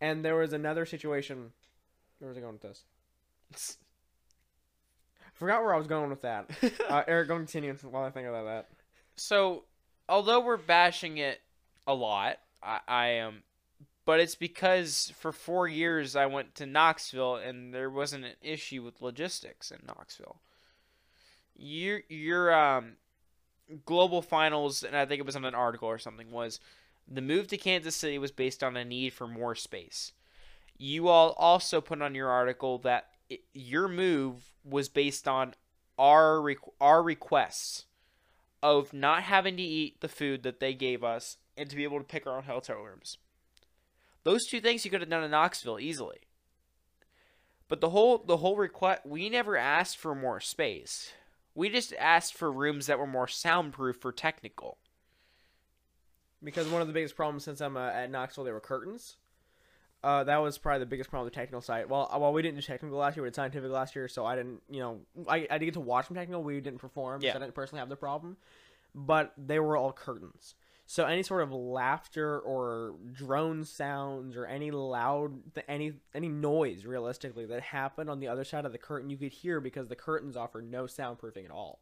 And 0.00 0.24
there 0.24 0.36
was 0.36 0.52
another 0.52 0.86
situation. 0.86 1.52
Where 2.20 2.28
was 2.30 2.38
I 2.38 2.40
going 2.40 2.54
with 2.54 2.62
this? 2.62 2.84
Forgot 5.34 5.62
where 5.62 5.74
I 5.74 5.78
was 5.78 5.86
going 5.86 6.10
with 6.10 6.22
that. 6.22 6.50
Uh, 6.88 7.02
Eric, 7.08 7.28
go 7.28 7.36
continue 7.36 7.74
while 7.90 8.04
I 8.04 8.10
think 8.10 8.28
about 8.28 8.44
that. 8.44 8.68
So, 9.16 9.64
although 10.08 10.40
we're 10.40 10.56
bashing 10.56 11.18
it 11.18 11.40
a 11.86 11.94
lot, 11.94 12.38
I, 12.62 12.80
I 12.86 13.06
am, 13.06 13.42
but 14.04 14.20
it's 14.20 14.34
because 14.34 15.12
for 15.18 15.32
four 15.32 15.66
years 15.68 16.16
I 16.16 16.26
went 16.26 16.54
to 16.56 16.66
Knoxville 16.66 17.36
and 17.36 17.72
there 17.72 17.90
wasn't 17.90 18.24
an 18.24 18.34
issue 18.42 18.82
with 18.82 19.02
logistics 19.02 19.70
in 19.70 19.80
Knoxville. 19.86 20.40
Your 21.56 22.00
your 22.08 22.52
um, 22.52 22.96
global 23.84 24.22
finals, 24.22 24.82
and 24.82 24.96
I 24.96 25.06
think 25.06 25.20
it 25.20 25.26
was 25.26 25.36
on 25.36 25.44
an 25.44 25.54
article 25.54 25.88
or 25.88 25.98
something, 25.98 26.30
was 26.30 26.60
the 27.06 27.22
move 27.22 27.48
to 27.48 27.56
Kansas 27.56 27.96
City 27.96 28.18
was 28.18 28.32
based 28.32 28.62
on 28.62 28.76
a 28.76 28.84
need 28.84 29.12
for 29.12 29.26
more 29.26 29.54
space. 29.54 30.12
You 30.76 31.08
all 31.08 31.30
also 31.38 31.80
put 31.80 32.02
on 32.02 32.14
your 32.14 32.28
article 32.28 32.78
that 32.78 33.08
it, 33.28 33.40
your 33.52 33.88
move 33.88 34.42
was 34.64 34.88
based 34.88 35.28
on 35.28 35.54
our 35.98 36.36
requ- 36.38 36.72
our 36.80 37.02
requests 37.02 37.86
of 38.62 38.92
not 38.92 39.22
having 39.22 39.56
to 39.56 39.62
eat 39.62 40.00
the 40.00 40.08
food 40.08 40.42
that 40.42 40.58
they 40.58 40.74
gave 40.74 41.04
us 41.04 41.36
and 41.56 41.68
to 41.70 41.76
be 41.76 41.84
able 41.84 41.98
to 41.98 42.04
pick 42.04 42.26
our 42.26 42.38
own 42.38 42.44
hotel 42.44 42.78
rooms. 42.78 43.18
Those 44.24 44.46
two 44.46 44.60
things 44.60 44.84
you 44.84 44.90
could 44.90 45.00
have 45.00 45.10
done 45.10 45.22
in 45.22 45.30
Knoxville 45.30 45.78
easily. 45.78 46.18
But 47.68 47.80
the 47.80 47.90
whole 47.90 48.18
the 48.18 48.38
whole 48.38 48.56
request 48.56 49.02
we 49.06 49.28
never 49.28 49.56
asked 49.56 49.96
for 49.96 50.14
more 50.14 50.40
space. 50.40 51.12
We 51.54 51.68
just 51.68 51.94
asked 51.98 52.34
for 52.34 52.50
rooms 52.50 52.86
that 52.86 52.98
were 52.98 53.06
more 53.06 53.28
soundproof 53.28 53.96
for 54.00 54.12
technical. 54.12 54.78
Because 56.42 56.68
one 56.68 56.82
of 56.82 56.88
the 56.88 56.92
biggest 56.94 57.16
problems 57.16 57.44
since 57.44 57.60
I'm 57.60 57.76
uh, 57.76 57.88
at 57.90 58.10
Knoxville, 58.10 58.44
they 58.44 58.52
were 58.52 58.60
curtains. 58.60 59.16
Uh, 60.02 60.22
that 60.24 60.36
was 60.36 60.58
probably 60.58 60.80
the 60.80 60.86
biggest 60.86 61.08
problem 61.08 61.24
with 61.24 61.32
the 61.32 61.40
technical 61.40 61.62
side. 61.62 61.88
Well, 61.88 62.10
uh, 62.12 62.18
well, 62.18 62.32
we 62.34 62.42
didn't 62.42 62.56
do 62.56 62.62
technical 62.62 62.98
last 62.98 63.16
year. 63.16 63.22
We 63.22 63.28
did 63.30 63.34
scientific 63.36 63.70
last 63.70 63.96
year, 63.96 64.06
so 64.08 64.26
I 64.26 64.36
didn't, 64.36 64.60
you 64.68 64.80
know, 64.80 65.00
I, 65.26 65.46
I 65.50 65.56
did 65.56 65.64
get 65.64 65.74
to 65.74 65.80
watch 65.80 66.08
them 66.08 66.16
technical. 66.16 66.42
We 66.42 66.60
didn't 66.60 66.80
perform, 66.80 67.22
Yeah. 67.22 67.32
so 67.32 67.38
I 67.38 67.40
didn't 67.40 67.54
personally 67.54 67.80
have 67.80 67.88
the 67.88 67.96
problem. 67.96 68.36
But 68.94 69.32
they 69.38 69.58
were 69.58 69.78
all 69.78 69.92
curtains. 69.92 70.54
So 70.86 71.06
any 71.06 71.22
sort 71.22 71.42
of 71.42 71.50
laughter 71.52 72.38
or 72.38 72.94
drone 73.12 73.64
sounds 73.64 74.36
or 74.36 74.46
any 74.46 74.70
loud, 74.70 75.40
any 75.66 75.94
any 76.12 76.28
noise, 76.28 76.84
realistically, 76.84 77.46
that 77.46 77.62
happened 77.62 78.10
on 78.10 78.20
the 78.20 78.28
other 78.28 78.44
side 78.44 78.64
of 78.66 78.72
the 78.72 78.78
curtain, 78.78 79.08
you 79.10 79.16
could 79.16 79.32
hear 79.32 79.60
because 79.60 79.88
the 79.88 79.96
curtains 79.96 80.36
offer 80.36 80.60
no 80.60 80.84
soundproofing 80.84 81.44
at 81.44 81.50
all. 81.50 81.80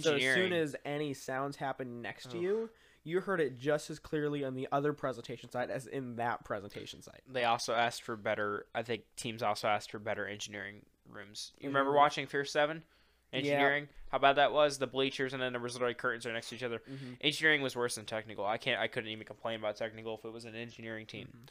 So 0.00 0.16
as 0.16 0.22
soon 0.22 0.52
as 0.52 0.76
any 0.84 1.14
sounds 1.14 1.56
happened 1.56 2.02
next 2.02 2.30
to 2.32 2.38
you, 2.38 2.70
you 3.04 3.20
heard 3.20 3.40
it 3.40 3.56
just 3.56 3.88
as 3.88 3.98
clearly 4.00 4.44
on 4.44 4.54
the 4.54 4.66
other 4.72 4.92
presentation 4.92 5.48
side 5.50 5.70
as 5.70 5.86
in 5.86 6.16
that 6.16 6.44
presentation 6.44 7.00
site. 7.02 7.22
they 7.28 7.44
also 7.44 7.72
asked 7.72 8.02
for 8.02 8.16
better 8.16 8.66
I 8.74 8.82
think 8.82 9.04
teams 9.16 9.42
also 9.42 9.68
asked 9.68 9.92
for 9.92 9.98
better 10.00 10.26
engineering 10.26 10.84
rooms. 11.08 11.52
You 11.60 11.68
remember 11.68 11.92
Mhm. 11.92 11.96
watching 11.96 12.26
Fear 12.26 12.44
7? 13.32 13.44
Yeah. 13.44 13.52
Engineering? 13.52 13.88
How 14.10 14.18
bad 14.18 14.34
that 14.34 14.52
was? 14.52 14.78
The 14.78 14.86
bleachers 14.86 15.32
and 15.32 15.42
then 15.42 15.60
was 15.60 15.74
literally 15.74 15.94
curtains 15.94 16.26
are 16.26 16.32
next 16.32 16.48
to 16.50 16.54
each 16.54 16.62
other. 16.62 16.78
Mm-hmm. 16.78 17.14
Engineering 17.20 17.62
was 17.62 17.74
worse 17.74 17.96
than 17.96 18.04
technical. 18.04 18.46
I 18.46 18.56
can't. 18.56 18.80
I 18.80 18.86
couldn't 18.86 19.10
even 19.10 19.26
complain 19.26 19.58
about 19.58 19.76
technical 19.76 20.14
if 20.14 20.24
it 20.24 20.32
was 20.32 20.44
an 20.44 20.54
engineering 20.54 21.06
team. 21.06 21.28
Mm-hmm. 21.28 21.44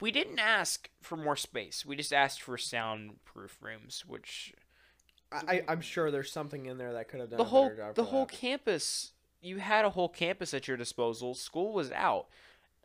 We 0.00 0.10
didn't 0.10 0.38
ask 0.38 0.88
for 1.00 1.16
more 1.16 1.36
space. 1.36 1.84
We 1.84 1.96
just 1.96 2.12
asked 2.12 2.40
for 2.40 2.56
soundproof 2.56 3.58
rooms, 3.60 4.04
which 4.06 4.54
I, 5.32 5.62
I'm 5.68 5.80
sure 5.80 6.10
there's 6.10 6.32
something 6.32 6.66
in 6.66 6.78
there 6.78 6.92
that 6.94 7.08
could 7.08 7.20
have 7.20 7.30
done 7.30 7.38
the 7.38 7.44
a 7.44 7.46
whole 7.46 7.74
job 7.74 7.94
the 7.94 8.04
whole 8.04 8.26
that. 8.26 8.34
campus. 8.34 9.12
You 9.40 9.58
had 9.58 9.84
a 9.84 9.90
whole 9.90 10.08
campus 10.08 10.54
at 10.54 10.68
your 10.68 10.76
disposal. 10.76 11.34
School 11.34 11.72
was 11.72 11.90
out. 11.90 12.26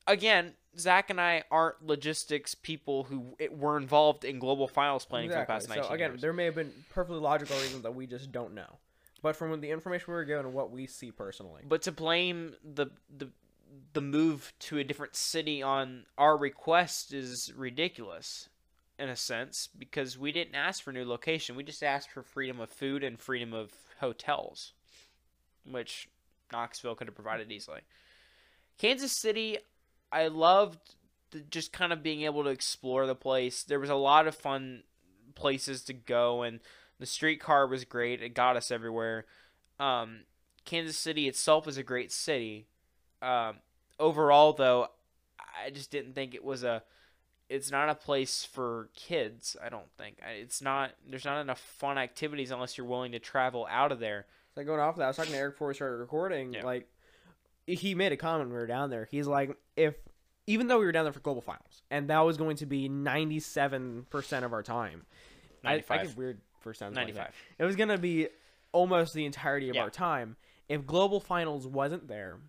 Again, 0.08 0.54
Zach 0.80 1.10
and 1.10 1.20
I 1.20 1.44
aren't 1.52 1.86
logistics 1.86 2.56
people 2.56 3.04
who 3.04 3.36
were 3.52 3.78
involved 3.78 4.24
in 4.24 4.40
global 4.40 4.68
finals 4.68 5.06
planning 5.06 5.30
for 5.30 5.40
the 5.40 5.46
past 5.46 5.66
Exactly. 5.66 5.82
19 5.82 5.90
So 5.90 5.94
again, 5.96 6.12
years. 6.12 6.22
there 6.22 6.34
may 6.34 6.46
have 6.46 6.56
been 6.56 6.72
perfectly 6.90 7.20
logical 7.20 7.58
reasons 7.58 7.84
that 7.84 7.94
we 7.96 8.08
just 8.08 8.32
don't 8.32 8.54
know. 8.54 8.78
But 9.22 9.36
from 9.36 9.60
the 9.60 9.72
information 9.72 10.06
we 10.10 10.14
were 10.14 10.24
given 10.26 10.46
and 10.46 10.54
what 10.54 10.72
we 10.72 10.86
see 10.88 11.12
personally, 11.12 11.64
But 11.68 11.82
to 11.84 11.92
blame 11.92 12.56
the 12.64 12.88
the 13.16 13.30
the 13.94 14.02
move 14.02 14.54
to 14.60 14.78
a 14.78 14.84
different 14.84 15.16
city 15.16 15.62
on 15.62 16.06
our 16.18 16.38
request 16.38 17.14
is 17.14 17.52
ridiculous 17.56 18.48
in 19.00 19.10
a 19.10 19.16
sense 19.16 19.68
because 19.78 20.18
we 20.18 20.32
didn't 20.32 20.56
ask 20.56 20.84
for 20.84 20.92
new 20.92 21.04
location. 21.06 21.56
We 21.56 21.64
just 21.64 21.84
asked 21.84 22.12
for 22.12 22.22
freedom 22.24 22.60
of 22.60 22.70
food 22.70 23.04
and 23.04 23.20
freedom 23.20 23.54
of 23.54 23.72
hotels, 24.00 24.74
which 25.70 26.08
Knoxville 26.52 26.96
could 26.96 27.08
have 27.08 27.16
provided 27.16 27.52
easily. 27.52 27.82
Kansas 28.78 29.20
City, 29.20 29.58
I 30.12 30.28
loved 30.28 30.96
the, 31.32 31.40
just 31.42 31.74
kind 31.74 31.92
of 31.94 32.04
being 32.04 32.22
able 32.22 32.44
to 32.44 32.50
explore 32.50 33.06
the 33.06 33.16
place. 33.16 33.64
There 33.64 33.80
was 33.80 33.90
a 33.90 33.96
lot 33.96 34.28
of 34.28 34.36
fun 34.36 34.84
places 35.36 35.84
to 35.84 35.94
go 35.94 36.42
and 36.42 36.60
the 37.00 37.06
streetcar 37.06 37.68
was 37.68 37.86
great. 37.86 38.22
It 38.22 38.34
got 38.34 38.58
us 38.58 38.72
everywhere. 38.72 39.26
Um, 39.80 40.22
Kansas 40.66 40.98
City 40.98 41.28
itself 41.28 41.68
is 41.68 41.78
a 41.78 41.84
great 41.84 42.12
city. 42.12 42.68
Um, 43.22 43.58
overall, 44.00 44.54
though, 44.54 44.88
I 45.40 45.70
just 45.70 45.92
didn't 45.92 46.14
think 46.14 46.34
it 46.34 46.44
was 46.44 46.64
a. 46.64 46.84
It's 47.50 47.72
not 47.72 47.88
a 47.88 47.96
place 47.96 48.44
for 48.44 48.90
kids. 48.94 49.56
I 49.64 49.70
don't 49.70 49.90
think 49.98 50.18
it's 50.38 50.62
not. 50.62 50.92
There's 51.10 51.24
not 51.24 51.40
enough 51.40 51.60
fun 51.60 51.98
activities 51.98 52.52
unless 52.52 52.78
you're 52.78 52.88
willing 52.88 53.14
to 53.14 53.20
travel 53.20 53.66
out 53.70 53.92
of 53.92 54.00
there. 54.00 54.26
so 54.54 54.64
going 54.64 54.82
off 54.82 54.96
of 54.96 54.98
that, 54.98 55.06
I 55.06 55.08
was 55.08 55.18
talking 55.18 55.32
to 55.32 55.38
Eric 55.38 55.54
before 55.54 55.70
we 55.70 55.74
started 55.74 55.98
recording. 55.98 56.54
Yeah. 56.54 56.66
Like, 56.66 56.90
he 57.68 57.94
made 57.96 58.12
a 58.12 58.18
comment 58.18 58.46
when 58.50 58.54
we 58.54 58.60
were 58.60 58.66
down 58.68 58.90
there. 58.90 59.08
He's 59.12 59.28
like, 59.28 59.56
if 59.76 59.96
even 60.48 60.68
though 60.68 60.80
we 60.80 60.86
were 60.86 60.92
down 60.94 61.04
there 61.06 61.14
for 61.14 61.20
global 61.20 61.42
finals, 61.42 61.84
and 61.92 62.10
that 62.10 62.20
was 62.22 62.38
going 62.38 62.56
to 62.58 62.66
be 62.66 62.88
97% 62.90 64.44
of 64.44 64.54
our 64.54 64.64
time, 64.64 65.06
I, 65.64 65.68
I 65.68 65.72
Ninety-five. 65.72 66.08
get 66.08 66.18
weird 66.18 66.42
first 66.62 66.80
times. 66.80 66.96
like. 66.96 67.06
Ninety-five. 67.06 67.34
It 67.60 67.64
was 67.66 67.76
gonna 67.76 67.98
be 67.98 68.30
almost 68.72 69.14
the 69.14 69.26
entirety 69.26 69.70
of 69.70 69.76
Yeah. 69.76 69.82
our 69.84 69.90
time. 69.90 70.36
If 70.70 70.86
global 70.86 71.20
finals 71.20 71.68
wasn't 71.68 72.08
there, 72.08 72.40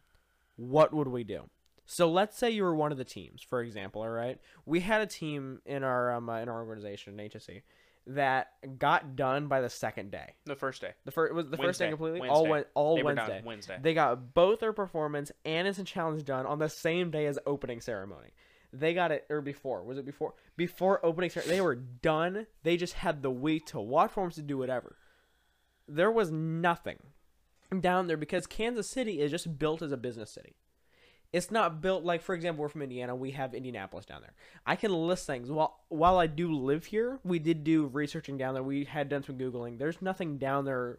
what 0.56 0.92
would 0.92 1.08
we 1.08 1.24
do? 1.24 1.48
So 1.86 2.10
let's 2.10 2.36
say 2.36 2.50
you 2.50 2.64
were 2.64 2.74
one 2.74 2.92
of 2.92 2.98
the 2.98 3.04
teams, 3.04 3.42
for 3.42 3.62
example. 3.62 4.02
All 4.02 4.10
right, 4.10 4.38
we 4.66 4.80
had 4.80 5.00
a 5.00 5.06
team 5.06 5.60
in 5.64 5.82
our 5.84 6.12
um, 6.12 6.28
uh, 6.28 6.38
in 6.40 6.48
our 6.48 6.58
organization, 6.64 7.16
HSC, 7.16 7.62
that 8.08 8.78
got 8.78 9.16
done 9.16 9.48
by 9.48 9.60
the 9.60 9.68
second 9.68 10.10
day. 10.10 10.34
The 10.46 10.56
first 10.56 10.80
day. 10.80 10.92
The 11.04 11.10
first 11.10 11.34
was 11.34 11.50
the 11.50 11.56
first 11.56 11.78
day 11.78 11.86
Wednesday. 11.86 11.90
completely 11.90 12.28
all 12.28 12.42
Wednesday. 12.42 12.50
went 12.50 12.66
all 12.74 12.96
they 12.96 13.02
Wednesday. 13.02 13.42
Wednesday. 13.44 13.78
They 13.80 13.94
got 13.94 14.34
both 14.34 14.60
their 14.60 14.72
performance 14.72 15.30
and 15.44 15.66
instant 15.66 15.88
challenge 15.88 16.24
done 16.24 16.46
on 16.46 16.58
the 16.58 16.68
same 16.68 17.10
day 17.10 17.26
as 17.26 17.38
opening 17.46 17.80
ceremony. 17.80 18.30
They 18.72 18.94
got 18.94 19.12
it 19.12 19.26
or 19.30 19.40
before. 19.40 19.84
Was 19.84 19.98
it 19.98 20.06
before? 20.06 20.34
Before 20.56 21.04
opening 21.04 21.30
ceremony, 21.30 21.56
they 21.56 21.60
were 21.60 21.76
done. 21.76 22.46
They 22.62 22.76
just 22.76 22.94
had 22.94 23.22
the 23.22 23.30
week 23.30 23.66
to 23.66 23.80
watch 23.80 24.10
forms 24.10 24.34
to 24.36 24.42
do 24.42 24.58
whatever. 24.58 24.96
There 25.86 26.10
was 26.10 26.30
nothing 26.30 26.98
down 27.80 28.06
there 28.06 28.16
because 28.16 28.46
Kansas 28.46 28.88
City 28.88 29.20
is 29.20 29.30
just 29.30 29.58
built 29.58 29.82
as 29.82 29.92
a 29.92 29.96
business 29.96 30.30
city. 30.30 30.56
It's 31.32 31.50
not 31.50 31.80
built 31.82 32.04
like, 32.04 32.22
for 32.22 32.34
example, 32.34 32.62
we're 32.62 32.68
from 32.70 32.82
Indiana. 32.82 33.14
We 33.14 33.32
have 33.32 33.54
Indianapolis 33.54 34.06
down 34.06 34.22
there. 34.22 34.32
I 34.64 34.76
can 34.76 34.92
list 34.92 35.26
things. 35.26 35.50
While 35.50 35.78
while 35.88 36.18
I 36.18 36.26
do 36.26 36.52
live 36.52 36.86
here, 36.86 37.18
we 37.22 37.38
did 37.38 37.64
do 37.64 37.86
researching 37.86 38.38
down 38.38 38.54
there. 38.54 38.62
We 38.62 38.84
had 38.84 39.08
done 39.10 39.22
some 39.22 39.36
googling. 39.36 39.78
There's 39.78 40.00
nothing 40.00 40.38
down 40.38 40.64
there, 40.64 40.98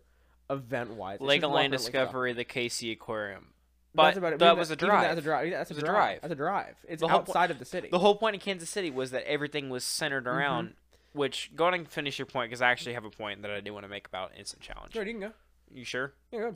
event 0.50 0.92
wise. 0.92 1.18
Legoland 1.20 1.72
Discovery, 1.72 2.34
the 2.34 2.44
Casey 2.44 2.92
Aquarium. 2.92 3.48
That's 3.96 4.14
But 4.14 4.18
about 4.18 4.34
it. 4.34 4.40
that 4.40 4.56
was 4.56 4.70
a 4.70 4.76
drive. 4.76 5.02
That's 5.02 5.20
a 5.20 5.22
drive. 5.24 5.50
That's 5.52 5.72
a 5.72 5.74
drive. 5.74 5.86
drive. 5.86 6.20
That's 6.22 6.32
a 6.34 6.36
drive. 6.36 6.76
It's 6.88 7.02
The 7.02 7.08
po- 7.08 7.16
outside 7.16 7.50
of 7.50 7.58
the 7.58 7.66
city. 7.66 7.90
The 7.90 7.98
whole 7.98 8.14
point 8.16 8.36
of 8.36 8.42
Kansas 8.44 8.70
City 8.70 8.92
was 8.92 9.10
that 9.12 9.24
everything 9.28 9.72
was 9.72 9.84
centered 9.84 10.26
Mm-hmm. 10.26 10.38
around. 10.38 10.74
Which 11.14 11.50
go 11.56 11.66
on 11.66 11.74
and 11.74 11.90
finish 11.90 12.20
your 12.20 12.28
point 12.28 12.52
because 12.52 12.62
I 12.62 12.70
actually 12.70 12.94
have 12.94 13.04
a 13.04 13.10
point 13.10 13.42
that 13.42 13.50
I 13.50 13.62
do 13.62 13.74
want 13.74 13.84
to 13.84 13.90
make 13.90 14.06
about 14.06 14.32
instant 14.38 14.62
challenge. 14.62 14.94
Sure, 14.94 15.04
you 15.04 15.14
can 15.14 15.22
go. 15.22 15.32
You 15.74 15.84
sure? 15.84 16.14
Yeah, 16.32 16.40
go. 16.40 16.56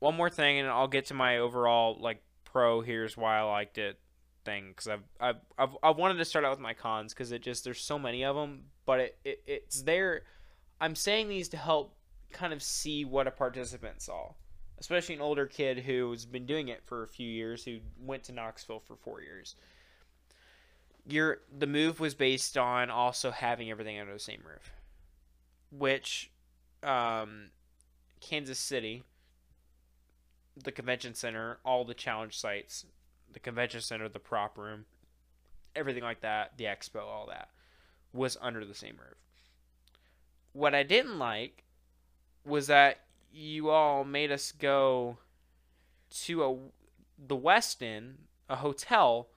One 0.00 0.16
more 0.16 0.30
thing, 0.30 0.58
and 0.58 0.68
I'll 0.68 0.88
get 0.88 1.06
to 1.06 1.14
my 1.14 1.38
overall 1.38 1.96
like 2.00 2.22
pro. 2.44 2.80
Here's 2.80 3.16
why 3.16 3.38
I 3.38 3.42
liked 3.42 3.78
it 3.78 3.98
thing 4.44 4.70
because 4.70 4.88
I've, 4.88 5.04
I've 5.20 5.36
I've 5.58 5.76
I 5.82 5.90
wanted 5.90 6.16
to 6.18 6.24
start 6.24 6.44
out 6.44 6.50
with 6.50 6.60
my 6.60 6.74
cons 6.74 7.12
because 7.14 7.30
it 7.30 7.42
just 7.42 7.62
there's 7.64 7.80
so 7.80 7.98
many 7.98 8.24
of 8.24 8.34
them, 8.34 8.64
but 8.86 9.00
it, 9.00 9.18
it 9.24 9.42
it's 9.46 9.82
there. 9.82 10.22
I'm 10.80 10.94
saying 10.96 11.28
these 11.28 11.48
to 11.50 11.58
help 11.58 11.94
kind 12.32 12.52
of 12.52 12.62
see 12.62 13.04
what 13.04 13.26
a 13.26 13.30
participant 13.30 14.00
saw. 14.02 14.32
especially 14.80 15.14
an 15.14 15.20
older 15.20 15.46
kid 15.46 15.80
who's 15.80 16.24
been 16.24 16.46
doing 16.46 16.68
it 16.68 16.82
for 16.84 17.02
a 17.02 17.08
few 17.08 17.28
years, 17.28 17.64
who 17.64 17.78
went 18.00 18.24
to 18.24 18.32
Knoxville 18.32 18.80
for 18.80 18.96
four 18.96 19.20
years. 19.20 19.54
Your 21.06 21.40
the 21.56 21.66
move 21.66 22.00
was 22.00 22.14
based 22.14 22.56
on 22.56 22.90
also 22.90 23.30
having 23.30 23.70
everything 23.70 23.98
under 23.98 24.12
the 24.12 24.18
same 24.18 24.40
roof, 24.44 24.72
which 25.70 26.30
um, 26.82 27.50
Kansas 28.20 28.58
City, 28.58 29.02
the 30.64 30.72
convention 30.72 31.14
center, 31.14 31.58
all 31.64 31.84
the 31.84 31.94
challenge 31.94 32.38
sites, 32.38 32.84
the 33.32 33.40
convention 33.40 33.80
center, 33.80 34.08
the 34.08 34.18
prop 34.18 34.58
room, 34.58 34.84
everything 35.74 36.02
like 36.02 36.20
that, 36.20 36.52
the 36.56 36.64
expo, 36.64 37.00
all 37.00 37.26
that 37.26 37.48
was 38.12 38.36
under 38.40 38.64
the 38.64 38.74
same 38.74 38.96
roof. 38.98 39.16
What 40.52 40.74
I 40.74 40.82
didn't 40.82 41.18
like 41.18 41.64
was 42.44 42.66
that 42.66 43.00
you 43.32 43.70
all 43.70 44.04
made 44.04 44.32
us 44.32 44.52
go 44.52 45.18
to 46.22 46.44
a 46.44 46.56
the 47.26 47.36
Westin, 47.36 48.14
a 48.48 48.56
hotel, 48.56 49.28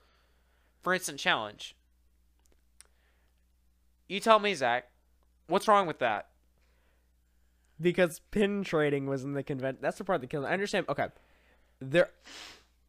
for 0.82 0.94
instant 0.94 1.20
challenge. 1.20 1.76
You 4.08 4.20
tell 4.20 4.40
me, 4.40 4.54
Zach, 4.56 4.90
what's 5.48 5.68
wrong 5.68 5.86
with 5.86 6.00
that? 6.00 6.30
Because 7.84 8.22
pin 8.32 8.64
trading 8.64 9.06
was 9.06 9.24
in 9.24 9.34
the 9.34 9.44
convention. 9.44 9.80
That's 9.82 9.98
the 9.98 10.04
part 10.04 10.22
that 10.22 10.30
killed. 10.30 10.46
me. 10.46 10.50
I 10.50 10.54
understand. 10.54 10.88
Okay, 10.90 11.08
there, 11.80 12.10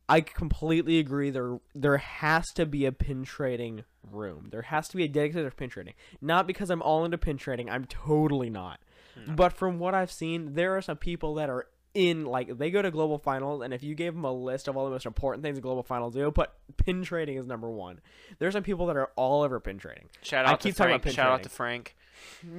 I 0.09 0.21
completely 0.21 0.99
agree. 0.99 1.31
There, 1.31 1.59
there 1.75 1.99
has 1.99 2.47
to 2.55 2.65
be 2.65 2.87
a 2.87 2.93
pin 2.93 3.25
trading 3.25 3.85
room. 4.11 4.49
There 4.51 4.63
has 4.63 4.89
to 4.89 4.97
be 4.97 5.05
a 5.05 5.09
dedicated 5.09 5.57
pin 5.57 5.69
trading. 5.69 5.95
Not 6.21 6.47
because 6.47 6.71
I'm 6.71 6.83
all 6.83 7.05
into 7.05 7.19
pin 7.19 7.37
trading. 7.37 7.69
I'm 7.69 7.85
totally 7.85 8.51
not. 8.51 8.81
But 9.29 9.53
from 9.53 9.79
what 9.79 9.95
I've 9.95 10.11
seen, 10.11 10.55
there 10.55 10.77
are 10.77 10.83
some 10.83 10.97
people 10.97 11.35
that 11.35 11.49
are 11.49 11.67
in 11.95 12.25
like 12.25 12.59
they 12.59 12.71
go 12.71 12.83
to 12.83 12.91
global 12.91 13.19
finals, 13.19 13.63
and 13.63 13.73
if 13.73 13.83
you 13.83 13.95
gave 13.95 14.15
them 14.15 14.25
a 14.25 14.33
list 14.33 14.67
of 14.67 14.77
all 14.77 14.85
the 14.85 14.91
most 14.91 15.07
important 15.07 15.45
things 15.45 15.61
global 15.61 15.85
finals 15.85 16.15
do, 16.15 16.31
but 16.31 16.55
pin 16.77 17.05
trading 17.05 17.37
is 17.37 17.47
number 17.47 17.71
one. 17.71 18.01
There's 18.39 18.53
some 18.53 18.65
people 18.65 18.87
that 18.87 18.97
are 18.97 19.11
all 19.17 19.43
over 19.43 19.61
pin 19.61 19.79
trading. 19.79 20.09
Shout 20.23 20.47
I 20.47 20.51
out 20.51 20.61
to 20.61 20.69
keep 20.69 20.77
talking 20.77 20.91
Frank. 20.91 21.03
about 21.03 21.05
pin 21.05 21.15
Shout 21.15 21.31
out 21.31 21.43
to 21.45 21.49
Frank. 21.49 21.97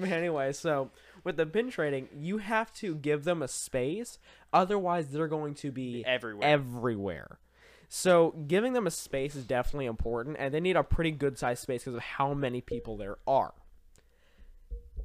Anyway, 0.03 0.51
so 0.53 0.91
with 1.25 1.35
the 1.37 1.45
pin 1.45 1.69
trading, 1.71 2.07
you 2.15 2.37
have 2.37 2.71
to 2.75 2.95
give 2.95 3.23
them 3.25 3.41
a 3.41 3.47
space, 3.49 4.17
otherwise 4.53 5.09
they're 5.09 5.27
going 5.27 5.55
to 5.55 5.71
be 5.71 6.03
Everywhere. 6.05 6.47
everywhere. 6.47 7.39
So 7.89 8.31
giving 8.47 8.73
them 8.73 8.87
a 8.87 8.91
space 8.91 9.35
is 9.35 9.43
definitely 9.45 9.85
important, 9.87 10.37
and 10.39 10.53
they 10.53 10.59
need 10.59 10.75
a 10.75 10.83
pretty 10.83 11.11
good 11.11 11.37
sized 11.37 11.61
space 11.61 11.83
because 11.83 11.95
of 11.95 12.01
how 12.01 12.33
many 12.33 12.61
people 12.61 12.95
there 12.97 13.17
are. 13.27 13.53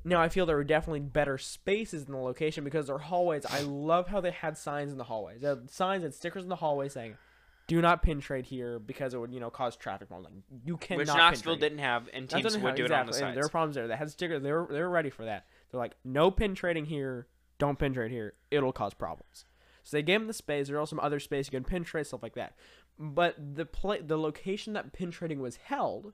Now 0.03 0.21
I 0.23 0.29
feel 0.31 0.47
there 0.47 0.57
were 0.57 0.65
definitely 0.65 1.01
better 1.01 1.37
spaces 1.37 2.05
in 2.05 2.13
the 2.13 2.19
location 2.19 2.65
because 2.65 2.87
their 2.87 2.99
hallways. 2.99 3.45
I 3.45 3.61
love 3.61 4.09
how 4.09 4.21
they 4.21 4.31
had 4.31 4.57
signs 4.57 4.93
in 4.93 4.99
the 4.99 5.05
hallways. 5.05 5.43
They 5.43 5.49
had 5.49 5.71
signs 5.71 6.05
and 6.05 6.15
stickers 6.15 6.43
in 6.43 6.49
the 6.49 6.57
hallway 6.57 6.89
saying, 6.89 7.19
"Do 7.67 7.83
not 7.83 8.03
pin 8.03 8.21
trade 8.21 8.47
here 8.47 8.79
because 8.79 9.13
it 9.13 9.19
would 9.19 9.31
you 9.33 9.41
know 9.41 9.51
cause 9.51 9.77
traffic 9.77 10.09
problems." 10.09 10.35
Like 10.51 10.61
you 10.65 10.79
cannot. 10.79 10.99
Which 11.01 11.09
Knoxville 11.09 11.57
didn't 11.57 11.81
have, 11.81 12.09
and 12.15 12.31
teams 12.31 12.45
would 12.57 12.63
have- 12.65 12.77
do 12.77 12.85
it 12.87 12.91
on 12.93 13.05
the 13.07 13.11
exactly, 13.11 13.27
and 13.27 13.29
sides. 13.29 13.35
There 13.35 13.45
were 13.45 13.49
problems 13.51 13.75
there. 13.75 13.89
They 13.89 13.97
had 13.97 14.11
stickers. 14.11 14.43
They 14.43 14.53
were 14.53 14.67
they 14.71 14.81
were 14.81 14.89
ready 14.89 15.11
for 15.11 15.27
that. 15.27 15.47
They're 15.71 15.81
like, 15.81 15.95
no 16.05 16.31
pin 16.31 16.55
trading 16.55 16.87
here. 16.87 17.27
Don't 17.59 17.79
pin 17.79 17.93
trade 17.93 18.11
here. 18.11 18.35
It'll 18.51 18.73
cause 18.73 18.95
problems. 18.95 19.45
So 19.83 19.97
they 19.97 20.03
gave 20.03 20.21
them 20.21 20.27
the 20.27 20.33
space. 20.35 20.69
There 20.69 20.79
was 20.81 20.91
some 20.91 21.01
other 21.01 21.21
space 21.21 21.47
you 21.47 21.53
can 21.53 21.65
pin 21.65 21.85
trade 21.85 22.07
stuff 22.07 22.23
like 22.23 22.35
that. 22.35 22.55
But 22.99 23.37
the 23.55 23.65
play, 23.65 24.01
the 24.01 24.19
location 24.19 24.73
that 24.75 24.93
pin 24.93 25.11
trading 25.11 25.41
was 25.41 25.57
held, 25.57 26.13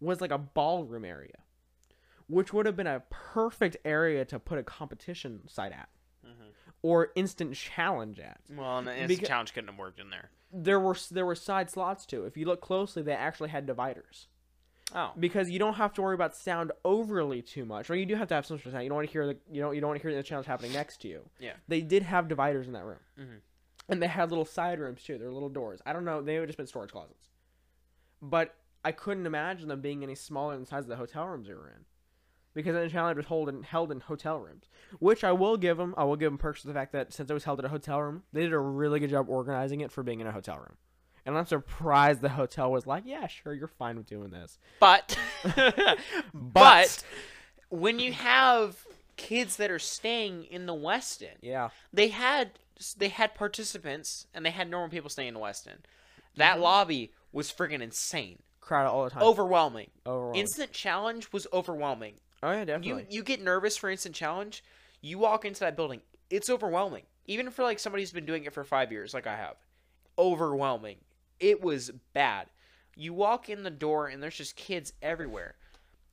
was 0.00 0.20
like 0.20 0.30
a 0.32 0.38
ballroom 0.38 1.04
area, 1.04 1.36
which 2.28 2.52
would 2.52 2.66
have 2.66 2.76
been 2.76 2.86
a 2.88 3.02
perfect 3.10 3.76
area 3.84 4.24
to 4.24 4.38
put 4.38 4.58
a 4.58 4.62
competition 4.62 5.42
site 5.48 5.72
at, 5.72 5.88
Mm-hmm. 6.26 6.48
or 6.82 7.10
instant 7.14 7.54
challenge 7.54 8.18
at. 8.18 8.40
well, 8.50 8.78
and 8.78 8.86
the 8.86 8.92
instant 8.92 9.08
Because- 9.08 9.28
challenge 9.28 9.52
couldn't 9.54 9.68
have 9.68 9.78
worked 9.78 10.00
in 10.00 10.10
there. 10.10 10.30
There 10.56 10.80
were 10.80 10.96
there 11.10 11.26
were 11.26 11.34
side 11.34 11.68
slots 11.70 12.06
too. 12.06 12.24
If 12.24 12.36
you 12.36 12.46
look 12.46 12.60
closely, 12.60 13.02
they 13.02 13.12
actually 13.12 13.50
had 13.50 13.66
dividers. 13.66 14.28
Oh, 14.94 15.12
because 15.18 15.48
you 15.50 15.58
don't 15.58 15.74
have 15.74 15.92
to 15.94 16.02
worry 16.02 16.14
about 16.14 16.36
sound 16.36 16.70
overly 16.84 17.40
too 17.42 17.64
much. 17.64 17.88
Or 17.90 17.94
you 17.96 18.06
do 18.06 18.14
have 18.16 18.28
to 18.28 18.34
have 18.34 18.44
some 18.46 18.58
sort 18.58 18.66
of 18.66 18.72
sound. 18.72 18.84
You 18.84 18.90
don't 18.90 18.96
want 18.96 19.08
to 19.08 19.12
hear 19.12 19.26
the 19.26 19.36
you 19.50 19.60
don't 19.60 19.74
you 19.74 19.80
don't 19.80 19.88
want 19.88 20.00
to 20.00 20.06
hear 20.08 20.14
the 20.16 20.22
challenge 20.22 20.46
happening 20.46 20.72
next 20.72 21.00
to 21.02 21.08
you. 21.08 21.22
Yeah. 21.40 21.54
They 21.68 21.80
did 21.80 22.02
have 22.02 22.28
dividers 22.28 22.66
in 22.66 22.74
that 22.74 22.84
room, 22.84 22.98
Mhm. 23.18 23.40
and 23.88 24.02
they 24.02 24.06
had 24.08 24.30
little 24.30 24.44
side 24.44 24.78
rooms 24.78 25.02
too. 25.02 25.16
There 25.18 25.26
were 25.28 25.32
little 25.34 25.48
doors. 25.48 25.80
I 25.86 25.92
don't 25.92 26.04
know. 26.04 26.20
They 26.20 26.38
would 26.38 26.46
just 26.48 26.58
been 26.58 26.66
storage 26.66 26.92
closets, 26.92 27.30
but 28.20 28.54
I 28.84 28.92
couldn't 28.92 29.26
imagine 29.26 29.68
them 29.68 29.80
being 29.80 30.02
any 30.02 30.14
smaller 30.14 30.52
than 30.52 30.60
the 30.62 30.66
size 30.66 30.82
of 30.84 30.88
the 30.88 30.96
hotel 30.96 31.26
rooms 31.26 31.48
they 31.48 31.54
were 31.54 31.68
in. 31.68 31.86
Because 32.52 32.74
the 32.74 32.88
challenge 32.88 33.16
was 33.16 33.26
held 33.26 33.48
in, 33.48 33.64
held 33.64 33.90
in 33.90 33.98
hotel 33.98 34.38
rooms, 34.38 34.68
which 35.00 35.24
I 35.24 35.32
will 35.32 35.56
give 35.56 35.76
them. 35.76 35.92
I 35.96 36.04
will 36.04 36.14
give 36.14 36.30
them 36.30 36.38
perks 36.38 36.60
for 36.60 36.68
the 36.68 36.74
fact 36.74 36.92
that 36.92 37.12
since 37.12 37.28
it 37.28 37.34
was 37.34 37.42
held 37.44 37.58
at 37.58 37.64
a 37.64 37.68
hotel 37.70 38.00
room, 38.00 38.22
they 38.32 38.42
did 38.42 38.52
a 38.52 38.58
really 38.60 39.00
good 39.00 39.10
job 39.10 39.28
organizing 39.28 39.80
it 39.80 39.90
for 39.90 40.04
being 40.04 40.20
in 40.20 40.26
a 40.28 40.32
hotel 40.32 40.58
room. 40.58 40.76
And 41.26 41.38
I'm 41.38 41.46
surprised 41.46 42.20
the 42.20 42.28
hotel 42.28 42.70
was 42.70 42.86
like, 42.86 43.04
"Yeah, 43.06 43.26
sure, 43.26 43.54
you're 43.54 43.66
fine 43.68 43.96
with 43.96 44.06
doing 44.06 44.30
this." 44.30 44.58
but 44.80 45.16
but 46.34 47.02
when 47.70 47.98
you 47.98 48.12
have 48.12 48.84
kids 49.16 49.56
that 49.56 49.70
are 49.70 49.78
staying 49.78 50.44
in 50.44 50.66
the 50.66 50.74
Westin, 50.74 51.36
Yeah, 51.40 51.70
they 51.92 52.08
had 52.08 52.58
they 52.98 53.08
had 53.08 53.34
participants 53.34 54.26
and 54.34 54.44
they 54.44 54.50
had 54.50 54.68
normal 54.68 54.90
people 54.90 55.08
staying 55.10 55.28
in 55.28 55.34
the 55.34 55.40
Westin. 55.40 55.78
That 56.36 56.54
Mm-hmm. 56.54 56.62
lobby 56.62 57.12
was 57.32 57.50
friggin' 57.52 57.80
insane, 57.80 58.40
crowded 58.60 58.90
all 58.90 59.04
the 59.04 59.10
time. 59.10 59.22
overwhelming. 59.22 59.90
Overwhelming. 60.06 60.40
Instant 60.40 60.72
challenge 60.72 61.32
was 61.32 61.46
overwhelming. 61.52 62.14
oh 62.42 62.50
yeah, 62.52 62.64
definitely. 62.64 63.06
You 63.10 63.18
you 63.18 63.22
get 63.22 63.40
nervous 63.40 63.76
for 63.76 63.88
instant 63.88 64.14
challenge. 64.14 64.62
You 65.00 65.18
walk 65.18 65.44
into 65.44 65.60
that 65.60 65.76
building, 65.76 66.00
it's 66.30 66.50
overwhelming. 66.50 67.04
Even 67.26 67.50
for 67.50 67.62
like 67.62 67.78
somebody 67.78 68.02
who's 68.02 68.12
been 68.12 68.26
doing 68.26 68.44
it 68.44 68.52
for 68.52 68.64
five 68.64 68.90
years, 68.92 69.14
like 69.14 69.26
I 69.26 69.36
have, 69.36 69.56
overwhelming. 70.18 70.96
It 71.40 71.60
was 71.62 71.90
bad. 72.12 72.48
You 72.96 73.12
walk 73.12 73.48
in 73.48 73.62
the 73.62 73.70
door 73.70 74.06
and 74.06 74.22
there's 74.22 74.36
just 74.36 74.56
kids 74.56 74.92
everywhere. 75.02 75.56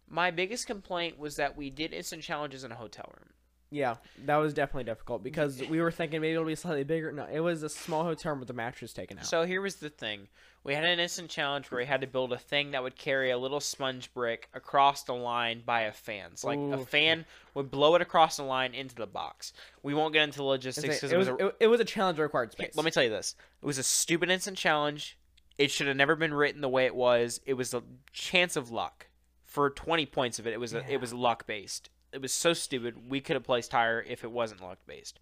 My 0.07 0.31
biggest 0.31 0.67
complaint 0.67 1.17
was 1.17 1.35
that 1.37 1.55
we 1.55 1.69
did 1.69 1.93
instant 1.93 2.23
challenges 2.23 2.63
in 2.63 2.71
a 2.71 2.75
hotel 2.75 3.13
room. 3.17 3.29
Yeah, 3.71 3.95
that 4.25 4.35
was 4.35 4.53
definitely 4.53 4.83
difficult 4.83 5.23
because 5.23 5.61
we 5.69 5.79
were 5.79 5.91
thinking 5.91 6.19
maybe 6.19 6.33
it'll 6.33 6.45
be 6.45 6.55
slightly 6.55 6.83
bigger. 6.83 7.11
No, 7.11 7.25
it 7.31 7.39
was 7.39 7.63
a 7.63 7.69
small 7.69 8.03
hotel 8.03 8.33
room 8.33 8.39
with 8.39 8.49
the 8.49 8.53
mattress 8.53 8.91
taken 8.91 9.17
out. 9.17 9.25
So 9.25 9.45
here 9.45 9.61
was 9.61 9.77
the 9.77 9.89
thing. 9.89 10.27
We 10.63 10.75
had 10.75 10.83
an 10.83 10.99
instant 10.99 11.29
challenge 11.29 11.71
where 11.71 11.79
we 11.79 11.85
had 11.85 12.01
to 12.01 12.07
build 12.07 12.33
a 12.33 12.37
thing 12.37 12.71
that 12.71 12.83
would 12.83 12.97
carry 12.97 13.31
a 13.31 13.37
little 13.37 13.61
sponge 13.61 14.13
brick 14.13 14.49
across 14.53 15.03
the 15.03 15.13
line 15.13 15.63
by 15.65 15.81
a 15.83 15.91
fan. 15.91 16.35
So 16.35 16.49
like 16.49 16.59
a 16.59 16.85
fan 16.85 17.25
would 17.55 17.71
blow 17.71 17.95
it 17.95 18.01
across 18.01 18.37
the 18.37 18.43
line 18.43 18.73
into 18.73 18.93
the 18.93 19.07
box. 19.07 19.53
We 19.81 19.93
won't 19.93 20.13
get 20.13 20.23
into 20.23 20.43
logistics 20.43 20.99
because 20.99 21.11
it, 21.11 21.15
it 21.15 21.17
was 21.17 21.27
a 21.29 21.35
it, 21.47 21.55
it 21.61 21.67
was 21.67 21.79
a 21.79 21.85
challenge 21.85 22.19
required 22.19 22.51
space. 22.51 22.75
let 22.75 22.83
me 22.83 22.91
tell 22.91 23.03
you 23.03 23.09
this. 23.09 23.35
It 23.61 23.65
was 23.65 23.77
a 23.77 23.83
stupid 23.83 24.29
instant 24.29 24.57
challenge. 24.57 25.17
It 25.57 25.71
should 25.71 25.87
have 25.87 25.97
never 25.97 26.15
been 26.15 26.33
written 26.33 26.59
the 26.61 26.69
way 26.69 26.85
it 26.85 26.95
was. 26.95 27.39
It 27.45 27.53
was 27.53 27.73
a 27.73 27.83
chance 28.11 28.55
of 28.55 28.69
luck. 28.69 29.07
For 29.45 29.69
20 29.69 30.05
points 30.05 30.39
of 30.39 30.47
it, 30.47 30.53
it 30.53 30.59
was 30.59 30.73
a, 30.73 30.89
it 30.89 31.01
was 31.01 31.13
luck 31.13 31.45
based. 31.45 31.89
It 32.13 32.21
was 32.21 32.33
so 32.33 32.53
stupid. 32.53 33.09
We 33.09 33.21
could 33.21 33.35
have 33.35 33.43
placed 33.43 33.71
higher 33.71 34.01
if 34.07 34.23
it 34.23 34.31
wasn't 34.31 34.61
luck 34.61 34.79
based. 34.85 35.19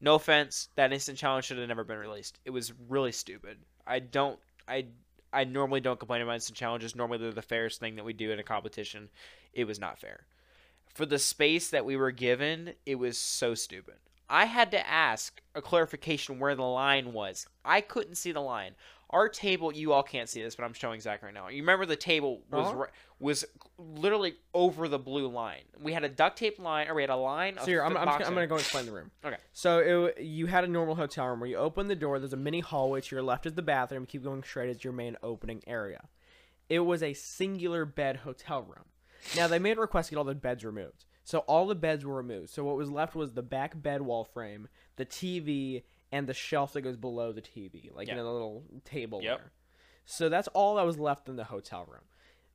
No 0.00 0.16
offense, 0.16 0.68
that 0.74 0.92
instant 0.92 1.18
challenge 1.18 1.44
should 1.44 1.58
have 1.58 1.68
never 1.68 1.84
been 1.84 1.98
released. 1.98 2.40
It 2.44 2.50
was 2.50 2.72
really 2.88 3.12
stupid. 3.12 3.58
I 3.86 4.00
don't 4.00 4.38
I 4.66 4.86
I 5.32 5.44
normally 5.44 5.80
don't 5.80 5.98
complain 5.98 6.20
about 6.22 6.34
instant 6.34 6.58
challenges. 6.58 6.96
Normally 6.96 7.18
they're 7.18 7.32
the 7.32 7.42
fairest 7.42 7.78
thing 7.80 7.94
that 7.96 8.04
we 8.04 8.12
do 8.12 8.32
in 8.32 8.38
a 8.38 8.42
competition. 8.44 9.10
It 9.52 9.64
was 9.64 9.78
not 9.78 9.98
fair. 9.98 10.26
For 10.94 11.06
the 11.06 11.18
space 11.18 11.70
that 11.70 11.84
we 11.86 11.96
were 11.96 12.10
given, 12.10 12.74
it 12.84 12.96
was 12.96 13.16
so 13.16 13.54
stupid. 13.54 13.94
I 14.28 14.46
had 14.46 14.70
to 14.72 14.88
ask 14.88 15.40
a 15.54 15.62
clarification 15.62 16.38
where 16.38 16.54
the 16.54 16.62
line 16.62 17.12
was. 17.12 17.46
I 17.64 17.80
couldn't 17.80 18.16
see 18.16 18.32
the 18.32 18.40
line. 18.40 18.74
Our 19.10 19.28
table, 19.28 19.72
you 19.74 19.92
all 19.92 20.02
can't 20.02 20.28
see 20.28 20.42
this, 20.42 20.54
but 20.56 20.64
I'm 20.64 20.72
showing 20.72 21.00
Zach 21.00 21.22
right 21.22 21.34
now. 21.34 21.48
You 21.48 21.62
remember 21.62 21.84
the 21.86 21.96
table 21.96 22.42
was 22.50 22.66
Uh-huh. 22.68 22.76
ri- 22.76 22.88
was 23.22 23.44
literally 23.78 24.34
over 24.52 24.88
the 24.88 24.98
blue 24.98 25.28
line. 25.28 25.62
We 25.80 25.92
had 25.92 26.02
a 26.02 26.08
duct 26.08 26.36
tape 26.36 26.58
line, 26.58 26.88
or 26.88 26.94
we 26.94 27.02
had 27.02 27.10
a 27.10 27.16
line. 27.16 27.54
So 27.54 27.62
of 27.62 27.68
here, 27.68 27.84
I'm, 27.84 27.96
I'm, 27.96 28.06
just 28.08 28.26
I'm 28.26 28.34
gonna 28.34 28.48
go 28.48 28.56
explain 28.56 28.84
the 28.84 28.92
room. 28.92 29.12
Okay. 29.24 29.36
So 29.52 30.06
it, 30.08 30.22
you 30.22 30.46
had 30.46 30.64
a 30.64 30.66
normal 30.66 30.96
hotel 30.96 31.28
room 31.28 31.38
where 31.38 31.48
you 31.48 31.56
open 31.56 31.86
the 31.86 31.94
door. 31.94 32.18
There's 32.18 32.32
a 32.32 32.36
mini 32.36 32.58
hallway 32.58 33.00
to 33.00 33.14
your 33.14 33.22
left 33.22 33.46
is 33.46 33.54
the 33.54 33.62
bathroom. 33.62 34.06
Keep 34.06 34.24
going 34.24 34.42
straight 34.42 34.70
as 34.70 34.82
your 34.82 34.92
main 34.92 35.16
opening 35.22 35.62
area. 35.68 36.08
It 36.68 36.80
was 36.80 37.00
a 37.00 37.14
singular 37.14 37.84
bed 37.84 38.16
hotel 38.16 38.62
room. 38.62 38.86
Now 39.36 39.46
they 39.46 39.60
made 39.60 39.78
a 39.78 39.80
request 39.80 40.08
to 40.08 40.16
get 40.16 40.18
all 40.18 40.24
the 40.24 40.34
beds 40.34 40.64
removed. 40.64 41.04
So 41.22 41.38
all 41.40 41.68
the 41.68 41.76
beds 41.76 42.04
were 42.04 42.16
removed. 42.16 42.50
So 42.50 42.64
what 42.64 42.76
was 42.76 42.90
left 42.90 43.14
was 43.14 43.32
the 43.32 43.42
back 43.42 43.80
bed 43.80 44.02
wall 44.02 44.24
frame, 44.24 44.66
the 44.96 45.06
TV, 45.06 45.84
and 46.10 46.26
the 46.26 46.34
shelf 46.34 46.72
that 46.72 46.80
goes 46.80 46.96
below 46.96 47.30
the 47.30 47.40
TV, 47.40 47.94
like 47.94 48.08
Yeah. 48.08 48.16
know 48.16 48.24
the 48.24 48.32
little 48.32 48.64
table 48.84 49.20
Yep. 49.22 49.38
there. 49.38 49.52
So 50.04 50.28
that's 50.28 50.48
all 50.48 50.74
that 50.74 50.82
was 50.82 50.98
left 50.98 51.28
in 51.28 51.36
the 51.36 51.44
hotel 51.44 51.84
room. 51.84 52.02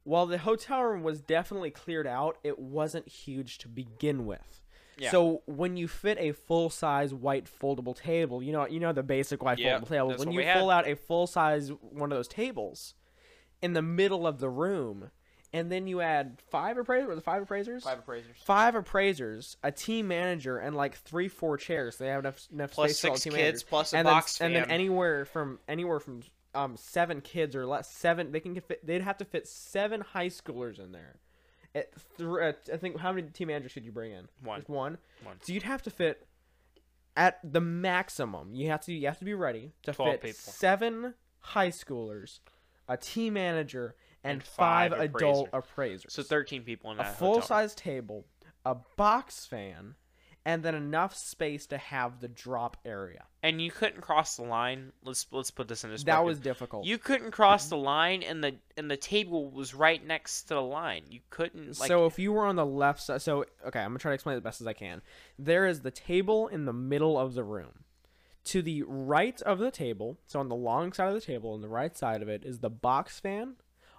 While 0.08 0.26
the 0.26 0.38
hotel 0.38 0.84
room 0.84 1.04
was 1.04 1.20
definitely 1.20 1.70
cleared 1.70 2.08
out, 2.08 2.38
it 2.42 2.58
wasn't 2.58 3.10
huge 3.10 3.58
to 3.58 3.68
begin 3.68 4.26
with. 4.26 4.62
Yeah. 4.98 5.12
So 5.12 5.42
when 5.48 5.76
you 5.76 5.90
fit 5.90 6.18
a 6.18 6.32
full 6.32 6.70
size 6.70 7.14
white 7.14 7.46
foldable 7.46 7.94
table, 7.94 8.42
you 8.42 8.54
know 8.54 8.66
you 8.66 8.80
know 8.80 8.94
the 8.94 9.04
basic 9.04 9.44
white 9.44 9.60
Yep, 9.60 9.82
foldable 9.82 10.10
that's 10.12 10.20
When 10.26 10.32
you 10.32 10.46
pull 10.54 10.70
out 10.70 10.88
a 10.88 10.96
full 10.96 11.28
size 11.28 11.74
one 11.82 12.10
of 12.10 12.18
those 12.18 12.30
tables 12.30 12.94
in 13.62 13.74
the 13.74 13.82
middle 13.82 14.26
of 14.26 14.40
the 14.40 14.50
room, 14.50 15.12
and 15.52 15.70
then 15.70 15.88
you 15.88 16.00
add 16.00 16.42
five 16.52 16.78
appraisers. 16.78 17.14
The 17.14 17.22
five 17.22 17.42
appraisers. 17.42 17.84
Five 17.84 18.00
appraisers. 18.00 18.38
Five 18.46 18.76
appraisers, 18.76 19.58
a 19.62 19.74
team 19.74 20.08
manager, 20.08 20.58
and 20.58 20.74
like 20.74 20.96
three, 20.96 21.28
four 21.28 21.58
chairs. 21.58 21.98
They 21.98 22.08
have 22.08 22.22
enough 22.22 22.48
enough 22.50 22.72
Plus 22.72 22.92
space 22.92 23.02
for 23.02 23.10
all 23.10 23.16
six 23.18 23.24
team 23.26 23.34
kids, 23.34 23.42
managers. 23.42 23.64
plus 23.64 23.94
a 23.94 23.98
and 23.98 24.06
box 24.06 24.38
then, 24.38 24.52
fan. 24.54 24.62
and 24.62 24.72
then 24.72 24.72
anywhere 24.74 25.26
from 25.26 25.60
anywhere 25.68 26.00
from 26.00 26.22
um 26.56 26.78
seven 26.78 27.22
kids 27.22 27.56
or 27.56 27.66
less. 27.66 27.90
Seven. 27.92 28.32
They 28.32 28.40
can 28.40 28.60
fit. 28.60 28.86
They'd 28.86 29.02
have 29.02 29.18
to 29.18 29.26
fit 29.26 29.48
seven 29.48 30.02
high 30.02 30.28
schoolers 30.28 30.80
in 30.80 30.92
there. 30.92 31.18
At 31.76 31.92
th- 32.18 32.30
at, 32.42 32.70
I 32.74 32.78
think 32.78 33.00
how 33.00 33.12
many 33.12 33.28
team 33.30 33.50
managers 33.50 33.72
should 33.72 33.86
you 33.86 33.92
bring 33.92 34.12
in? 34.12 34.28
One. 34.44 34.60
Just 34.60 34.70
one. 34.70 34.98
One. 35.24 35.38
So 35.42 35.54
you'd 35.54 35.64
have 35.64 35.82
to 35.84 35.90
fit 35.90 36.26
at 37.16 37.40
the 37.44 37.62
maximum. 37.62 38.54
You 38.54 38.70
have 38.70 38.82
to 38.86 38.94
you 38.94 39.08
have 39.08 39.20
to 39.20 39.26
be 39.26 39.34
ready 39.34 39.74
to 39.84 39.94
fit 39.94 40.22
people. 40.22 40.34
seven 40.34 41.14
high 41.40 41.70
schoolers, 41.70 42.40
a 42.88 42.98
team 42.98 43.34
manager, 43.34 43.96
and, 44.24 44.34
And 44.34 44.44
five, 44.44 44.92
five 44.92 45.02
adult 45.16 45.50
appraisers. 45.54 46.14
So 46.14 46.24
13 46.24 46.64
people 46.64 46.92
in 46.92 47.00
a 47.00 47.06
full 47.06 47.42
size 47.42 47.76
table, 47.76 48.26
a 48.66 48.76
box 48.96 49.46
fan, 49.46 49.96
and 50.48 50.64
then 50.64 50.74
enough 50.76 51.14
space 51.14 51.66
to 51.68 51.78
have 51.78 52.22
the 52.22 52.30
drop 52.30 52.78
area. 52.86 53.26
And 53.44 53.62
you 53.62 53.70
couldn't 53.70 54.00
cross 54.00 54.38
the 54.38 54.44
line. 54.44 54.94
Let's 55.04 55.28
let's 55.32 55.52
put 55.52 55.68
this 55.68 55.84
in 55.84 55.92
this. 55.92 56.06
That 56.06 56.24
was 56.24 56.40
difficult. 56.40 56.86
You 56.86 56.98
couldn't 56.98 57.32
cross 57.32 57.68
the 57.68 57.76
line, 57.76 58.24
and 58.24 58.42
the 58.42 58.56
and 58.78 58.90
the 58.90 58.96
table 58.96 59.52
was 59.52 59.76
right 59.76 60.04
next 60.04 60.44
to 60.44 60.54
the 60.54 60.62
line. 60.62 61.04
You 61.10 61.20
couldn't 61.30 61.78
like. 61.78 61.90
so 61.90 62.06
if 62.06 62.18
you 62.18 62.32
were 62.32 62.46
on 62.46 62.56
the 62.56 62.66
left 62.66 63.02
side, 63.02 63.22
so 63.22 63.44
okay, 63.68 63.82
I'm 63.82 63.90
gonna 63.90 64.00
try 64.00 64.12
to 64.12 64.16
explain 64.16 64.38
it 64.38 64.40
the 64.40 64.44
best 64.44 64.62
as 64.62 64.68
I 64.68 64.74
can. 64.74 65.02
There 65.38 65.68
is 65.68 65.82
the 65.82 65.92
table 65.92 66.48
in 66.48 66.64
the 66.64 66.74
middle 66.74 67.20
of 67.20 67.34
the 67.34 67.44
room. 67.44 67.84
To 68.46 68.62
the 68.62 68.84
right 68.84 69.42
of 69.42 69.60
the 69.60 69.72
table, 69.72 70.18
so 70.28 70.40
on 70.40 70.48
the 70.48 70.56
long 70.56 70.94
side 70.94 71.10
of 71.10 71.14
the 71.14 71.20
table, 71.20 71.52
on 71.52 71.60
the 71.62 71.68
right 71.68 71.96
side 71.96 72.22
of 72.22 72.30
it 72.30 72.46
is 72.46 72.60
the 72.60 72.70
box 72.70 73.20
fan. 73.20 73.56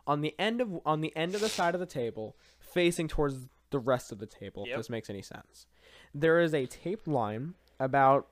On 0.07 0.22
the 0.22 0.34
end 0.38 0.62
of 0.62 0.80
on 0.86 1.03
the 1.03 1.14
end 1.14 1.34
of 1.34 1.42
the 1.42 1.51
side 1.51 1.74
of 1.74 1.80
the 1.80 1.86
table, 1.86 2.38
facing 2.59 3.07
towards 3.07 3.49
the 3.68 3.78
rest 3.78 4.11
of 4.12 4.18
the 4.18 4.26
table, 4.26 4.64
Yep. 4.66 4.72
if 4.74 4.78
this 4.78 4.88
makes 4.88 5.11
any 5.11 5.20
sense. 5.20 5.66
There 6.20 6.40
is 6.40 6.54
a 6.54 6.66
taped 6.66 7.06
line 7.08 7.54
about 7.80 8.26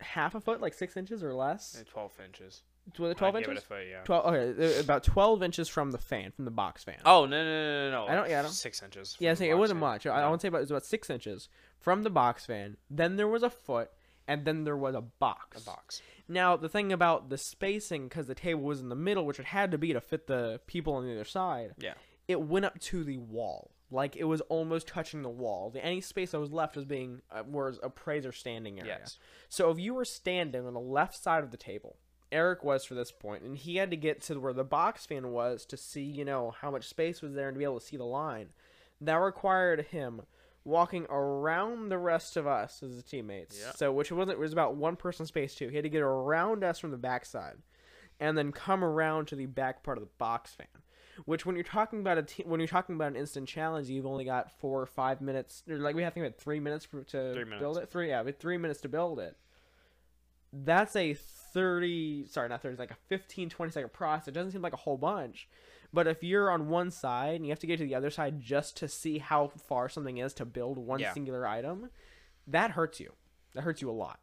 half 0.00 0.34
a 0.34 0.40
foot, 0.40 0.60
like 0.60 0.74
six 0.74 0.96
inches 0.96 1.22
or 1.22 1.34
less. 1.34 1.82
12 1.90 2.12
inches. 2.24 2.62
Tw- 2.94 3.16
Twelve 3.16 3.36
I'd 3.36 3.40
give 3.44 3.48
it 3.48 3.50
inches. 3.52 3.62
a 3.64 3.66
foot, 3.66 3.84
yeah. 3.88 4.00
12 4.02 4.26
okay 4.34 4.76
uh, 4.78 4.80
about 4.80 5.04
12 5.04 5.42
inches 5.44 5.68
from 5.68 5.92
the 5.92 5.98
fan 5.98 6.32
from 6.32 6.44
the 6.46 6.50
box 6.50 6.82
fan 6.82 6.96
Oh 7.06 7.26
no 7.26 7.44
no 7.44 7.44
no 7.44 7.90
no 7.90 7.90
no! 8.06 8.06
I 8.12 8.16
don't- 8.16 8.28
yeah, 8.28 8.40
I 8.40 8.42
don't- 8.42 8.50
Six 8.50 8.82
inches. 8.82 9.16
yeah 9.20 9.34
the 9.34 9.44
it 9.46 9.50
box 9.52 9.58
wasn't 9.60 9.78
much 9.80 10.04
i, 10.04 10.18
I 10.18 10.28
No. 10.28 10.34
to 10.34 10.40
say 10.40 10.48
about 10.48 10.58
it 10.58 10.60
was 10.62 10.70
about 10.72 10.84
six 10.86 11.08
inches 11.08 11.48
from 11.78 12.02
the 12.02 12.10
box 12.10 12.44
fan 12.44 12.76
then 12.90 13.14
there 13.14 13.28
was 13.28 13.44
a 13.44 13.50
foot 13.50 13.92
and 14.26 14.44
then 14.44 14.64
there 14.64 14.76
was 14.76 14.96
a 14.96 15.00
box 15.00 15.62
a 15.62 15.64
box. 15.64 16.02
now 16.26 16.56
the 16.56 16.68
thing 16.68 16.92
about 16.92 17.28
the 17.30 17.38
spacing 17.38 18.08
because 18.08 18.26
the 18.26 18.34
table 18.34 18.62
was 18.62 18.80
in 18.80 18.88
the 18.88 18.96
middle 18.96 19.24
which 19.26 19.38
it 19.38 19.46
had 19.46 19.70
to 19.70 19.78
be 19.78 19.92
to 19.92 20.00
fit 20.00 20.26
the 20.26 20.58
people 20.66 20.94
on 20.94 21.06
the 21.06 21.12
other 21.12 21.24
side 21.24 21.74
Yeah. 21.78 21.94
it 22.26 22.40
went 22.42 22.64
up 22.64 22.80
to 22.80 23.04
the 23.04 23.18
wall 23.18 23.70
like 23.92 24.16
it 24.16 24.24
was 24.24 24.40
almost 24.42 24.86
touching 24.88 25.22
the 25.22 25.28
wall 25.28 25.70
the 25.70 25.84
any 25.84 26.00
space 26.00 26.30
that 26.32 26.40
was 26.40 26.50
left 26.50 26.74
was 26.74 26.84
being 26.86 27.20
uh, 27.30 27.42
was 27.46 27.78
appraiser 27.82 28.32
standing 28.32 28.80
area 28.80 28.96
Yes. 29.00 29.18
so 29.48 29.70
if 29.70 29.78
you 29.78 29.94
were 29.94 30.04
standing 30.04 30.66
on 30.66 30.74
the 30.74 30.80
left 30.80 31.14
side 31.16 31.44
of 31.44 31.50
the 31.50 31.56
table, 31.56 31.96
Eric 32.32 32.64
was 32.64 32.84
for 32.86 32.94
this 32.94 33.12
point, 33.12 33.42
and 33.42 33.56
he 33.58 33.76
had 33.76 33.90
to 33.90 33.96
get 33.96 34.22
to 34.22 34.40
where 34.40 34.54
the 34.54 34.64
box 34.64 35.04
fan 35.04 35.32
was 35.32 35.66
to 35.66 35.76
see, 35.76 36.00
you 36.02 36.24
know, 36.24 36.54
how 36.62 36.70
much 36.70 36.88
space 36.88 37.20
was 37.20 37.34
there 37.34 37.48
and 37.48 37.54
to 37.54 37.58
be 37.58 37.64
able 37.64 37.78
to 37.78 37.84
see 37.84 37.98
the 37.98 38.04
line. 38.04 38.48
That 39.02 39.16
required 39.16 39.82
him 39.90 40.22
walking 40.64 41.04
around 41.10 41.90
the 41.90 41.98
rest 41.98 42.38
of 42.38 42.46
us 42.46 42.82
as 42.82 43.02
teammates. 43.02 43.60
Yeah. 43.60 43.72
So 43.74 43.92
which 43.92 44.10
wasn't 44.10 44.30
it 44.30 44.38
was 44.38 44.54
about 44.54 44.76
one 44.76 44.96
person 44.96 45.26
space 45.26 45.54
too. 45.54 45.68
He 45.68 45.74
had 45.76 45.82
to 45.84 45.90
get 45.90 46.00
around 46.00 46.64
us 46.64 46.78
from 46.78 46.90
the 46.90 46.96
backside, 46.96 47.56
and 48.18 48.38
then 48.38 48.50
come 48.50 48.82
around 48.82 49.26
to 49.26 49.36
the 49.36 49.44
back 49.46 49.82
part 49.82 49.98
of 49.98 50.04
the 50.04 50.10
box 50.16 50.54
fan. 50.54 50.68
Which, 51.26 51.44
when 51.44 51.56
you're 51.56 51.64
talking 51.64 52.00
about 52.00 52.18
a 52.18 52.22
te- 52.22 52.44
when 52.44 52.58
you're 52.60 52.66
talking 52.68 52.94
about 52.94 53.08
an 53.08 53.16
instant 53.16 53.48
challenge, 53.48 53.88
you've 53.88 54.06
only 54.06 54.24
got 54.24 54.50
four 54.60 54.80
or 54.80 54.86
five 54.86 55.20
minutes. 55.20 55.62
Or 55.68 55.76
like 55.78 55.94
we 55.94 56.02
have 56.02 56.12
to 56.12 56.20
think 56.20 56.26
about 56.26 56.40
three 56.40 56.58
minutes 56.60 56.84
for, 56.84 57.02
to 57.04 57.32
Three 57.34 57.58
build 57.58 57.78
it. 57.78 57.90
Three, 57.90 58.08
yeah, 58.08 58.22
but 58.22 58.38
three 58.40 58.56
minutes 58.56 58.80
to 58.82 58.88
build 58.88 59.18
it. 59.20 59.36
That's 60.52 60.96
a 60.96 61.14
thirty, 61.14 62.26
sorry, 62.26 62.48
not 62.48 62.62
thirty, 62.62 62.72
it's 62.72 62.80
like 62.80 62.90
a 62.90 62.96
15, 63.08 63.48
20 63.50 63.72
second 63.72 63.92
process. 63.92 64.28
It 64.28 64.32
doesn't 64.32 64.52
seem 64.52 64.62
like 64.62 64.72
a 64.72 64.76
whole 64.78 64.96
bunch, 64.98 65.48
but 65.92 66.06
if 66.06 66.22
you're 66.22 66.50
on 66.50 66.68
one 66.68 66.90
side 66.90 67.36
and 67.36 67.44
you 67.46 67.50
have 67.52 67.58
to 67.60 67.66
get 67.66 67.78
to 67.78 67.84
the 67.84 67.94
other 67.94 68.10
side 68.10 68.40
just 68.40 68.76
to 68.78 68.88
see 68.88 69.18
how 69.18 69.48
far 69.48 69.88
something 69.88 70.18
is 70.18 70.32
to 70.34 70.44
build 70.44 70.76
one 70.78 71.00
Yeah. 71.00 71.12
singular 71.14 71.46
item, 71.46 71.90
that 72.46 72.72
hurts 72.72 73.00
you. 73.00 73.12
That 73.54 73.62
hurts 73.64 73.80
you 73.82 73.90
a 73.90 73.92
lot. 73.92 74.18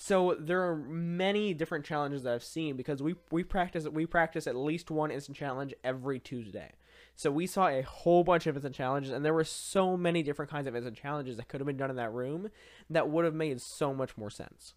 So 0.00 0.36
there 0.38 0.62
are 0.62 0.76
many 0.76 1.52
different 1.52 1.84
challenges 1.84 2.22
that 2.22 2.32
I've 2.32 2.44
seen 2.44 2.76
because 2.76 3.02
we 3.02 3.16
we 3.32 3.42
practice 3.42 3.86
we 3.88 4.06
practice 4.06 4.46
at 4.46 4.54
least 4.54 4.92
one 4.92 5.10
instant 5.10 5.36
challenge 5.36 5.74
every 5.82 6.20
Tuesday. 6.20 6.70
So 7.16 7.32
we 7.32 7.48
saw 7.48 7.66
a 7.66 7.82
whole 7.82 8.22
bunch 8.22 8.46
of 8.46 8.54
instant 8.54 8.76
challenges, 8.76 9.10
and 9.10 9.24
there 9.24 9.34
were 9.34 9.42
so 9.42 9.96
many 9.96 10.22
different 10.22 10.52
kinds 10.52 10.68
of 10.68 10.76
instant 10.76 10.96
challenges 10.96 11.36
that 11.36 11.48
could 11.48 11.60
have 11.60 11.66
been 11.66 11.76
done 11.76 11.90
in 11.90 11.96
that 11.96 12.12
room 12.12 12.48
that 12.88 13.08
would 13.08 13.24
have 13.24 13.34
made 13.34 13.60
so 13.60 13.92
much 13.92 14.16
more 14.16 14.30
sense. 14.30 14.74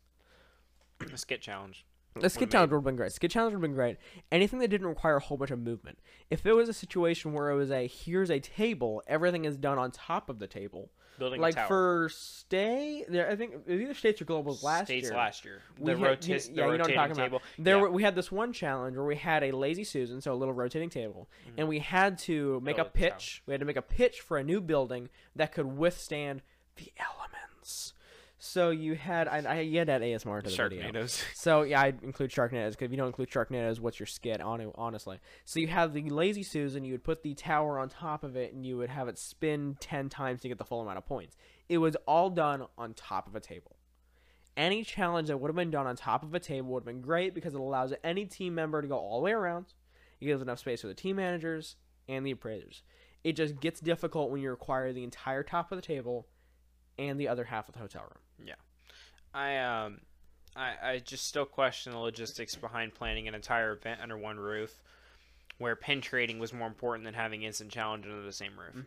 A 1.13 1.17
skit 1.17 1.39
challenge. 1.39 1.85
The 2.15 2.27
skid 2.27 2.41
Would've 2.41 2.51
challenge 2.51 2.71
would 2.71 2.77
have 2.77 2.83
been 2.83 2.95
great. 2.95 3.11
Skit 3.11 3.29
challenge 3.29 3.53
would 3.53 3.57
have 3.57 3.61
been 3.61 3.75
great. 3.75 3.97
Anything 4.31 4.57
that 4.59 4.69
didn't 4.69 4.87
require 4.87 5.17
a 5.17 5.21
whole 5.21 5.37
bunch 5.37 5.51
of 5.51 5.59
movement. 5.59 5.99
If 6.31 6.47
it 6.47 6.53
was 6.53 6.67
a 6.67 6.73
situation 6.73 7.31
where 7.31 7.51
it 7.51 7.55
was 7.55 7.69
a 7.69 7.85
here's 7.85 8.31
a 8.31 8.39
table, 8.39 9.03
everything 9.05 9.45
is 9.45 9.55
done 9.55 9.77
on 9.77 9.91
top 9.91 10.29
of 10.29 10.39
the 10.39 10.47
table. 10.47 10.89
Building 11.21 11.39
like 11.39 11.67
for 11.67 12.09
stay, 12.11 13.05
there 13.07 13.29
I 13.29 13.35
think 13.35 13.53
either 13.69 13.93
states 13.93 14.19
or 14.21 14.25
globals 14.25 14.63
last 14.63 14.89
year. 14.89 14.97
States 14.97 15.09
year. 15.09 15.17
last 15.17 15.45
year. 15.45 15.61
We 15.77 15.93
The, 15.93 15.99
had- 15.99 16.07
roti- 16.07 16.31
you- 16.31 16.39
the 16.39 16.45
yeah, 16.45 16.51
you 16.51 16.55
know 16.55 16.63
what 16.63 16.71
I'm 16.73 16.79
rotating 16.79 16.95
talking 16.95 17.11
about. 17.11 17.23
table. 17.25 17.41
There 17.59 17.75
Yeah. 17.75 17.81
were, 17.83 17.91
we 17.91 18.01
had 18.01 18.15
this 18.15 18.31
one 18.31 18.53
challenge 18.53 18.95
where 18.97 19.05
we 19.05 19.15
had 19.15 19.43
a 19.43 19.51
lazy 19.51 19.83
susan, 19.83 20.19
so 20.19 20.33
a 20.33 20.35
little 20.35 20.55
rotating 20.55 20.89
table, 20.89 21.29
and 21.57 21.67
we 21.67 21.77
had 21.77 22.17
to 22.19 22.59
make 22.61 22.77
Mm-hmm. 22.77 22.81
Build 22.83 22.87
a 22.87 22.89
pitch. 22.89 23.43
We 23.45 23.53
had 23.53 23.59
to 23.59 23.65
make 23.67 23.77
a 23.77 23.81
pitch 23.83 24.19
for 24.21 24.37
a 24.39 24.43
new 24.43 24.61
building 24.61 25.09
that 25.35 25.51
could 25.51 25.77
withstand 25.77 26.41
the 26.77 26.91
elements. 26.97 27.93
So 28.43 28.71
you 28.71 28.95
had 28.95 29.27
I, 29.27 29.37
I 29.47 29.59
you 29.59 29.77
had 29.77 29.87
add 29.87 30.01
ASMR 30.01 30.41
to 30.43 30.49
the 30.49 30.55
video. 30.69 30.91
Sharknadoes. 30.91 31.23
So 31.35 31.61
yeah, 31.61 31.79
I 31.79 31.93
include 32.01 32.31
Sharknadoes 32.31 32.71
because 32.71 32.85
if 32.85 32.91
you 32.91 32.97
don't 32.97 33.05
include 33.05 33.29
Sharknadoes, 33.29 33.79
what's 33.79 33.99
your 33.99 34.07
skit? 34.07 34.41
hon- 34.41 34.71
Honestly, 34.73 35.19
so 35.45 35.59
you 35.59 35.67
have 35.67 35.93
the 35.93 36.09
lazy 36.09 36.41
Susan. 36.41 36.83
You 36.83 36.93
would 36.93 37.03
put 37.03 37.21
the 37.21 37.35
tower 37.35 37.77
on 37.77 37.87
top 37.89 38.23
of 38.23 38.35
it, 38.35 38.51
and 38.51 38.65
you 38.65 38.77
would 38.77 38.89
have 38.89 39.07
it 39.07 39.19
spin 39.19 39.77
ten 39.79 40.09
times 40.09 40.41
to 40.41 40.47
get 40.47 40.57
the 40.57 40.65
full 40.65 40.81
amount 40.81 40.97
of 40.97 41.05
points. 41.05 41.37
It 41.69 41.77
was 41.77 41.95
all 42.07 42.31
done 42.31 42.65
on 42.79 42.95
top 42.95 43.27
of 43.27 43.35
a 43.35 43.39
table. 43.39 43.75
Any 44.57 44.83
challenge 44.83 45.27
that 45.27 45.37
would 45.37 45.49
have 45.49 45.55
been 45.55 45.69
done 45.69 45.85
on 45.85 45.95
top 45.95 46.23
of 46.23 46.33
a 46.33 46.39
table 46.39 46.69
would 46.69 46.81
have 46.81 46.85
been 46.87 47.01
great 47.01 47.35
because 47.35 47.53
it 47.53 47.59
allows 47.59 47.93
any 48.03 48.25
team 48.25 48.55
member 48.55 48.81
to 48.81 48.87
go 48.87 48.97
all 48.97 49.19
the 49.19 49.25
way 49.25 49.33
around. 49.33 49.67
It 50.19 50.25
gives 50.25 50.41
enough 50.41 50.57
space 50.57 50.81
for 50.81 50.87
the 50.87 50.95
team 50.95 51.17
managers 51.17 51.75
and 52.09 52.25
the 52.25 52.31
appraisers. 52.31 52.81
It 53.23 53.33
just 53.33 53.59
gets 53.61 53.79
difficult 53.79 54.31
when 54.31 54.41
you 54.41 54.49
require 54.49 54.91
the 54.93 55.03
entire 55.03 55.43
top 55.43 55.71
of 55.71 55.77
the 55.77 55.81
table 55.83 56.27
and 56.99 57.19
the 57.19 57.27
other 57.27 57.45
half 57.45 57.67
of 57.69 57.73
the 57.73 57.79
hotel 57.79 58.01
room. 58.01 58.19
I 59.33 59.57
um, 59.57 60.01
I 60.55 60.73
I 60.83 60.99
just 60.99 61.25
still 61.27 61.45
question 61.45 61.93
the 61.93 61.99
logistics 61.99 62.55
behind 62.55 62.93
planning 62.93 63.27
an 63.27 63.35
entire 63.35 63.71
event 63.73 64.01
under 64.01 64.17
one 64.17 64.37
roof, 64.39 64.81
where 65.57 65.75
pin 65.75 66.01
trading 66.01 66.37
was 66.39 66.51
more 66.53 66.67
important 66.67 67.05
than 67.05 67.13
having 67.13 67.43
instant 67.43 67.71
challenge 67.71 68.05
under 68.05 68.21
the 68.23 68.33
same 68.33 68.53
roof. 68.59 68.75
Which 68.75 68.85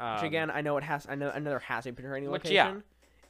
Um, 0.00 0.24
again, 0.24 0.50
I 0.50 0.60
know 0.62 0.76
it 0.78 0.84
has. 0.84 1.06
I 1.08 1.16
know 1.16 1.30
another 1.30 1.58
has 1.58 1.86
a 1.86 1.92
pin 1.92 2.08
Which, 2.10 2.44
location. 2.44 2.54
yeah. 2.54 2.74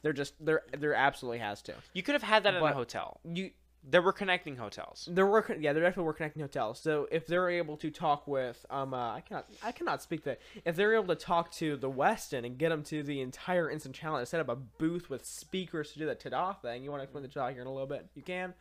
They're 0.01 0.13
just 0.13 0.33
there. 0.39 0.61
There 0.77 0.93
absolutely 0.93 1.39
has 1.39 1.61
to. 1.63 1.73
you 1.93 2.03
could 2.03 2.13
have 2.13 2.23
had 2.23 2.43
that 2.43 2.53
in 2.53 2.63
a 2.63 2.73
hotel. 2.73 3.19
You 3.25 3.51
There 3.89 4.01
were 4.03 4.13
connecting 4.13 4.55
hotels. 4.57 5.09
there 5.11 5.25
were 5.25 5.43
yeah 5.59 5.73
there 5.73 5.81
definitely 5.81 6.03
were 6.03 6.13
connecting 6.13 6.41
hotels. 6.41 6.79
So 6.79 7.07
if 7.11 7.25
they're 7.25 7.49
able 7.49 7.75
to 7.77 7.89
talk 7.89 8.27
with 8.27 8.65
um 8.69 8.93
uh, 8.93 9.13
I 9.15 9.21
cannot 9.21 9.45
I 9.63 9.71
cannot 9.71 10.01
speak 10.03 10.23
that 10.25 10.39
if 10.63 10.75
they're 10.75 10.93
able 10.93 11.07
to 11.07 11.15
talk 11.15 11.51
to 11.53 11.75
the 11.75 11.89
Westin 11.89 12.45
and 12.45 12.57
get 12.57 12.69
them 12.69 12.83
to 12.83 13.01
the 13.01 13.21
entire 13.21 13.69
instant 13.69 13.95
challenge 13.95 14.27
set 14.27 14.39
up 14.39 14.49
a 14.49 14.55
booth 14.55 15.09
with 15.09 15.25
speakers 15.25 15.91
to 15.93 15.99
do 15.99 16.05
that 16.05 16.19
ta 16.19 16.53
thing. 16.53 16.83
You 16.83 16.91
want 16.91 17.01
to 17.01 17.03
explain 17.05 17.23
the 17.23 17.29
talk 17.29 17.51
here 17.53 17.61
in 17.61 17.67
a 17.67 17.71
little 17.71 17.87
bit? 17.87 18.05
You 18.15 18.21
can. 18.21 18.53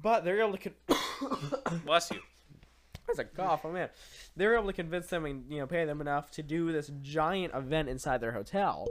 But 0.00 0.24
they're 0.24 0.40
able 0.40 0.56
to. 0.56 0.70
Con- 0.70 1.80
Bless 1.84 2.10
you. 2.10 2.20
That's 3.06 3.18
a 3.18 3.24
cough, 3.24 3.62
oh 3.64 3.72
man. 3.72 3.88
They 4.36 4.46
were 4.46 4.54
able 4.54 4.66
to 4.68 4.72
convince 4.72 5.08
them 5.08 5.24
and 5.24 5.50
you 5.50 5.58
know 5.58 5.66
pay 5.66 5.84
them 5.84 6.00
enough 6.00 6.30
to 6.32 6.42
do 6.42 6.70
this 6.70 6.90
giant 7.02 7.54
event 7.54 7.88
inside 7.88 8.20
their 8.20 8.32
hotel. 8.32 8.88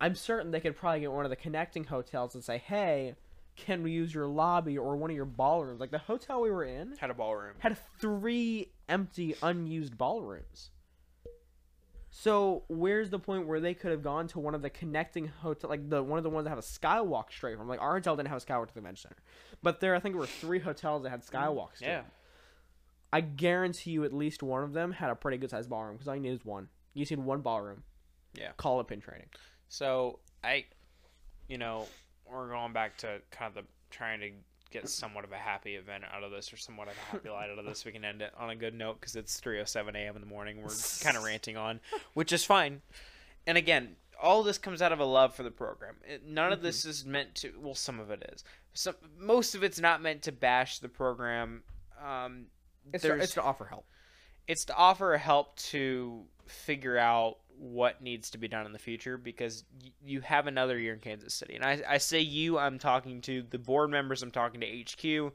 I'm 0.00 0.14
certain 0.14 0.50
they 0.50 0.60
could 0.60 0.76
probably 0.76 1.00
get 1.00 1.12
one 1.12 1.24
of 1.24 1.30
the 1.30 1.36
connecting 1.36 1.84
hotels 1.84 2.34
and 2.34 2.44
say, 2.44 2.58
"Hey, 2.58 3.14
can 3.56 3.82
we 3.82 3.90
use 3.92 4.14
your 4.14 4.26
lobby 4.26 4.78
or 4.78 4.96
one 4.96 5.10
of 5.10 5.16
your 5.16 5.24
ballrooms?" 5.24 5.80
Like 5.80 5.90
the 5.90 5.98
hotel 5.98 6.40
we 6.42 6.50
were 6.50 6.64
in 6.64 6.96
Had 6.98 7.10
a 7.10 7.14
ballroom. 7.14 7.54
had 7.58 7.76
three 8.00 8.72
empty, 8.88 9.34
unused 9.42 9.96
ballrooms. 9.98 10.70
So 12.14 12.64
where's 12.68 13.08
the 13.08 13.18
point 13.18 13.46
where 13.46 13.58
they 13.58 13.72
could 13.72 13.90
have 13.90 14.02
gone 14.02 14.26
to 14.28 14.38
one 14.38 14.54
of 14.54 14.60
the 14.60 14.68
connecting 14.68 15.28
hotel, 15.28 15.70
like 15.70 15.88
the 15.88 16.02
one 16.02 16.18
of 16.18 16.24
the 16.24 16.30
ones 16.30 16.44
that 16.44 16.50
have 16.50 16.58
a 16.58 16.62
skywalk 16.62 17.30
straight 17.32 17.56
from? 17.56 17.68
Like 17.68 17.80
our 17.80 17.94
hotel 17.94 18.16
didn't 18.16 18.28
have 18.28 18.42
a 18.42 18.44
skywalk 18.44 18.68
to 18.68 18.74
the 18.74 18.80
convention 18.80 19.10
center, 19.10 19.22
but 19.62 19.80
there 19.80 19.94
I 19.94 19.98
think 20.00 20.14
were 20.16 20.26
three 20.26 20.58
hotels 20.58 21.02
that 21.04 21.10
had 21.10 21.22
mm, 21.22 21.30
skywalks. 21.30 21.78
to 21.78 21.84
Yeah. 21.86 22.02
I 23.14 23.20
guarantee 23.22 23.92
you 23.92 24.04
at 24.04 24.12
least 24.12 24.42
one 24.42 24.62
of 24.62 24.72
them 24.74 24.92
had 24.92 25.10
a 25.10 25.14
pretty 25.14 25.38
good 25.38 25.50
sized 25.50 25.68
ballroom 25.70 25.94
because 25.94 26.08
all 26.08 26.14
you 26.14 26.20
need 26.20 26.32
is 26.32 26.44
one. 26.44 26.68
You 26.94 27.02
just 27.02 27.12
need 27.12 27.20
one 27.24 27.40
ballroom. 27.40 27.82
Yeah. 28.34 28.52
Call 28.56 28.80
it 28.80 28.88
pin 28.88 29.00
training. 29.00 29.28
So 29.68 30.18
I, 30.44 30.66
you 31.48 31.56
know, 31.58 31.86
we're 32.32 32.48
going 32.48 32.72
back 32.72 32.96
to 32.98 33.20
kind 33.30 33.48
of 33.56 33.64
the 33.64 33.68
trying 33.90 34.20
to 34.20 34.30
get 34.70 34.88
somewhat 34.88 35.22
of 35.24 35.32
a 35.32 35.36
happy 35.36 35.74
event 35.74 36.02
out 36.14 36.22
of 36.22 36.30
this 36.30 36.50
or 36.52 36.56
somewhat 36.56 36.88
of 36.88 36.94
a 36.94 37.12
happy 37.12 37.28
light 37.28 37.50
out 37.50 37.58
of 37.58 37.66
this, 37.66 37.84
we 37.84 37.92
can 37.92 38.04
end 38.04 38.22
it 38.22 38.32
on 38.38 38.48
a 38.50 38.56
good 38.56 38.74
note 38.74 38.98
because 39.00 39.16
it's 39.16 39.38
3:07 39.40 39.94
a.m. 39.94 40.14
in 40.14 40.20
the 40.22 40.26
morning. 40.26 40.62
We're 40.62 40.70
kind 41.02 41.16
of 41.16 41.22
ranting 41.24 41.56
on, 41.56 41.80
which 42.14 42.32
is 42.32 42.44
fine. 42.44 42.80
And 43.46 43.58
again, 43.58 43.96
all 44.20 44.42
this 44.42 44.56
comes 44.56 44.80
out 44.80 44.92
of 44.92 45.00
a 45.00 45.04
love 45.04 45.34
for 45.34 45.42
the 45.42 45.50
program. 45.50 45.96
It, 46.08 46.24
none 46.26 46.52
of 46.52 46.62
this 46.62 46.84
is 46.84 47.04
meant 47.04 47.34
to. 47.36 47.52
Well, 47.60 47.74
some 47.74 48.00
of 48.00 48.10
it 48.10 48.28
is. 48.32 48.44
Some 48.72 48.94
most 49.18 49.54
of 49.54 49.62
it's 49.62 49.78
not 49.78 50.00
meant 50.00 50.22
to 50.22 50.32
bash 50.32 50.78
the 50.78 50.88
program. 50.88 51.62
Um, 52.02 52.46
It's 52.92 53.02
to, 53.02 53.14
it's 53.16 53.34
to 53.34 53.42
offer 53.42 53.66
help. 53.66 53.84
it's 54.48 54.64
to 54.66 54.74
offer 54.74 55.16
help 55.18 55.56
to 55.56 56.24
figure 56.46 56.96
out 56.98 57.36
what 57.58 58.02
needs 58.02 58.30
to 58.30 58.38
be 58.38 58.48
done 58.48 58.66
in 58.66 58.72
the 58.72 58.78
future 58.78 59.16
because 59.16 59.64
y- 59.82 59.90
you 60.04 60.20
have 60.20 60.46
another 60.46 60.78
year 60.78 60.94
in 60.94 61.00
Kansas 61.00 61.34
City. 61.34 61.54
And 61.54 61.64
I, 61.64 61.82
I 61.88 61.98
say 61.98 62.20
you, 62.20 62.58
I'm 62.58 62.78
talking 62.78 63.20
to 63.22 63.42
the 63.48 63.58
board 63.58 63.90
members, 63.90 64.22
I'm 64.22 64.30
talking 64.30 64.60
to 64.60 64.66
HQ, 64.66 65.32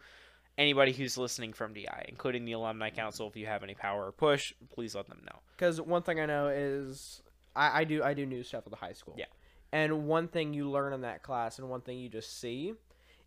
anybody 0.57 0.91
who's 0.91 1.17
listening 1.17 1.53
from 1.53 1.73
DI, 1.73 2.05
including 2.07 2.45
the 2.45 2.53
Alumni 2.53 2.89
Council. 2.89 3.27
If 3.27 3.35
you 3.35 3.45
have 3.45 3.63
any 3.63 3.75
power 3.75 4.07
or 4.07 4.11
push, 4.11 4.53
please 4.73 4.95
let 4.95 5.07
them 5.07 5.21
know. 5.25 5.39
Because 5.55 5.79
one 5.79 6.01
thing 6.01 6.19
I 6.19 6.25
know 6.25 6.47
is 6.47 7.21
I, 7.55 7.81
I 7.81 7.83
do 7.83 8.03
I 8.03 8.13
do 8.13 8.25
news 8.25 8.47
stuff 8.47 8.63
at 8.65 8.71
the 8.71 8.77
high 8.77 8.93
school. 8.93 9.15
Yeah. 9.17 9.25
And 9.71 10.07
one 10.07 10.27
thing 10.27 10.53
you 10.53 10.69
learn 10.69 10.93
in 10.93 11.01
that 11.01 11.23
class, 11.23 11.59
and 11.59 11.69
one 11.69 11.81
thing 11.81 11.99
you 11.99 12.09
just 12.09 12.39
see, 12.39 12.73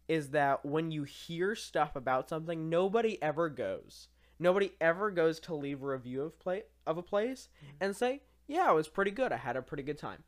is 0.09 0.30
that 0.30 0.64
when 0.64 0.91
you 0.91 1.05
hear 1.05 1.55
stuff 1.55 1.97
about 1.97 2.28
something, 2.28 2.68
nobody 2.70 3.22
ever 3.22 3.49
goes. 3.49 4.09
Nobody 4.38 4.72
ever 4.80 5.11
goes 5.11 5.38
to 5.41 5.55
leave 5.55 5.82
a 5.82 5.86
review 5.86 6.22
of 6.22 6.38
play 6.41 6.62
of 6.86 6.97
a 6.97 7.03
place 7.03 7.49
mm-hmm. 7.59 7.84
and 7.84 7.97
say, 7.97 8.22
"Yeah, 8.51 8.70
it 8.70 8.74
was 8.74 8.88
pretty 8.88 9.11
good. 9.12 9.32
I 9.32 9.36
had 9.36 9.57
a 9.57 9.62
pretty 9.62 9.82
good 9.82 9.98
time." 9.98 10.24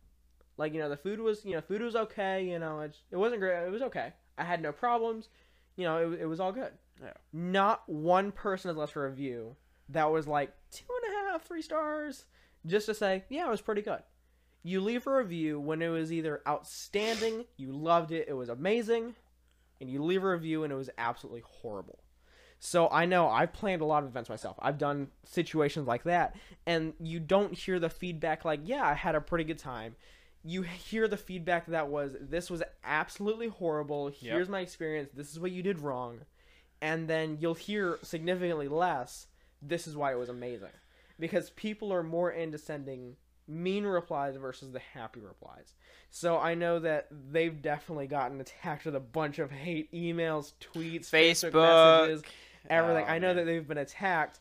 Like 0.57 0.75
you 0.75 0.81
know, 0.81 0.89
the 0.89 0.97
food 0.97 1.21
was 1.21 1.45
you 1.45 1.53
know 1.53 1.61
food 1.61 1.83
was 1.83 1.97
okay. 1.97 2.45
You 2.45 2.59
know, 2.59 2.81
it, 2.81 2.97
it 3.11 3.17
wasn't 3.17 3.41
great. 3.41 3.67
It 3.67 3.71
was 3.71 3.83
okay. 3.83 4.13
I 4.39 4.45
had 4.45 4.63
no 4.63 4.73
problems. 4.73 5.29
You 5.77 5.85
know, 5.85 6.13
it, 6.13 6.23
it 6.23 6.27
was 6.27 6.41
all 6.41 6.53
good. 6.53 6.73
Yeah. 7.03 7.13
Not 7.33 7.89
one 7.89 8.33
person 8.33 8.69
has 8.69 8.77
left 8.77 8.97
a 8.97 9.01
review 9.01 9.57
that 9.89 10.11
was 10.11 10.27
like 10.27 10.55
two 10.71 10.85
and 11.05 11.13
a 11.13 11.33
half, 11.33 11.43
three 11.43 11.63
stars, 11.63 12.25
just 12.67 12.87
to 12.87 12.95
say, 12.95 13.25
yeah, 13.29 13.47
it 13.47 13.51
was 13.51 13.61
pretty 13.61 13.83
good. 13.83 14.03
You 14.63 14.81
leave 14.81 15.07
a 15.07 15.17
review 15.17 15.59
when 15.59 15.83
it 15.83 15.89
was 15.89 16.13
either 16.13 16.41
outstanding, 16.47 17.47
you 17.57 17.73
loved 17.73 18.13
it, 18.13 18.27
it 18.29 18.35
was 18.35 18.49
amazing, 18.49 19.15
and 19.81 19.91
you 19.91 20.03
leave 20.03 20.23
a 20.23 20.31
review 20.31 20.63
and 20.63 20.73
it 20.73 20.77
was 20.77 20.91
absolutely 20.99 21.43
horrible. 21.45 21.99
So 22.65 22.89
I 22.93 23.07
know 23.07 23.29
I've 23.29 23.53
planned 23.53 23.83
a 23.83 23.85
lot 23.85 24.05
of 24.05 24.09
events 24.09 24.31
myself. 24.31 24.57
I've 24.61 24.79
done 24.79 25.09
situations 25.25 25.89
like 25.89 26.05
that, 26.05 26.37
and 26.65 26.93
you 27.01 27.19
don't 27.19 27.53
hear 27.53 27.81
the 27.81 27.91
feedback 27.91 28.45
like, 28.45 28.61
yeah, 28.63 28.87
I 28.87 28.95
had 28.95 29.17
a 29.17 29.21
pretty 29.21 29.43
good 29.43 29.59
time. 29.59 29.97
You 30.45 30.63
hear 30.63 31.09
the 31.09 31.17
feedback 31.17 31.67
that 31.67 31.89
was, 31.89 32.13
this 32.21 32.51
was 32.51 32.63
absolutely 32.85 33.49
horrible. 33.49 34.13
Here's 34.17 34.49
my 34.49 34.61
experience. 34.61 35.11
This 35.13 35.33
is 35.33 35.41
what 35.41 35.51
you 35.51 35.61
did 35.65 35.81
wrong. 35.81 36.21
And 36.81 37.09
then 37.09 37.39
you'll 37.41 37.55
hear 37.55 37.99
significantly 38.03 38.69
less, 38.69 39.27
this 39.61 39.89
is 39.89 39.97
why 39.97 40.13
it 40.13 40.19
was 40.19 40.29
amazing. 40.29 40.69
Because 41.19 41.51
people 41.51 41.93
are 41.93 42.05
more 42.05 42.31
into 42.31 42.59
sending 42.59 43.17
mean 43.49 43.85
replies 43.85 44.37
versus 44.37 44.71
the 44.71 44.81
happy 44.95 45.19
replies. 45.19 45.75
So 46.11 46.39
I 46.39 46.55
know 46.55 46.79
that 46.79 47.09
they've 47.11 47.61
definitely 47.61 48.07
gotten 48.07 48.41
attacked 48.41 48.85
with 48.85 48.95
a 48.95 49.01
bunch 49.01 49.41
of 49.41 49.51
hate 49.51 49.93
emails, 49.93 50.53
tweets, 50.61 51.11
Facebook, 51.11 51.51
Facebook. 51.51 52.03
messages, 52.03 52.23
everything. 52.71 53.05
Oh, 53.09 53.13
I 53.13 53.19
know 53.19 53.29
man. 53.29 53.37
that 53.37 53.45
they've 53.47 53.67
been 53.67 53.79
attacked, 53.79 54.41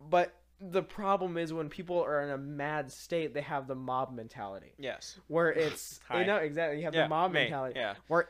but 0.00 0.34
the 0.60 0.82
problem 0.82 1.36
is 1.36 1.52
when 1.52 1.68
people 1.68 2.00
are 2.02 2.22
in 2.22 2.30
a 2.30 2.38
mad 2.38 2.90
state, 2.92 3.34
they 3.34 3.40
have 3.40 3.66
the 3.66 3.74
mob 3.74 4.14
mentality 4.14 4.74
Yes. 4.78 5.18
where 5.28 5.50
it's 5.52 5.98
Hi. 6.08 6.20
you 6.20 6.26
know 6.26 6.36
exactly 6.36 6.78
you 6.78 6.84
have 6.84 6.94
Yeah, 6.94 7.04
the 7.04 7.08
mob 7.08 7.32
me, 7.32 7.40
mentality 7.40 7.78
yeah. 7.80 7.94
where 8.08 8.28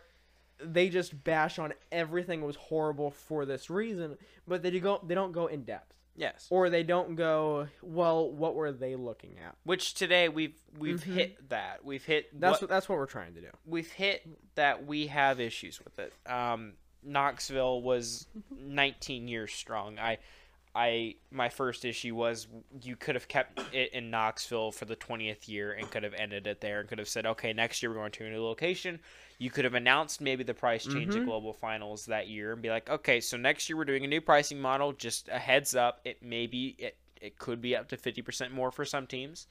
they 0.64 0.88
just 0.88 1.24
bash 1.24 1.58
on 1.58 1.72
everything 1.90 2.40
was 2.42 2.56
horrible 2.56 3.10
for 3.10 3.44
this 3.44 3.68
reason, 3.68 4.16
but 4.46 4.62
they 4.62 4.70
do 4.70 4.80
go 4.80 5.00
they 5.06 5.14
don't 5.14 5.32
go 5.32 5.46
in 5.48 5.64
depth 5.64 5.92
Yes. 6.14 6.46
or 6.50 6.70
they 6.70 6.82
don't 6.82 7.16
go 7.16 7.68
well 7.82 8.30
what 8.30 8.54
were 8.54 8.70
they 8.72 8.96
looking 8.96 9.38
at. 9.44 9.56
Which 9.64 9.92
today 9.94 10.28
we've 10.28 10.54
we've 10.78 11.02
Mhm. 11.02 11.14
hit 11.14 11.48
that. 11.50 11.84
We've 11.84 12.04
hit 12.04 12.38
That's 12.38 12.52
what- 12.54 12.62
what 12.62 12.70
that's 12.70 12.88
what 12.88 12.96
we're 12.96 13.06
trying 13.06 13.34
to 13.34 13.40
do. 13.40 13.50
we've 13.66 13.90
hit 13.90 14.22
that 14.54 14.86
we 14.86 15.08
have 15.08 15.40
issues 15.40 15.80
with 15.84 15.98
it. 15.98 16.12
Um, 16.26 16.74
Knoxville 17.02 17.82
was 17.82 18.26
19 18.58 19.28
years 19.28 19.52
strong. 19.52 19.98
I, 19.98 20.18
I, 20.74 21.16
my 21.30 21.48
first 21.48 21.84
issue 21.84 22.14
was 22.14 22.46
you 22.82 22.96
could 22.96 23.14
have 23.14 23.28
kept 23.28 23.60
it 23.74 23.92
in 23.92 24.10
Knoxville 24.10 24.72
for 24.72 24.84
the 24.86 24.96
20th 24.96 25.46
year 25.46 25.72
and 25.72 25.90
could 25.90 26.02
have 26.02 26.14
ended 26.14 26.46
it 26.46 26.60
there 26.60 26.80
and 26.80 26.88
could 26.88 26.98
have 26.98 27.08
said, 27.08 27.26
okay, 27.26 27.52
next 27.52 27.82
year 27.82 27.90
we're 27.90 27.98
going 27.98 28.12
to 28.12 28.24
a 28.26 28.30
new 28.30 28.42
location. 28.42 28.98
You 29.38 29.50
could 29.50 29.64
have 29.64 29.74
announced 29.74 30.20
maybe 30.20 30.44
the 30.44 30.54
price 30.54 30.84
change 30.86 31.14
at 31.14 31.22
Mhm. 31.22 31.26
Global 31.26 31.52
Finals 31.52 32.06
that 32.06 32.28
year 32.28 32.52
and 32.52 32.62
be 32.62 32.70
like, 32.70 32.88
okay, 32.88 33.20
so 33.20 33.36
next 33.36 33.68
year 33.68 33.76
we're 33.76 33.84
doing 33.84 34.04
a 34.04 34.08
new 34.08 34.20
pricing 34.20 34.60
model. 34.60 34.92
Just 34.92 35.28
a 35.28 35.38
heads 35.38 35.74
up, 35.74 36.00
it 36.04 36.22
may 36.22 36.46
be 36.46 36.76
it, 36.78 36.96
it 37.20 37.38
could 37.38 37.60
be 37.60 37.76
up 37.76 37.88
to 37.88 37.96
50% 37.96 38.52
more 38.52 38.70
for 38.70 38.84
some 38.84 39.06
teams 39.06 39.46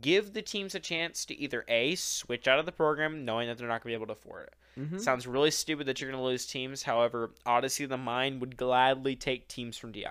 give 0.00 0.32
the 0.32 0.42
teams 0.42 0.74
a 0.74 0.80
chance 0.80 1.24
to 1.26 1.34
either 1.38 1.64
a 1.68 1.94
switch 1.94 2.46
out 2.48 2.58
of 2.58 2.66
the 2.66 2.72
program 2.72 3.24
knowing 3.24 3.48
that 3.48 3.58
they're 3.58 3.68
not 3.68 3.82
going 3.82 3.92
to 3.92 3.98
be 3.98 4.02
able 4.02 4.06
to 4.06 4.18
afford 4.18 4.48
it. 4.48 4.54
Mhm. 4.80 5.00
sounds 5.00 5.26
really 5.26 5.52
stupid 5.52 5.86
that 5.86 6.00
you're 6.00 6.10
going 6.10 6.20
to 6.20 6.24
lose 6.24 6.46
teams. 6.46 6.82
However 6.82 7.30
odyssey 7.46 7.84
of 7.84 7.90
the 7.90 7.96
mind 7.96 8.40
would 8.40 8.56
gladly 8.56 9.14
take 9.14 9.46
teams 9.48 9.76
from 9.78 9.92
di 9.92 10.04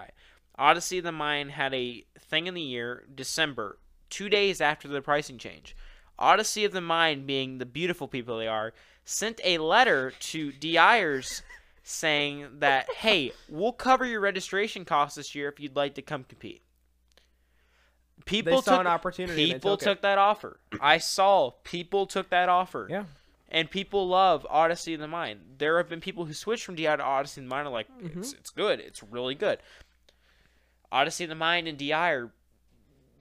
odyssey 0.58 1.00
of 1.00 1.04
the 1.04 1.12
mind 1.12 1.52
had 1.52 1.74
a 1.74 2.06
thing 2.20 2.48
in 2.48 2.54
the 2.54 2.62
year 2.62 3.06
december 3.14 3.78
two 4.10 4.30
days 4.30 4.62
after 4.62 4.88
the 4.88 5.02
pricing 5.02 5.38
change. 5.38 5.76
Odyssey 6.20 6.64
of 6.64 6.72
the 6.72 6.80
mind 6.80 7.26
being 7.26 7.58
the 7.58 7.66
beautiful 7.66 8.08
people 8.08 8.38
they 8.38 8.48
are 8.48 8.74
sent 9.04 9.42
a 9.44 9.58
letter 9.58 10.12
to 10.20 10.52
diers 10.54 11.42
saying 11.84 12.48
that 12.60 12.90
hey 12.94 13.34
we'll 13.50 13.74
cover 13.74 14.06
your 14.06 14.22
registration 14.22 14.86
costs 14.86 15.16
this 15.18 15.36
year 15.36 15.50
if 15.50 15.60
you'd 15.60 15.76
like 15.76 15.96
to 15.96 16.02
come 16.02 16.24
compete 16.24 16.62
people 18.26 18.62
took 18.62 18.80
an 18.80 18.88
opportunity. 18.88 19.54
people 19.54 19.78
took, 19.78 19.96
took 19.98 20.02
that 20.02 20.18
offer. 20.18 20.60
I 20.82 20.98
saw 20.98 21.52
people 21.64 22.06
took 22.08 22.30
that 22.30 22.50
offer. 22.50 22.88
Yeah. 22.90 23.04
And 23.50 23.70
people 23.70 24.08
love 24.08 24.48
Odyssey 24.50 24.96
of 24.96 25.00
the 25.00 25.08
Mind. 25.08 25.40
There 25.60 25.78
have 25.78 25.88
been 25.88 26.02
people 26.02 26.26
who 26.26 26.34
switched 26.34 26.64
from 26.64 26.74
DI 26.76 26.96
to 26.96 27.04
Odyssey 27.04 27.42
of 27.42 27.46
the 27.46 27.50
Mind 27.56 27.68
are 27.68 27.72
like, 27.72 27.88
Mm-hmm. 28.02 28.20
it's, 28.20 28.34
it's 28.34 28.50
good. 28.50 28.80
It's 28.80 29.04
really 29.04 29.36
good. 29.36 29.60
Odyssey 30.92 31.26
of 31.26 31.30
the 31.30 31.36
Mind 31.36 31.68
and 31.68 31.78
DI 31.78 31.92
are 32.12 32.32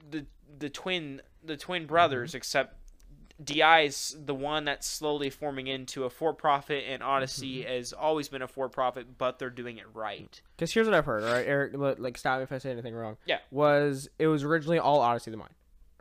the 0.09 0.25
the 0.59 0.69
twin 0.69 1.21
the 1.43 1.57
twin 1.57 1.85
brothers, 1.85 2.31
Mm-hmm. 2.31 2.37
except 2.37 2.77
DI 3.43 3.81
is 3.81 4.15
the 4.25 4.33
one 4.35 4.65
that's 4.65 4.85
slowly 4.87 5.29
forming 5.29 5.67
into 5.67 6.03
a 6.03 6.09
for 6.09 6.33
profit, 6.33 6.83
and 6.87 7.01
Odyssey 7.01 7.59
Mm-hmm. 7.61 7.71
has 7.73 7.93
always 7.93 8.27
been 8.29 8.41
a 8.41 8.47
for 8.47 8.69
profit, 8.69 9.17
but 9.17 9.39
they're 9.39 9.49
doing 9.49 9.77
it 9.77 9.85
right. 9.93 10.41
Because 10.55 10.73
here's 10.73 10.87
what 10.87 10.93
I've 10.95 11.05
heard, 11.05 11.23
right, 11.23 11.45
Eric. 11.47 11.73
li- 11.75 11.95
Like, 11.97 12.17
stop 12.17 12.37
me 12.37 12.43
if 12.43 12.51
I 12.51 12.57
say 12.59 12.71
anything 12.71 12.93
wrong. 12.93 13.17
Yeah. 13.25 13.39
Was 13.51 14.09
it 14.19 14.27
was 14.27 14.43
originally 14.43 14.79
all 14.79 14.99
Odyssey 14.99 15.31
the 15.31 15.37
Mind, 15.37 15.53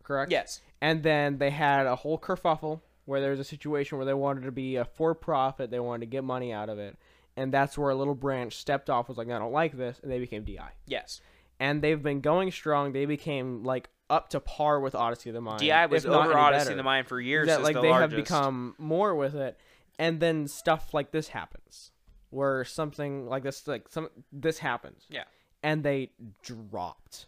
correct? 0.02 0.30
Yes. 0.32 0.60
And 0.80 1.02
then 1.02 1.38
they 1.38 1.50
had 1.50 1.86
a 1.86 1.96
whole 1.96 2.18
kerfuffle 2.18 2.80
where 3.04 3.20
there 3.20 3.30
was 3.30 3.40
a 3.40 3.44
situation 3.44 3.98
where 3.98 4.04
they 4.06 4.14
wanted 4.14 4.42
to 4.44 4.52
be 4.52 4.76
a 4.76 4.84
for-profit, 4.84 5.70
they 5.70 5.80
wanted 5.80 6.00
to 6.00 6.06
get 6.06 6.24
money 6.24 6.52
out 6.52 6.68
of 6.68 6.78
it, 6.78 6.96
and 7.36 7.52
that's 7.52 7.76
where 7.78 7.90
a 7.90 7.94
little 7.94 8.14
branch 8.14 8.56
stepped 8.56 8.90
off, 8.90 9.08
was 9.08 9.16
like, 9.18 9.28
I 9.30 9.38
don't 9.38 9.52
like 9.52 9.76
this, 9.76 9.98
and 10.02 10.12
they 10.12 10.18
became 10.18 10.44
DI. 10.44 10.70
Yes. 10.86 11.20
And 11.58 11.80
they've 11.82 12.02
been 12.02 12.20
going 12.20 12.50
strong. 12.50 12.92
They 12.92 13.06
became 13.06 13.62
like 13.64 13.88
up 14.12 14.28
to 14.30 14.40
par 14.40 14.78
with 14.80 14.94
Odyssey 14.94 15.30
of 15.30 15.34
the 15.34 15.40
Mind. 15.40 15.60
DI 15.60 15.86
was 15.86 16.04
not 16.04 16.26
over 16.28 16.36
Odyssey 16.38 16.58
better. 16.64 16.70
of 16.72 16.76
the 16.76 16.82
Mind 16.82 17.06
for 17.08 17.20
years. 17.20 17.46
That 17.48 17.62
like 17.62 17.74
the 17.74 17.80
they 17.82 17.88
largest. 17.88 18.14
have 18.16 18.24
become 18.24 18.74
more 18.78 19.14
with 19.14 19.34
it, 19.34 19.58
and 19.98 20.20
then 20.20 20.46
stuff 20.46 20.92
like 20.94 21.10
this 21.12 21.28
happens, 21.28 21.90
where 22.30 22.64
something 22.64 23.26
like 23.26 23.42
this, 23.42 23.66
like 23.66 23.88
some 23.88 24.08
this 24.30 24.58
happens. 24.58 25.06
Yeah. 25.08 25.24
And 25.62 25.82
they 25.82 26.10
dropped. 26.42 27.26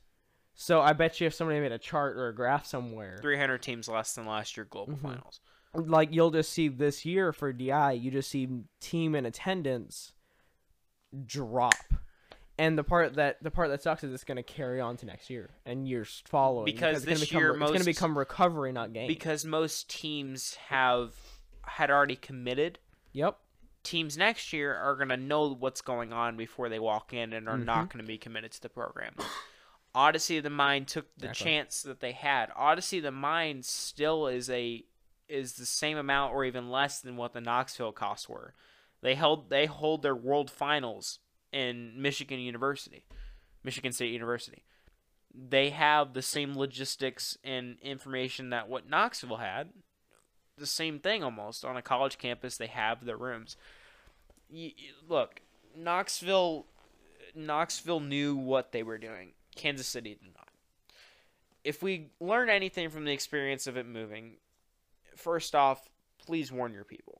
So 0.54 0.80
I 0.80 0.92
bet 0.92 1.20
you 1.20 1.26
if 1.26 1.34
somebody 1.34 1.58
made 1.60 1.72
a 1.72 1.78
chart 1.78 2.16
or 2.16 2.28
a 2.28 2.34
graph 2.34 2.66
somewhere, 2.66 3.18
300 3.22 3.58
teams 3.62 3.88
less 3.88 4.14
than 4.14 4.26
last 4.26 4.56
year 4.56 4.66
global 4.68 4.94
Mm-hmm. 4.94 5.06
finals. 5.08 5.40
like 5.74 6.10
you'll 6.12 6.30
just 6.30 6.52
see 6.52 6.68
this 6.68 7.04
year 7.04 7.32
for 7.32 7.52
DI, 7.52 7.92
you 7.92 8.10
just 8.10 8.30
see 8.30 8.48
team 8.80 9.14
in 9.14 9.24
attendance 9.26 10.12
drop. 11.26 11.74
And 12.56 12.78
the 12.78 12.84
part 12.84 13.14
that 13.14 13.42
the 13.42 13.50
part 13.50 13.70
that 13.70 13.82
sucks 13.82 14.04
is 14.04 14.12
it's 14.12 14.22
going 14.24 14.36
to 14.36 14.42
carry 14.44 14.80
on 14.80 14.96
to 14.98 15.06
next 15.06 15.28
year 15.28 15.50
and 15.66 15.88
years 15.88 16.22
following 16.26 16.66
Because 16.66 17.04
gonna 17.04 17.16
this 17.16 17.28
become, 17.28 17.40
year 17.40 17.50
it's 17.50 17.58
going 17.58 17.78
to 17.80 17.84
become 17.84 18.16
recovery, 18.16 18.70
not 18.72 18.92
gain. 18.92 19.08
Because 19.08 19.44
most 19.44 19.90
teams 19.90 20.54
have 20.68 21.12
had 21.62 21.90
already 21.90 22.16
committed. 22.16 22.78
yep. 23.12 23.38
Teams 23.82 24.16
next 24.16 24.52
year 24.54 24.74
are 24.74 24.96
going 24.96 25.10
to 25.10 25.16
know 25.16 25.52
what's 25.54 25.82
going 25.82 26.10
on 26.12 26.36
before 26.38 26.68
they 26.70 26.78
walk 26.78 27.12
in 27.12 27.32
and 27.34 27.48
are 27.48 27.56
Mm-hmm. 27.56 27.64
not 27.66 27.92
going 27.92 28.02
to 28.02 28.06
be 28.08 28.16
committed 28.16 28.50
to 28.52 28.62
the 28.62 28.68
program. 28.70 29.14
Odyssey 29.94 30.38
of 30.38 30.44
the 30.44 30.50
Mind 30.50 30.88
took 30.88 31.06
the 31.18 31.26
Exactly. 31.28 31.44
chance 31.52 31.82
that 31.82 32.00
they 32.00 32.12
had. 32.12 32.50
Odyssey 32.56 32.98
of 32.98 33.04
the 33.04 33.10
Mind 33.12 33.64
still 33.64 34.26
is 34.26 34.48
a 34.50 34.84
is 35.28 35.54
the 35.54 35.66
same 35.66 35.96
amount 35.98 36.34
or 36.34 36.44
even 36.44 36.70
less 36.70 37.00
than 37.00 37.16
what 37.16 37.32
the 37.32 37.40
Knoxville 37.40 37.92
costs 37.92 38.28
were. 38.28 38.54
They 39.02 39.14
held 39.16 39.50
they 39.50 39.66
hold 39.66 40.02
their 40.02 40.16
world 40.16 40.50
finals 40.50 41.18
in 41.54 41.92
Michigan 42.02 42.40
University, 42.40 43.04
Michigan 43.62 43.92
State 43.92 44.12
University. 44.12 44.64
They 45.32 45.70
have 45.70 46.12
the 46.12 46.22
same 46.22 46.58
logistics 46.58 47.38
and 47.44 47.76
information 47.80 48.50
that 48.50 48.68
what 48.68 48.88
Knoxville 48.88 49.36
had. 49.36 49.70
The 50.58 50.66
same 50.66 50.98
thing 50.98 51.24
almost 51.24 51.64
on 51.64 51.76
a 51.76 51.82
college 51.82 52.18
campus. 52.18 52.56
They 52.56 52.66
have 52.66 53.04
the 53.04 53.16
rooms. 53.16 53.56
Look, 55.08 55.40
Knoxville 55.76 56.66
Knoxville 57.34 58.00
knew 58.00 58.36
what 58.36 58.72
they 58.72 58.82
were 58.82 58.98
doing. 58.98 59.32
Kansas 59.56 59.86
City 59.86 60.18
did 60.20 60.34
not. 60.36 60.48
If 61.64 61.82
we 61.82 62.10
learn 62.20 62.50
anything 62.50 62.90
from 62.90 63.04
the 63.04 63.12
experience 63.12 63.66
of 63.66 63.76
it 63.76 63.86
moving, 63.86 64.36
first 65.16 65.54
off, 65.54 65.88
please 66.24 66.52
warn 66.52 66.72
your 66.72 66.84
people. 66.84 67.13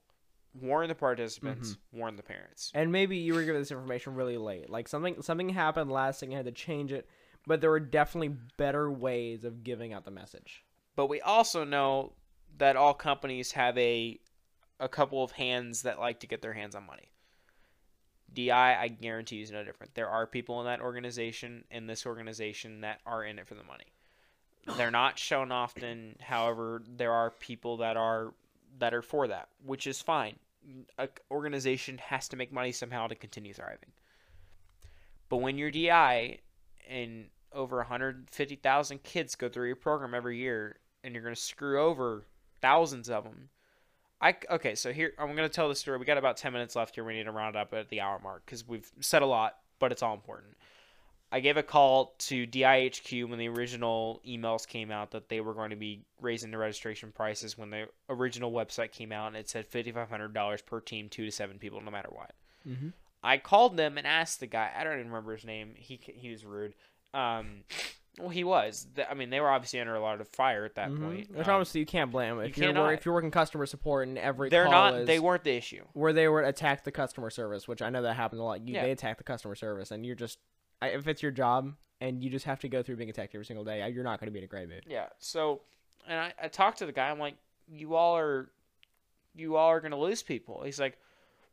Warn 0.61 0.89
the 0.89 0.95
participants, 0.95 1.71
mm-hmm. 1.71 1.99
warn 1.99 2.17
the 2.17 2.23
parents. 2.23 2.71
And 2.75 2.93
maybe 2.93 3.17
you 3.17 3.35
were 3.35 3.43
given 3.43 3.61
this 3.61 3.73
information 3.73 4.15
really 4.15 4.39
late. 4.39 4.71
Like 4.71 4.87
something 4.89 5.21
something 5.23 5.49
happened 5.49 5.91
last 5.91 6.21
thing 6.21 6.31
you 6.31 6.37
had 6.37 6.47
to 6.47 6.53
change 6.53 6.93
it, 6.93 7.09
but 7.47 7.61
there 7.61 7.71
were 7.71 7.81
definitely 7.81 8.37
better 8.57 8.91
ways 8.91 9.45
of 9.45 9.65
giving 9.65 9.93
out 9.93 10.05
the 10.05 10.11
message. 10.11 10.65
But 10.97 11.07
we 11.07 11.21
also 11.21 11.65
know 11.65 12.13
that 12.59 12.77
all 12.77 12.95
companies 12.95 13.53
have 13.53 13.77
a 13.79 14.21
a 14.81 14.89
couple 14.89 15.23
of 15.23 15.33
hands 15.33 15.83
that 15.83 15.99
like 15.99 16.21
to 16.21 16.27
get 16.27 16.43
their 16.43 16.53
hands 16.53 16.75
on 16.75 16.87
money. 16.87 17.11
DI, 18.33 18.51
I 18.51 18.89
guarantee 18.89 19.37
you 19.37 19.43
is 19.43 19.51
no 19.51 19.65
different. 19.65 19.95
There 19.95 20.09
are 20.09 20.27
people 20.27 20.61
in 20.61 20.67
that 20.67 20.81
organization, 20.81 21.65
in 21.71 21.87
this 21.87 22.05
organization, 22.05 22.81
that 22.81 23.01
are 23.07 23.25
in 23.25 23.39
it 23.39 23.47
for 23.47 23.55
the 23.55 23.63
money. 23.63 23.85
They're 24.77 24.91
not 24.91 25.19
shown 25.19 25.53
often. 25.53 26.17
However, 26.21 26.83
there 26.97 27.13
are 27.13 27.31
people 27.31 27.79
that 27.79 27.97
are 27.97 28.35
that 28.79 28.93
are 28.93 29.03
for 29.03 29.29
that, 29.29 29.49
which 29.65 29.87
is 29.87 30.03
fine. 30.03 30.37
A 30.99 31.09
organization 31.31 31.99
has 31.99 32.29
to 32.29 32.37
make 32.37 32.53
money 32.53 32.73
somehow 32.73 33.07
to 33.07 33.15
continue 33.15 33.53
thriving. 33.53 33.93
But 35.29 35.39
when 35.39 35.59
you're 35.59 35.71
DI 35.71 36.39
and 36.89 37.27
over 37.53 37.77
150,000 37.79 39.03
kids 39.03 39.35
go 39.35 39.49
through 39.49 39.67
your 39.67 39.77
program 39.77 40.15
every 40.15 40.39
year, 40.39 40.77
and 41.03 41.15
you're 41.15 41.23
going 41.23 41.35
to 41.35 41.41
screw 41.41 41.81
over 41.81 42.27
thousands 42.61 43.09
of 43.09 43.25
them. 43.25 43.51
I 44.21 44.37
okay, 44.51 44.75
so 44.75 44.93
here 44.93 45.13
I'm 45.19 45.37
going 45.37 45.49
to 45.49 45.55
tell 45.55 45.69
the 45.69 45.75
story. 45.75 45.99
We 45.99 46.07
got 46.07 46.19
about 46.19 46.37
10 46.37 46.53
minutes 46.53 46.77
left 46.77 46.95
here. 46.95 47.05
We 47.05 47.15
need 47.15 47.25
to 47.25 47.33
round 47.33 47.57
up 47.57 47.75
at 47.75 47.91
the 47.91 48.01
hour 48.01 48.19
mark 48.23 48.45
because 48.47 48.67
we've 48.67 48.91
said 49.01 49.23
a 49.23 49.27
lot, 49.27 49.57
but 49.79 49.93
it's 49.93 50.03
all 50.03 50.15
important. 50.15 50.57
I 51.35 51.41
gave 51.41 51.57
a 51.57 51.65
call 51.65 52.15
to 52.21 52.47
DIHQ 52.47 53.29
when 53.29 53.41
the 53.41 53.49
original 53.49 54.21
emails 54.25 54.69
came 54.69 54.93
out 54.93 55.11
that 55.11 55.29
they 55.29 55.41
were 55.41 55.53
going 55.53 55.71
to 55.71 55.77
be 55.77 56.05
raising 56.21 56.53
the 56.53 56.59
registration 56.59 57.11
prices 57.11 57.59
when 57.59 57.71
the 57.71 57.87
original 58.09 58.53
website 58.53 58.93
came 58.93 59.11
out 59.11 59.27
and 59.27 59.37
it 59.37 59.49
said 59.51 59.69
$5,500 59.69 60.65
per 60.65 60.79
team, 60.81 61.09
two 61.09 61.25
to 61.25 61.33
seven 61.33 61.59
people, 61.59 61.81
no 61.81 61.91
matter 61.91 62.11
what. 62.13 62.35
Mm-hmm. 62.65 62.91
I 63.25 63.39
called 63.39 63.77
them 63.77 63.99
and 63.99 64.07
asked 64.07 64.39
the 64.39 64.47
guy. 64.47 64.71
I 64.79 64.85
don't 64.85 64.93
even 65.01 65.09
remember 65.09 65.35
his 65.35 65.45
name. 65.45 65.73
He 65.75 65.99
he 66.07 66.31
was 66.31 66.45
rude. 66.45 66.75
Um, 67.13 67.65
well, 68.21 68.29
he 68.29 68.45
was. 68.45 68.87
I 69.11 69.15
mean, 69.15 69.31
they 69.31 69.41
were 69.41 69.51
obviously 69.51 69.81
under 69.81 69.97
a 69.97 70.01
lot 70.01 70.21
of 70.21 70.29
fire 70.29 70.65
at 70.65 70.77
that 70.77 70.95
point. 70.95 71.31
Which 71.37 71.49
Um, 71.49 71.55
obviously 71.55 71.81
you 71.81 71.87
can't 71.87 72.13
blame 72.13 72.37
them. 72.37 72.45
If 72.47 72.57
you 72.57 72.65
are 72.65 72.67
cannot. 72.69 72.93
if 72.93 73.05
you're 73.05 73.15
working 73.15 73.33
customer 73.33 73.67
support 73.67 74.07
and 74.07 74.19
every 74.19 74.51
they're 74.51 74.69
not. 74.69 74.95
is 74.95 75.07
They 75.09 75.19
weren't 75.19 75.43
the 75.43 75.57
issue. 75.57 75.85
where 75.95 76.13
they 76.13 76.29
were 76.29 76.43
attacked 76.43 76.85
the 76.85 76.93
customer 76.93 77.29
service, 77.31 77.67
which 77.67 77.83
I 77.83 77.91
know 77.91 78.03
that 78.03 78.15
happens 78.15 78.39
a 78.39 78.45
lot. 78.45 78.61
You 78.61 78.75
Yeah. 78.75 78.85
they 78.85 78.93
attack 78.93 79.19
the 79.19 79.25
customer 79.25 79.57
service, 79.57 79.91
and 79.91 80.07
you're 80.07 80.15
just 80.15 80.39
if 80.83 81.09
it's 81.09 81.23
your 81.23 81.33
job 81.33 81.75
and 82.01 82.23
you 82.23 82.31
just 82.31 82.45
have 82.45 82.61
to 82.61 82.69
go 82.69 82.83
through 82.83 82.97
being 82.97 83.11
attacked 83.11 83.35
every 83.35 83.47
single 83.47 83.65
day, 83.65 83.89
you're 83.91 84.05
not 84.05 84.21
going 84.21 84.27
to 84.27 84.33
be 84.33 84.39
in 84.39 84.45
a 84.45 84.49
great 84.49 84.69
mood. 84.69 84.85
Yeah. 84.87 85.07
So, 85.19 85.63
and 86.07 86.19
I, 86.19 86.33
I 86.43 86.49
talked 86.49 86.79
to 86.79 86.87
the 86.87 86.93
guy. 86.93 87.11
I'm 87.11 87.19
like, 87.19 87.37
you 87.69 87.95
all 87.95 88.17
are, 88.17 88.51
you 89.35 89.57
all 89.57 89.69
are 89.69 89.81
gonna 89.81 89.99
lose 89.99 90.23
people. 90.23 90.63
He's 90.65 90.79
like, 90.79 90.99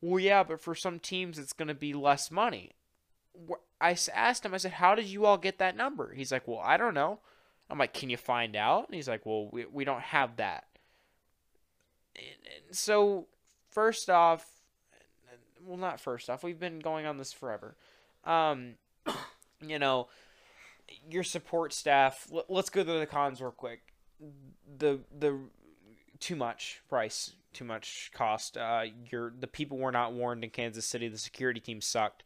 well, 0.01 0.19
yeah, 0.19 0.43
but 0.43 0.59
for 0.59 0.75
some 0.75 0.99
teams 0.99 1.39
it's 1.39 1.53
gonna 1.53 1.73
be 1.73 1.93
less 1.93 2.29
money. 2.31 2.71
I 3.79 3.95
asked 4.13 4.45
him. 4.45 4.53
I 4.53 4.57
said, 4.57 4.73
how 4.73 4.93
did 4.93 5.05
you 5.05 5.25
all 5.25 5.37
get 5.37 5.57
that 5.59 5.75
number? 5.75 6.13
He's 6.13 6.31
like, 6.31 6.47
well, 6.47 6.61
I 6.63 6.77
don't 6.77 6.93
know. 6.93 7.19
I'm 7.69 7.77
like, 7.77 7.93
can 7.93 8.09
you 8.09 8.17
find 8.17 8.55
out? 8.55 8.87
And 8.87 8.95
he's 8.95 9.07
like, 9.07 9.25
well, 9.25 9.49
we 9.51 9.65
we 9.65 9.85
don't 9.85 10.01
have 10.01 10.35
that. 10.37 10.65
And, 12.15 12.25
and 12.67 12.75
so, 12.75 13.27
first 13.69 14.09
off, 14.09 14.45
well, 15.65 15.77
not 15.77 15.99
first 15.99 16.29
off, 16.29 16.43
we've 16.43 16.59
been 16.59 16.79
going 16.79 17.05
on 17.05 17.17
this 17.17 17.31
forever. 17.31 17.75
Um, 18.25 18.73
you 19.65 19.79
know, 19.79 20.07
your 21.09 21.23
support 21.23 21.73
staff. 21.73 22.27
L- 22.33 22.45
let's 22.49 22.69
go 22.69 22.83
through 22.83 22.99
the 22.99 23.05
cons 23.05 23.41
real 23.41 23.51
quick. 23.51 23.81
The 24.77 24.99
the 25.17 25.39
too 26.19 26.35
much 26.35 26.81
price, 26.89 27.33
too 27.53 27.65
much 27.65 28.11
cost. 28.13 28.57
Uh, 28.57 28.85
your 29.09 29.33
the 29.37 29.47
people 29.47 29.77
were 29.77 29.91
not 29.91 30.13
warned 30.13 30.43
in 30.43 30.49
Kansas 30.49 30.85
City. 30.85 31.07
The 31.07 31.17
security 31.17 31.59
team 31.59 31.81
sucked. 31.81 32.23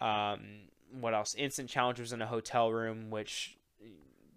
Um, 0.00 0.68
what 1.00 1.14
else? 1.14 1.34
Instant 1.34 1.68
challenge 1.68 2.00
was 2.00 2.12
in 2.12 2.22
a 2.22 2.26
hotel 2.26 2.72
room, 2.72 3.10
which 3.10 3.56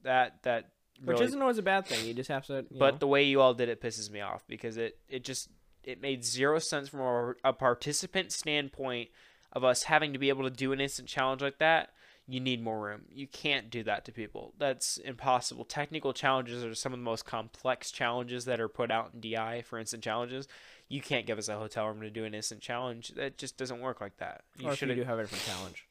that 0.04 0.44
that 0.44 0.70
Which 1.04 1.22
isn't 1.22 1.42
always 1.42 1.58
a 1.58 1.64
bad 1.64 1.88
thing. 1.88 2.06
You 2.06 2.14
just 2.14 2.30
have 2.30 2.46
to. 2.48 2.66
But 2.72 2.96
know. 2.96 2.98
the 3.00 3.08
way 3.08 3.24
you 3.24 3.42
all 3.42 3.54
did 3.54 3.70
it 3.70 3.82
pisses 3.82 4.10
me 4.10 4.22
off 4.22 4.44
because 4.48 4.78
it 4.78 4.98
it 5.08 5.24
just 5.24 5.50
it 5.84 6.02
made 6.02 6.24
zero 6.24 6.60
sense 6.60 6.90
from 6.90 7.00
a, 7.00 7.34
a 7.44 7.54
participant 7.54 8.32
standpoint 8.32 9.10
of 9.52 9.64
us 9.64 9.84
having 9.84 10.14
to 10.14 10.20
be 10.20 10.30
able 10.30 10.44
to 10.44 10.50
do 10.50 10.72
an 10.72 10.80
instant 10.80 11.08
challenge 11.08 11.42
like 11.42 11.58
that 11.58 11.90
you 12.30 12.40
need 12.40 12.64
more 12.64 12.80
room. 12.80 13.02
You 13.12 13.26
can't 13.26 13.72
do 13.72 13.84
that 13.84 14.06
to 14.06 14.12
people. 14.12 14.54
That's 14.60 14.98
impossible. 14.98 15.66
Technical 15.66 16.14
challenges 16.14 16.64
are 16.64 16.76
some 16.76 16.94
of 16.94 17.00
the 17.00 17.04
most 17.04 17.26
complex 17.26 17.90
challenges 17.90 18.46
that 18.46 18.60
are 18.60 18.68
put 18.68 18.92
out 18.92 19.12
in 19.14 19.20
di 19.20 19.64
for 19.64 19.80
instant 19.80 20.04
challenges. 20.04 20.48
You 20.88 21.02
can't 21.02 21.26
give 21.26 21.40
us 21.40 21.50
a 21.50 21.58
hotel 21.58 21.88
room 21.88 22.02
to 22.02 22.10
do 22.12 22.26
an 22.26 22.36
instant 22.36 22.62
challenge. 22.62 23.10
That 23.16 23.38
just 23.38 23.58
doesn't 23.58 23.82
work 23.82 24.00
like 24.00 24.18
that. 24.18 24.44
You 24.58 24.76
should 24.76 24.94
do 24.96 25.04
have 25.04 25.18
a 25.18 25.24
different 25.24 25.44
challenge. 25.46 25.88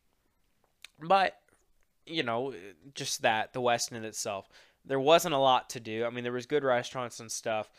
but 1.01 1.41
you 2.07 2.23
know 2.23 2.55
just 2.95 3.23
that 3.23 3.53
the 3.53 3.61
west 3.61 3.93
end 3.93 4.05
itself. 4.05 4.49
There 4.85 5.01
wasn't 5.01 5.35
a 5.35 5.39
lot 5.39 5.69
to 5.71 5.81
do. 5.81 6.05
I 6.05 6.11
mean 6.11 6.23
there 6.23 6.33
was 6.33 6.47
good 6.47 6.65
restaurants 6.65 7.21
and 7.21 7.31
stuff 7.31 7.71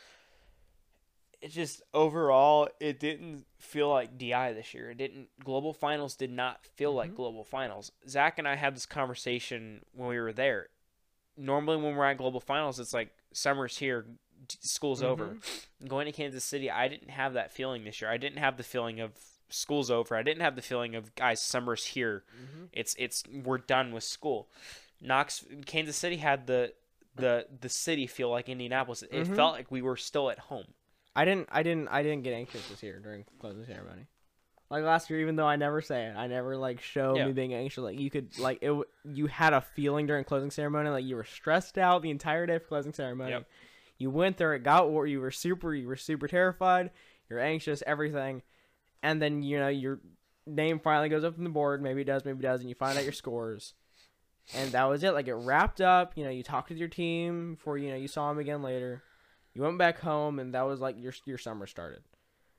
it 1.42 1.48
just 1.50 1.82
overall 1.94 2.68
it 2.80 3.00
didn't 3.00 3.46
feel 3.58 3.88
like 3.88 4.18
di 4.18 4.52
this 4.52 4.74
year 4.74 4.90
it 4.90 4.98
didn't 4.98 5.28
global 5.42 5.72
finals 5.72 6.14
did 6.16 6.30
not 6.30 6.66
feel 6.66 6.92
like 6.92 7.12
Mhm. 7.12 7.16
global 7.16 7.44
finals 7.44 7.92
zach 8.08 8.38
and 8.38 8.46
i 8.48 8.56
had 8.56 8.74
this 8.76 8.86
conversation 8.86 9.84
when 9.92 10.08
we 10.08 10.18
were 10.20 10.32
there 10.32 10.68
normally 11.36 11.76
when 11.76 11.96
we're 11.96 12.04
at 12.04 12.18
global 12.18 12.40
finals 12.40 12.78
it's 12.78 12.92
like 12.94 13.10
summer's 13.32 13.78
here 13.78 14.06
school's 14.60 15.02
over 15.02 15.36
going 15.88 16.06
to 16.06 16.12
kansas 16.12 16.44
city 16.44 16.70
i 16.70 16.88
didn't 16.88 17.10
have 17.10 17.32
that 17.34 17.52
feeling 17.52 17.84
this 17.84 18.00
year 18.00 18.10
i 18.10 18.16
didn't 18.16 18.38
have 18.38 18.56
the 18.56 18.62
feeling 18.62 19.00
of 19.00 19.12
school's 19.48 19.90
over 19.90 20.14
i 20.16 20.22
didn't 20.22 20.42
have 20.42 20.56
the 20.56 20.62
feeling 20.62 20.94
of 20.94 21.14
guys 21.14 21.40
summer's 21.42 21.84
here 21.84 22.24
Mm-hmm. 22.36 22.64
it's 22.72 22.94
it's 22.98 23.22
we're 23.44 23.58
done 23.58 23.92
with 23.92 24.04
school. 24.04 24.48
Knox 25.02 25.44
Kansas 25.66 25.96
City 25.96 26.16
had 26.18 26.46
the 26.46 26.74
the 27.16 27.46
the 27.60 27.68
city 27.70 28.06
feel 28.06 28.28
like 28.30 28.48
Indianapolis. 28.50 29.02
It 29.02 29.26
Mhm. 29.26 29.34
felt 29.34 29.54
like 29.54 29.70
we 29.70 29.80
were 29.82 29.96
still 29.96 30.28
at 30.30 30.38
home. 30.38 30.74
I 31.16 31.24
didn't. 31.24 31.48
I 31.50 31.62
didn't. 31.62 31.88
I 31.88 32.02
didn't 32.02 32.22
get 32.22 32.32
anxious 32.34 32.66
this 32.68 32.82
year 32.82 33.00
during 33.00 33.24
closing 33.40 33.64
ceremony. 33.64 34.06
Like 34.70 34.84
last 34.84 35.10
year, 35.10 35.20
even 35.20 35.34
though 35.34 35.46
I 35.48 35.56
never 35.56 35.82
say 35.82 36.06
it, 36.06 36.16
I 36.16 36.28
never 36.28 36.56
like 36.56 36.80
show 36.80 37.16
Yeah. 37.16 37.26
me 37.26 37.32
being 37.32 37.52
anxious. 37.52 37.82
Like 37.82 37.98
you 37.98 38.08
could 38.10 38.38
like 38.38 38.58
it. 38.62 38.72
You 39.04 39.26
had 39.26 39.52
a 39.52 39.60
feeling 39.60 40.06
during 40.06 40.24
closing 40.24 40.50
ceremony, 40.52 40.90
like 40.90 41.04
you 41.04 41.16
were 41.16 41.24
stressed 41.24 41.76
out 41.76 42.02
the 42.02 42.10
entire 42.10 42.46
day 42.46 42.58
for 42.58 42.66
closing 42.66 42.92
ceremony. 42.92 43.32
Yep. 43.32 43.48
You 43.98 44.10
went 44.10 44.36
there, 44.38 44.54
it 44.54 44.62
got 44.62 44.88
war. 44.90 45.06
You 45.06 45.20
were 45.20 45.32
super. 45.32 45.74
You 45.74 45.88
were 45.88 45.96
super 45.96 46.28
terrified. 46.28 46.90
You're 47.28 47.40
anxious, 47.40 47.82
everything, 47.86 48.42
and 49.02 49.20
then 49.20 49.42
you 49.42 49.58
know 49.58 49.68
your 49.68 50.00
name 50.46 50.78
finally 50.80 51.08
goes 51.08 51.24
up 51.24 51.36
on 51.36 51.44
the 51.44 51.50
board. 51.50 51.82
Maybe 51.82 52.02
it 52.02 52.06
does, 52.06 52.24
maybe 52.24 52.38
it 52.38 52.42
doesn't. 52.42 52.62
And 52.62 52.68
you 52.68 52.74
find 52.76 52.96
out 52.96 53.04
your 53.04 53.12
scores, 53.12 53.74
and 54.54 54.70
that 54.72 54.84
was 54.84 55.02
it. 55.04 55.12
Like 55.14 55.26
it 55.28 55.34
wrapped 55.34 55.80
up. 55.80 56.12
You 56.16 56.22
know, 56.24 56.30
you 56.30 56.42
talked 56.44 56.68
with 56.70 56.78
your 56.78 56.88
team 56.88 57.56
before 57.56 57.76
you 57.76 57.90
know 57.90 57.96
you 57.96 58.08
saw 58.08 58.28
them 58.28 58.38
again 58.38 58.62
later. 58.62 59.02
You 59.54 59.62
went 59.62 59.78
back 59.78 59.98
home, 59.98 60.38
and 60.38 60.54
that 60.54 60.62
was 60.62 60.80
like 60.80 60.96
your 60.98 61.12
your 61.24 61.38
summer 61.38 61.66
started. 61.66 62.02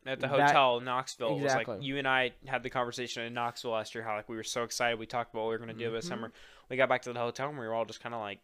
At 0.05 0.19
the 0.19 0.27
That- 0.27 0.47
hotel 0.47 0.77
in 0.79 0.85
Knoxville, 0.85 1.29
it 1.29 1.33
was 1.33 1.43
Exactly. 1.43 1.75
like 1.75 1.83
you 1.83 1.97
and 1.97 2.07
I 2.07 2.33
had 2.47 2.63
the 2.63 2.69
conversation 2.71 3.23
in 3.23 3.33
Knoxville 3.35 3.71
last 3.71 3.93
year. 3.93 4.03
How 4.03 4.15
like 4.15 4.27
we 4.27 4.35
were 4.35 4.43
so 4.43 4.63
excited. 4.63 4.97
We 4.99 5.05
talked 5.05 5.31
about 5.33 5.41
what 5.43 5.49
we 5.49 5.53
were 5.57 5.65
going 5.65 5.77
to 5.77 5.83
do 5.85 5.91
this 5.91 6.05
Mhm. 6.05 6.09
summer. 6.09 6.31
We 6.69 6.75
got 6.77 6.89
back 6.89 7.03
to 7.03 7.13
the 7.13 7.19
hotel 7.19 7.49
and 7.49 7.59
we 7.59 7.65
were 7.67 7.73
all 7.73 7.85
just 7.85 8.01
kind 8.01 8.15
of 8.15 8.21
like, 8.21 8.39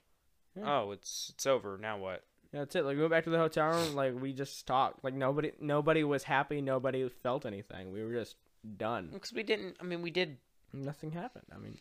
Yeah. 0.55 0.63
"Oh, 0.81 0.91
it's 0.91 1.31
it's 1.33 1.45
over 1.47 1.77
now. 1.77 1.97
What?" 1.97 2.23
Yeah, 2.53 2.59
that's 2.59 2.75
it. 2.75 2.83
Like 2.85 2.95
we 2.95 3.01
went 3.01 3.11
back 3.11 3.23
to 3.25 3.29
the 3.31 3.37
hotel 3.39 3.71
room, 3.71 3.95
like 3.95 4.13
we 4.13 4.33
just 4.33 4.65
talked. 4.67 5.03
Like 5.03 5.13
nobody 5.15 5.51
nobody 5.59 6.03
was 6.03 6.23
happy, 6.23 6.61
nobody 6.61 7.09
felt 7.09 7.45
anything. 7.45 7.91
We 7.91 8.03
were 8.03 8.13
just 8.13 8.35
done. 8.77 9.09
Because 9.11 9.33
we 9.33 9.43
didn't. 9.43 9.77
I 9.79 9.83
mean, 9.83 10.01
we 10.01 10.11
did. 10.11 10.37
Nothing 10.73 11.11
happened. 11.11 11.45
I 11.53 11.57
mean 11.57 11.79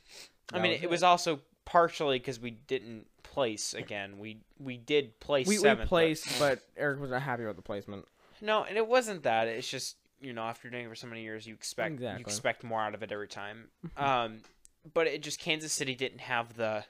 I 0.52 0.58
mean, 0.60 0.72
it 0.80 0.88
was 0.88 1.02
also 1.02 1.42
partially 1.66 2.18
because 2.18 2.40
we 2.40 2.52
didn't 2.52 3.06
place 3.22 3.74
again. 3.74 4.18
We 4.18 4.38
we 4.58 4.78
did 4.78 5.20
place 5.20 5.46
we, 5.46 5.56
we 5.58 5.62
seventh, 5.62 5.90
but- 5.90 5.94
placed, 5.94 6.38
but 6.38 6.60
Eric 6.78 7.00
was 7.00 7.10
not 7.10 7.20
happy 7.20 7.44
with 7.44 7.56
the 7.56 7.62
placement. 7.62 8.06
No, 8.40 8.64
and 8.64 8.78
it 8.78 8.86
wasn't 8.86 9.24
that. 9.24 9.48
It's 9.48 9.68
just 9.68 9.96
you 10.22 10.32
know 10.32 10.42
after 10.42 10.70
doing 10.70 10.86
it 10.86 10.88
for 10.88 10.94
so 10.94 11.06
many 11.06 11.22
years, 11.22 11.46
you 11.46 11.52
expect 11.52 12.00
you 12.00 12.08
expect 12.08 12.64
more 12.64 12.80
out 12.80 12.94
of 12.94 13.02
it 13.02 13.12
every 13.12 13.28
time. 13.28 13.68
um, 13.98 14.38
but 14.94 15.06
it 15.06 15.22
just 15.22 15.38
Kansas 15.38 15.72
City 15.72 15.94
didn't 15.94 16.20
have 16.20 16.56
the 16.56 16.84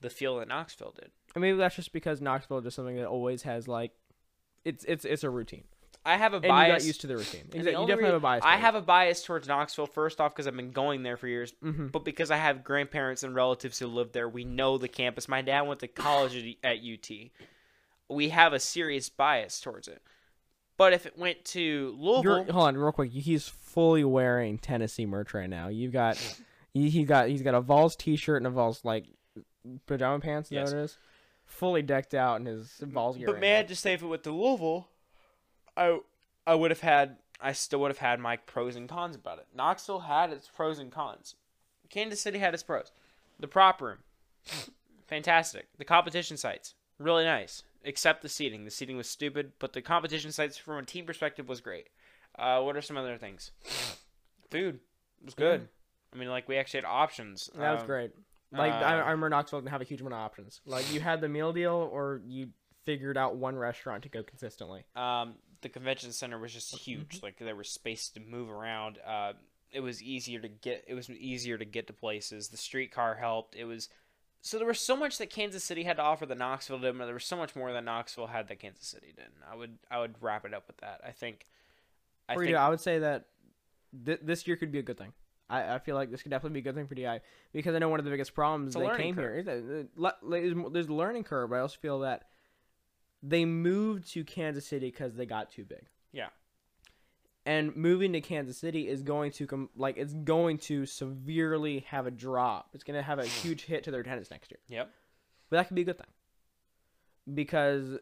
the 0.00 0.10
feel 0.10 0.38
that 0.38 0.46
Knoxville 0.48 0.94
did. 0.96 1.10
And 1.34 1.42
maybe 1.42 1.58
that's 1.58 1.76
just 1.76 1.92
because 1.92 2.20
Knoxville 2.20 2.58
is 2.58 2.64
just 2.64 2.76
something 2.76 2.96
that 2.96 3.06
always 3.06 3.42
has 3.42 3.66
like 3.66 3.92
it's 4.64 4.84
it's 4.84 5.04
it's 5.04 5.24
a 5.24 5.30
routine. 5.30 5.64
I 6.04 6.16
have 6.16 6.32
a 6.32 6.36
And 6.36 6.44
you 6.44 6.50
bias. 6.50 6.82
got 6.82 6.86
used 6.86 7.00
to 7.02 7.06
the 7.06 7.16
routine. 7.16 7.42
and 7.52 7.62
the 7.66 7.70
You 7.72 7.76
definitely 7.86 8.04
have 8.06 8.14
a 8.14 8.20
bias. 8.20 8.42
I 8.44 8.56
have 8.56 8.74
a 8.74 8.80
bias 8.80 9.22
towards 9.22 9.46
Knoxville. 9.46 9.86
First 9.86 10.20
off, 10.20 10.32
because 10.32 10.46
I've 10.46 10.56
been 10.56 10.70
going 10.72 11.02
there 11.02 11.16
for 11.18 11.28
years, 11.28 11.52
hmm 11.62 11.88
but 11.88 12.04
because 12.04 12.30
I 12.30 12.36
have 12.36 12.64
grandparents 12.64 13.22
and 13.22 13.34
relatives 13.34 13.78
who 13.78 13.86
live 13.86 14.12
there, 14.12 14.28
we 14.28 14.44
know 14.44 14.78
the 14.78 14.88
campus. 14.88 15.28
My 15.28 15.42
dad 15.42 15.62
went 15.62 15.80
to 15.80 15.88
college 15.88 16.56
at, 16.64 16.76
UT. 16.78 17.10
We 18.08 18.30
have 18.30 18.52
a 18.54 18.60
serious 18.60 19.08
bias 19.10 19.60
towards 19.60 19.88
it. 19.88 20.02
But 20.78 20.94
if 20.94 21.04
it 21.04 21.18
went 21.18 21.44
to 21.46 21.94
Louisville, 21.98 22.22
You're, 22.22 22.52
hold 22.52 22.68
on, 22.68 22.76
real 22.78 22.92
quick. 22.92 23.10
He's 23.12 23.46
fully 23.46 24.02
wearing 24.02 24.56
Tennessee 24.56 25.04
merch 25.04 25.34
right 25.34 25.50
now. 25.50 25.68
You've 25.68 25.92
got, 25.92 26.16
he, 26.72 27.04
got, 27.04 27.28
he's 27.28 27.42
got 27.42 27.54
a 27.54 27.60
Vols 27.60 27.94
T-shirt 27.96 28.38
and 28.38 28.46
a 28.46 28.50
Vols 28.50 28.82
like 28.84 29.04
pajama 29.86 30.20
pants. 30.20 30.50
Yes. 30.50 30.72
what 30.72 30.78
it 30.78 30.84
is? 30.84 30.96
Fully 31.44 31.82
decked 31.82 32.14
out 32.14 32.40
in 32.40 32.46
his 32.46 32.72
Vols 32.80 33.18
gear. 33.18 33.26
but 33.26 33.32
right 33.34 33.40
may 33.42 33.58
I 33.58 33.62
now. 33.62 33.68
just 33.68 33.82
say, 33.82 33.92
if 33.92 34.02
it 34.02 34.06
went 34.06 34.22
to 34.24 34.30
Louisville, 34.32 34.88
I 35.76 35.98
I 36.46 36.54
would 36.54 36.70
have 36.70 36.80
had, 36.80 37.16
I 37.40 37.52
still 37.52 37.80
would 37.80 37.90
have 37.90 37.98
had 37.98 38.18
my 38.20 38.36
pros 38.36 38.76
and 38.76 38.88
cons 38.88 39.14
about 39.16 39.38
it. 39.38 39.46
Knoxville 39.54 40.00
had 40.00 40.30
its 40.30 40.48
pros 40.48 40.78
and 40.78 40.90
cons. 40.90 41.34
Kansas 41.88 42.20
City 42.20 42.38
had 42.38 42.54
its 42.54 42.62
pros. 42.62 42.92
The 43.38 43.48
prop 43.48 43.80
room, 43.82 43.98
fantastic. 45.06 45.68
The 45.78 45.84
competition 45.84 46.36
sites, 46.36 46.74
really 46.98 47.24
nice. 47.24 47.62
Except 47.82 48.20
the 48.22 48.28
seating. 48.28 48.64
The 48.66 48.70
seating 48.70 48.96
was 48.98 49.08
stupid, 49.08 49.52
but 49.58 49.72
the 49.72 49.80
competition 49.80 50.32
sites, 50.32 50.58
from 50.58 50.76
a 50.78 50.82
team 50.84 51.06
perspective, 51.06 51.48
was 51.48 51.60
great. 51.62 51.88
Uh, 52.38 52.60
what 52.60 52.76
are 52.76 52.82
some 52.82 52.98
other 52.98 53.16
things? 53.16 53.52
Food 54.50 54.80
was 55.24 55.32
good. 55.34 55.68
I 56.14 56.18
mean, 56.18 56.28
like 56.28 56.46
we 56.48 56.56
actually 56.58 56.78
had 56.78 56.84
options. 56.86 57.48
that 57.54 57.72
was 57.72 57.80
Um, 57.82 57.86
great. 57.86 58.10
Like 58.52 58.72
I, 58.72 58.98
uh, 58.98 59.04
I 59.04 59.10
remember 59.10 59.28
Knoxville 59.30 59.60
didn't 59.60 59.70
have 59.70 59.80
a 59.80 59.84
huge 59.84 60.00
amount 60.00 60.14
of 60.14 60.20
options. 60.20 60.60
Like 60.66 60.92
you 60.92 61.00
had 61.00 61.20
the 61.20 61.28
meal 61.28 61.52
deal, 61.52 61.88
or 61.92 62.20
you 62.26 62.48
figured 62.84 63.16
out 63.16 63.36
one 63.36 63.56
restaurant 63.56 64.02
to 64.04 64.08
go 64.08 64.22
consistently. 64.22 64.84
Um, 64.96 65.34
the 65.62 65.68
convention 65.68 66.12
center 66.12 66.38
was 66.38 66.52
just 66.52 66.74
huge. 66.76 67.20
Like 67.22 67.38
there 67.38 67.56
was 67.56 67.68
space 67.68 68.08
to 68.10 68.20
move 68.20 68.50
around. 68.50 68.98
Uh, 69.06 69.34
it 69.72 69.80
was 69.80 70.02
easier 70.02 70.40
to 70.40 70.48
get. 70.48 70.84
It 70.86 70.94
was 70.94 71.10
easier 71.10 71.58
to 71.58 71.64
get 71.64 71.86
to 71.88 71.92
places. 71.92 72.48
The 72.48 72.56
streetcar 72.56 73.16
helped. 73.16 73.54
It 73.56 73.64
was. 73.64 73.88
So 74.42 74.56
there 74.56 74.66
was 74.66 74.80
so 74.80 74.96
much 74.96 75.18
that 75.18 75.28
Kansas 75.28 75.62
City 75.62 75.82
had 75.82 75.96
to 75.98 76.02
offer 76.02 76.24
that 76.24 76.38
Knoxville 76.38 76.78
didn't. 76.78 76.98
But 76.98 77.04
there 77.04 77.14
was 77.14 77.24
so 77.24 77.36
much 77.36 77.54
more 77.54 77.72
that 77.72 77.84
Knoxville 77.84 78.28
had 78.28 78.48
that 78.48 78.58
Kansas 78.58 78.86
City 78.86 79.12
didn't. 79.14 79.42
I 79.50 79.54
would. 79.54 79.78
I 79.90 80.00
would 80.00 80.14
wrap 80.20 80.44
it 80.44 80.54
up 80.54 80.66
with 80.66 80.78
that. 80.78 81.00
I 81.06 81.10
think. 81.10 81.46
I 82.28 82.34
For 82.34 82.40
think. 82.40 82.50
you, 82.50 82.56
I 82.56 82.68
would 82.68 82.80
say 82.80 83.00
that 83.00 83.26
th- 84.04 84.20
this 84.22 84.46
year 84.46 84.56
could 84.56 84.72
be 84.72 84.78
a 84.78 84.82
good 84.82 84.98
thing. 84.98 85.12
I, 85.50 85.74
I 85.74 85.78
feel 85.80 85.96
like 85.96 86.10
this 86.10 86.22
could 86.22 86.30
definitely 86.30 86.60
be 86.60 86.68
a 86.68 86.72
good 86.72 86.76
thing 86.76 86.86
for 86.86 86.94
DI 86.94 87.20
because 87.52 87.74
I 87.74 87.80
know 87.80 87.88
one 87.88 87.98
of 87.98 88.04
the 88.04 88.10
biggest 88.10 88.34
problems 88.34 88.74
they 88.74 88.88
came 88.96 89.16
curve. 89.16 89.24
here 89.24 89.38
is 89.38 89.46
that 89.46 89.88
uh, 90.02 90.10
there's, 90.22 90.54
there's 90.72 90.86
a 90.86 90.94
learning 90.94 91.24
curve. 91.24 91.50
But 91.50 91.56
I 91.56 91.60
also 91.60 91.76
feel 91.82 91.98
that 92.00 92.24
they 93.22 93.44
moved 93.44 94.10
to 94.12 94.24
Kansas 94.24 94.66
City 94.66 94.90
because 94.90 95.14
they 95.14 95.26
got 95.26 95.50
too 95.50 95.64
big. 95.64 95.86
Yeah. 96.12 96.28
And 97.46 97.74
moving 97.74 98.12
to 98.12 98.20
Kansas 98.20 98.58
City 98.58 98.88
is 98.88 99.02
going 99.02 99.32
to 99.32 99.46
come 99.46 99.70
like 99.76 99.96
it's 99.96 100.12
going 100.12 100.58
to 100.58 100.86
severely 100.86 101.80
have 101.88 102.06
a 102.06 102.10
drop. 102.10 102.70
It's 102.74 102.84
going 102.84 102.96
to 102.96 103.02
have 103.02 103.18
a 103.18 103.24
huge 103.42 103.64
hit 103.64 103.84
to 103.84 103.90
their 103.90 104.00
attendance 104.00 104.30
next 104.30 104.50
year. 104.50 104.60
Yep. 104.68 104.90
But 105.48 105.56
that 105.56 105.68
could 105.68 105.74
be 105.74 105.82
a 105.82 105.84
good 105.86 105.98
thing. 105.98 106.06
Because 107.34 107.98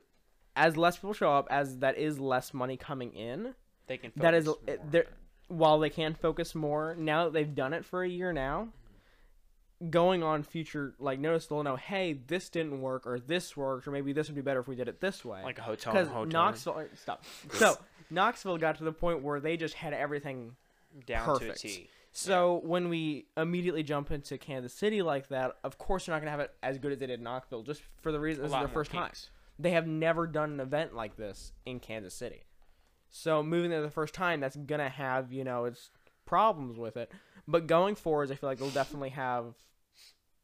as 0.56 0.76
less 0.76 0.96
people 0.96 1.12
show 1.12 1.32
up, 1.32 1.46
as 1.50 1.78
that 1.78 1.98
is 1.98 2.18
less 2.18 2.52
money 2.52 2.76
coming 2.76 3.12
in, 3.12 3.54
They 3.86 3.96
can. 3.98 4.12
that 4.16 4.34
is 4.34 4.46
more 4.46 4.56
while 5.48 5.78
they 5.78 5.90
can 5.90 6.14
focus 6.14 6.54
more 6.54 6.94
now 6.98 7.24
that 7.24 7.32
they've 7.32 7.54
done 7.54 7.72
it 7.72 7.84
for 7.84 8.02
a 8.02 8.08
year 8.08 8.32
now 8.34 8.68
going 9.90 10.22
on 10.22 10.42
future 10.42 10.94
like 10.98 11.20
notice 11.20 11.46
they'll 11.46 11.62
know 11.62 11.76
hey 11.76 12.18
this 12.26 12.48
didn't 12.48 12.80
work 12.80 13.06
or 13.06 13.20
this 13.20 13.56
worked 13.56 13.86
or 13.86 13.92
maybe 13.92 14.12
this 14.12 14.26
would 14.26 14.34
be 14.34 14.40
better 14.42 14.58
if 14.58 14.66
we 14.66 14.74
did 14.74 14.88
it 14.88 15.00
this 15.00 15.24
way 15.24 15.40
like 15.44 15.58
a 15.58 15.62
hotel. 15.62 15.92
because 15.92 16.08
in 16.08 16.12
a 16.12 16.16
hotel 16.16 16.42
knoxville 16.42 16.84
stop 16.96 17.24
so 17.52 17.76
knoxville 18.10 18.58
got 18.58 18.76
to 18.76 18.84
the 18.84 18.92
point 18.92 19.22
where 19.22 19.38
they 19.38 19.56
just 19.56 19.74
had 19.74 19.92
everything 19.92 20.56
down 21.06 21.24
perfect. 21.24 21.60
to 21.60 21.68
a 21.68 21.70
T. 21.70 21.88
so 22.10 22.60
when 22.64 22.88
we 22.88 23.26
immediately 23.36 23.84
jump 23.84 24.10
into 24.10 24.36
kansas 24.36 24.74
city 24.74 25.00
like 25.00 25.28
that 25.28 25.56
of 25.62 25.78
course 25.78 26.06
they're 26.06 26.14
not 26.14 26.18
going 26.18 26.26
to 26.26 26.30
have 26.32 26.40
it 26.40 26.52
as 26.60 26.78
good 26.78 26.90
as 26.90 26.98
they 26.98 27.06
did 27.06 27.20
in 27.20 27.24
knoxville 27.24 27.62
just 27.62 27.82
for 28.02 28.10
the 28.10 28.18
reason 28.18 28.42
this 28.42 28.50
is 28.50 28.58
their 28.58 28.66
first 28.66 28.90
time 28.90 29.10
they 29.58 29.70
have 29.72 29.86
never 29.86 30.26
done 30.26 30.52
an 30.52 30.60
event 30.60 30.94
like 30.94 31.16
this 31.16 31.52
in 31.66 31.80
Kansas 31.80 32.14
City. 32.14 32.44
So 33.10 33.42
moving 33.42 33.70
there 33.70 33.82
the 33.82 33.90
first 33.90 34.14
time, 34.14 34.40
that's 34.40 34.56
gonna 34.56 34.88
have 34.88 35.32
you 35.32 35.44
know 35.44 35.64
its 35.64 35.90
problems 36.26 36.78
with 36.78 36.96
it. 36.96 37.10
But 37.46 37.66
going 37.66 37.94
forwards, 37.94 38.30
I 38.30 38.34
feel 38.34 38.48
like 38.48 38.58
they'll 38.58 38.70
definitely 38.70 39.10
have 39.10 39.54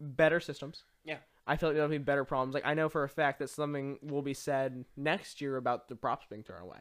better 0.00 0.40
systems. 0.40 0.84
Yeah. 1.04 1.18
I 1.46 1.56
feel 1.56 1.68
like 1.68 1.76
there'll 1.76 1.90
be 1.90 1.98
better 1.98 2.24
problems. 2.24 2.54
Like 2.54 2.66
I 2.66 2.74
know 2.74 2.88
for 2.88 3.04
a 3.04 3.08
fact 3.08 3.38
that 3.40 3.50
something 3.50 3.98
will 4.02 4.22
be 4.22 4.34
said 4.34 4.84
next 4.96 5.40
year 5.40 5.56
about 5.56 5.88
the 5.88 5.96
props 5.96 6.26
being 6.28 6.42
thrown 6.42 6.62
away. 6.62 6.78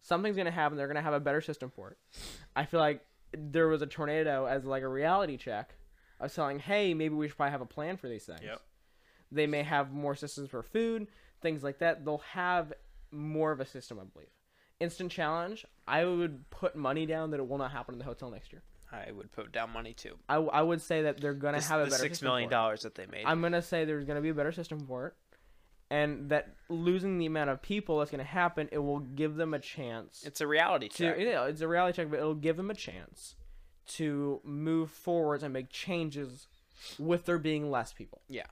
Something's 0.00 0.36
gonna 0.36 0.50
happen. 0.50 0.76
They're 0.76 0.86
gonna 0.86 1.02
have 1.02 1.14
a 1.14 1.20
better 1.20 1.40
system 1.40 1.70
for 1.70 1.90
it. 1.90 1.98
I 2.56 2.64
feel 2.64 2.80
like 2.80 3.04
there 3.36 3.68
was 3.68 3.82
a 3.82 3.86
tornado 3.86 4.46
as 4.46 4.64
like 4.64 4.82
a 4.82 4.88
reality 4.88 5.36
check 5.36 5.74
of 6.20 6.32
telling, 6.32 6.58
hey, 6.58 6.94
maybe 6.94 7.14
we 7.14 7.28
should 7.28 7.36
probably 7.36 7.52
have 7.52 7.60
a 7.60 7.66
plan 7.66 7.96
for 7.96 8.08
these 8.08 8.24
things. 8.24 8.40
Yep. 8.42 8.60
They 9.32 9.46
may 9.46 9.62
have 9.62 9.92
more 9.92 10.14
systems 10.14 10.48
for 10.50 10.62
food, 10.62 11.08
things 11.42 11.62
like 11.62 11.78
that. 11.80 12.04
They'll 12.04 12.18
have 12.32 12.72
more 13.10 13.52
of 13.52 13.60
a 13.60 13.66
system, 13.66 13.98
I 14.00 14.04
believe. 14.04 14.28
Instant 14.80 15.10
challenge, 15.10 15.64
I 15.86 16.04
would 16.04 16.48
put 16.50 16.76
money 16.76 17.06
down 17.06 17.30
that 17.30 17.40
it 17.40 17.48
will 17.48 17.58
not 17.58 17.72
happen 17.72 17.94
in 17.94 17.98
the 17.98 18.04
hotel 18.04 18.30
next 18.30 18.52
year. 18.52 18.62
I 18.92 19.10
would 19.12 19.32
put 19.32 19.50
down 19.52 19.70
money 19.72 19.92
too. 19.94 20.16
I, 20.28 20.36
I 20.36 20.62
would 20.62 20.80
say 20.80 21.02
that 21.02 21.20
they're 21.20 21.34
gonna 21.34 21.58
This- 21.58 21.68
have 21.68 21.80
a 21.80 21.84
the 21.84 21.90
better 21.90 22.02
six 22.02 22.12
system 22.18 22.28
million 22.28 22.48
for 22.48 22.52
it. 22.52 22.56
dollars 22.56 22.82
that 22.82 22.94
they 22.94 23.06
made. 23.06 23.24
I'm 23.26 23.40
gonna 23.42 23.62
say 23.62 23.84
there's 23.84 24.04
gonna 24.04 24.20
be 24.20 24.28
a 24.28 24.34
better 24.34 24.52
system 24.52 24.86
for 24.86 25.08
it, 25.08 25.14
and 25.90 26.30
that 26.30 26.54
losing 26.68 27.18
the 27.18 27.26
amount 27.26 27.50
of 27.50 27.60
people 27.62 27.98
that's 27.98 28.10
gonna 28.10 28.22
happen, 28.24 28.68
it 28.72 28.78
will 28.78 29.00
give 29.00 29.34
them 29.36 29.52
a 29.54 29.58
chance 29.58 30.22
it's 30.24 30.40
a 30.40 30.46
reality 30.46 30.88
to. 30.88 30.96
check. 30.96 31.16
Yeah, 31.18 31.44
it's 31.46 31.60
a 31.60 31.68
reality 31.68 31.96
check, 31.96 32.10
but 32.10 32.18
it'll 32.20 32.34
give 32.34 32.56
them 32.56 32.70
a 32.70 32.74
chance 32.74 33.34
to 33.86 34.40
move 34.44 34.90
forwards 34.90 35.42
and 35.42 35.52
make 35.52 35.70
changes 35.70 36.46
with 36.98 37.26
there 37.26 37.38
being 37.38 37.70
less 37.70 37.92
people. 37.92 38.22
Yeah. 38.28 38.46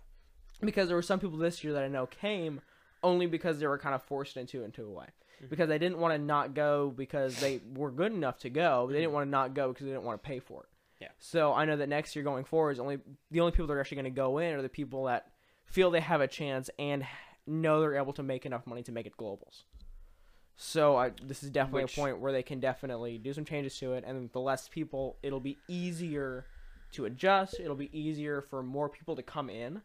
Because 0.61 0.89
there 0.89 0.97
were 0.97 1.03
some 1.03 1.19
people 1.21 1.39
this 1.39 1.65
year 1.65 1.73
that 1.73 1.83
I 1.83 1.89
know 1.89 2.07
came 2.07 2.61
only 3.03 3.27
because 3.27 3.59
they 3.59 3.67
were 3.67 3.79
kind 3.79 3.95
of 3.95 4.03
forced 4.03 4.37
into 4.37 4.63
into 4.63 4.85
a 4.85 4.91
way. 4.91 5.07
Mm-hmm. 5.43 5.51
Because 5.51 5.69
they 5.69 5.79
didn't 5.79 5.99
want 5.99 6.15
to 6.15 6.19
not 6.19 6.55
go 6.55 6.93
because 6.97 7.41
they 7.41 7.61
were 7.75 7.91
good 7.91 8.13
enough 8.13 8.39
to 8.41 8.51
go, 8.51 8.87
but 8.87 8.93
they 8.93 9.01
didn't 9.01 9.09
mm-hmm. 9.09 9.15
want 9.15 9.27
to 9.27 9.31
not 9.31 9.55
go 9.55 9.73
because 9.73 9.87
they 9.87 9.93
didn't 9.93 10.05
want 10.05 10.23
to 10.23 10.27
pay 10.27 10.39
for 10.39 10.63
it. 10.63 10.69
Yeah. 11.01 11.09
So 11.19 11.53
I 11.53 11.65
know 11.65 11.77
that 11.77 11.89
next 11.89 12.15
year 12.15 12.25
going 12.25 12.45
forward 12.45 12.73
is 12.73 12.81
only 12.81 12.99
the 13.31 13.41
only 13.41 13.51
people 13.51 13.67
that 13.67 13.73
are 13.75 13.81
actually 13.81 13.97
going 13.97 14.05
to 14.05 14.11
go 14.11 14.39
in 14.39 14.55
are 14.55 14.63
the 14.63 14.69
people 14.69 15.05
that 15.05 15.27
feel 15.65 15.91
they 15.91 16.01
have 16.01 16.21
a 16.21 16.29
chance 16.29 16.71
and 16.79 17.05
know 17.45 17.81
they're 17.81 17.97
able 17.97 18.13
to 18.13 18.23
make 18.23 18.47
enough 18.47 18.67
money 18.67 18.83
to 18.85 18.93
make 18.93 19.07
it 19.07 19.17
globals. 19.17 19.65
So 20.57 20.97
I, 20.97 21.11
this 21.21 21.43
is 21.43 21.51
definitely 21.51 21.85
Which- 21.85 21.97
a 21.97 22.01
point 22.01 22.21
where 22.21 22.31
they 22.31 22.45
can 22.45 22.61
definitely 22.61 23.19
do 23.19 23.33
some 23.33 23.45
changes 23.45 23.77
to 23.79 23.95
it, 23.95 24.05
and 24.07 24.31
the 24.33 24.41
less 24.41 24.69
people, 24.69 25.19
it'll 25.23 25.41
be 25.41 25.59
easier 25.67 26.47
to 26.93 27.07
adjust. 27.07 27.59
It'll 27.59 27.75
be 27.75 27.91
easier 27.99 28.43
for 28.43 28.63
more 28.63 28.89
people 28.89 29.17
to 29.17 29.23
come 29.23 29.51
in. 29.51 29.83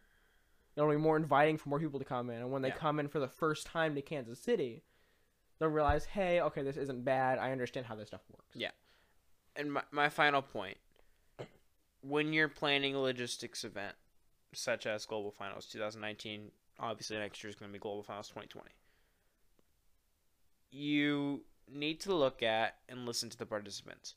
It'll 0.76 0.90
be 0.90 0.96
more 0.96 1.16
inviting 1.16 1.56
for 1.56 1.68
more 1.70 1.80
people 1.80 1.98
to 1.98 2.04
come 2.04 2.30
in, 2.30 2.36
and 2.36 2.52
when 2.52 2.62
they 2.62 2.68
Yeah. 2.68 2.76
come 2.76 3.00
in 3.00 3.08
for 3.08 3.18
the 3.18 3.28
first 3.28 3.66
time 3.66 3.96
to 3.96 4.02
Kansas 4.02 4.38
City, 4.38 4.84
they'll 5.58 5.68
realize, 5.68 6.04
hey, 6.04 6.40
okay, 6.40 6.62
this 6.62 6.76
isn't 6.76 7.04
bad. 7.04 7.38
I 7.38 7.52
understand 7.52 7.86
how 7.86 7.94
this 7.94 8.08
stuff 8.08 8.22
works. 8.30 8.54
Yeah. 8.54 8.70
and 9.56 9.72
my, 9.72 9.82
my 9.90 10.08
final 10.08 10.42
point 10.42 10.78
when 12.00 12.32
you're 12.32 12.48
planning 12.48 12.94
a 12.94 13.00
logistics 13.00 13.64
event 13.64 13.94
such 14.54 14.86
as 14.86 15.04
global 15.04 15.30
finals 15.30 15.66
2019 15.66 16.50
obviously 16.78 17.18
next 17.18 17.42
year 17.42 17.48
is 17.48 17.56
going 17.56 17.68
to 17.70 17.72
be 17.72 17.78
global 17.78 18.02
finals 18.02 18.28
2020 18.28 18.70
you 20.70 21.42
need 21.70 22.00
to 22.00 22.14
look 22.14 22.42
at 22.42 22.76
and 22.88 23.04
listen 23.04 23.28
to 23.28 23.36
the 23.36 23.44
participants 23.46 24.14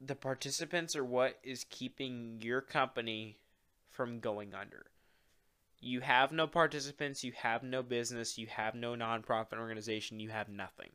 the 0.00 0.14
participants 0.14 0.94
are 0.96 1.04
what 1.04 1.38
is 1.42 1.64
keeping 1.70 2.38
your 2.42 2.60
company 2.60 3.38
from 3.88 4.18
going 4.20 4.52
under 4.54 4.86
you 5.86 6.00
have 6.00 6.32
no 6.32 6.46
participants 6.46 7.24
you 7.24 7.32
have 7.32 7.62
no 7.62 7.82
business 7.82 8.36
you 8.38 8.46
have 8.46 8.74
no 8.74 8.94
nonprofit 8.94 9.58
organization 9.58 10.20
you 10.20 10.28
have 10.30 10.48
nothing 10.48 10.90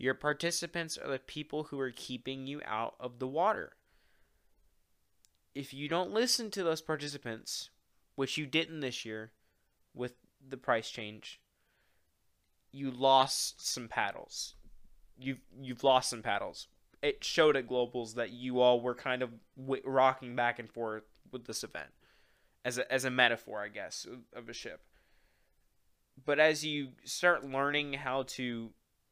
your 0.00 0.14
participants 0.14 0.96
are 0.96 1.10
the 1.10 1.18
people 1.18 1.64
who 1.64 1.78
are 1.78 1.92
keeping 1.94 2.46
you 2.46 2.62
out 2.64 2.94
of 2.98 3.18
the 3.18 3.26
water. 3.26 3.74
If 5.54 5.74
you 5.74 5.90
don't 5.90 6.10
listen 6.10 6.50
to 6.52 6.64
those 6.64 6.80
participants, 6.80 7.68
which 8.14 8.38
you 8.38 8.46
didn't 8.46 8.80
this 8.80 9.04
year 9.04 9.32
with 9.92 10.14
the 10.48 10.56
price 10.56 10.88
change, 10.88 11.38
you 12.72 12.90
lost 12.90 13.66
some 13.70 13.88
paddles. 13.88 14.54
You've 15.18 15.42
you've 15.60 15.84
lost 15.84 16.08
some 16.08 16.22
paddles. 16.22 16.68
It 17.02 17.22
showed 17.22 17.54
at 17.54 17.68
globals 17.68 18.14
that 18.14 18.30
you 18.30 18.60
all 18.60 18.80
were 18.80 18.94
kind 18.94 19.22
of 19.22 19.28
rocking 19.84 20.34
back 20.34 20.58
and 20.58 20.70
forth 20.70 21.04
with 21.30 21.44
this 21.44 21.62
event, 21.62 21.90
as 22.64 22.78
a 22.78 22.92
as 22.92 23.04
a 23.04 23.10
metaphor, 23.10 23.60
I 23.62 23.68
guess, 23.68 24.06
of, 24.34 24.48
a 24.48 24.52
ship. 24.52 24.80
But 26.24 26.38
as 26.38 26.64
you 26.64 26.88
start 27.04 27.48
learning 27.48 27.94
how 27.94 28.24
to 28.24 28.70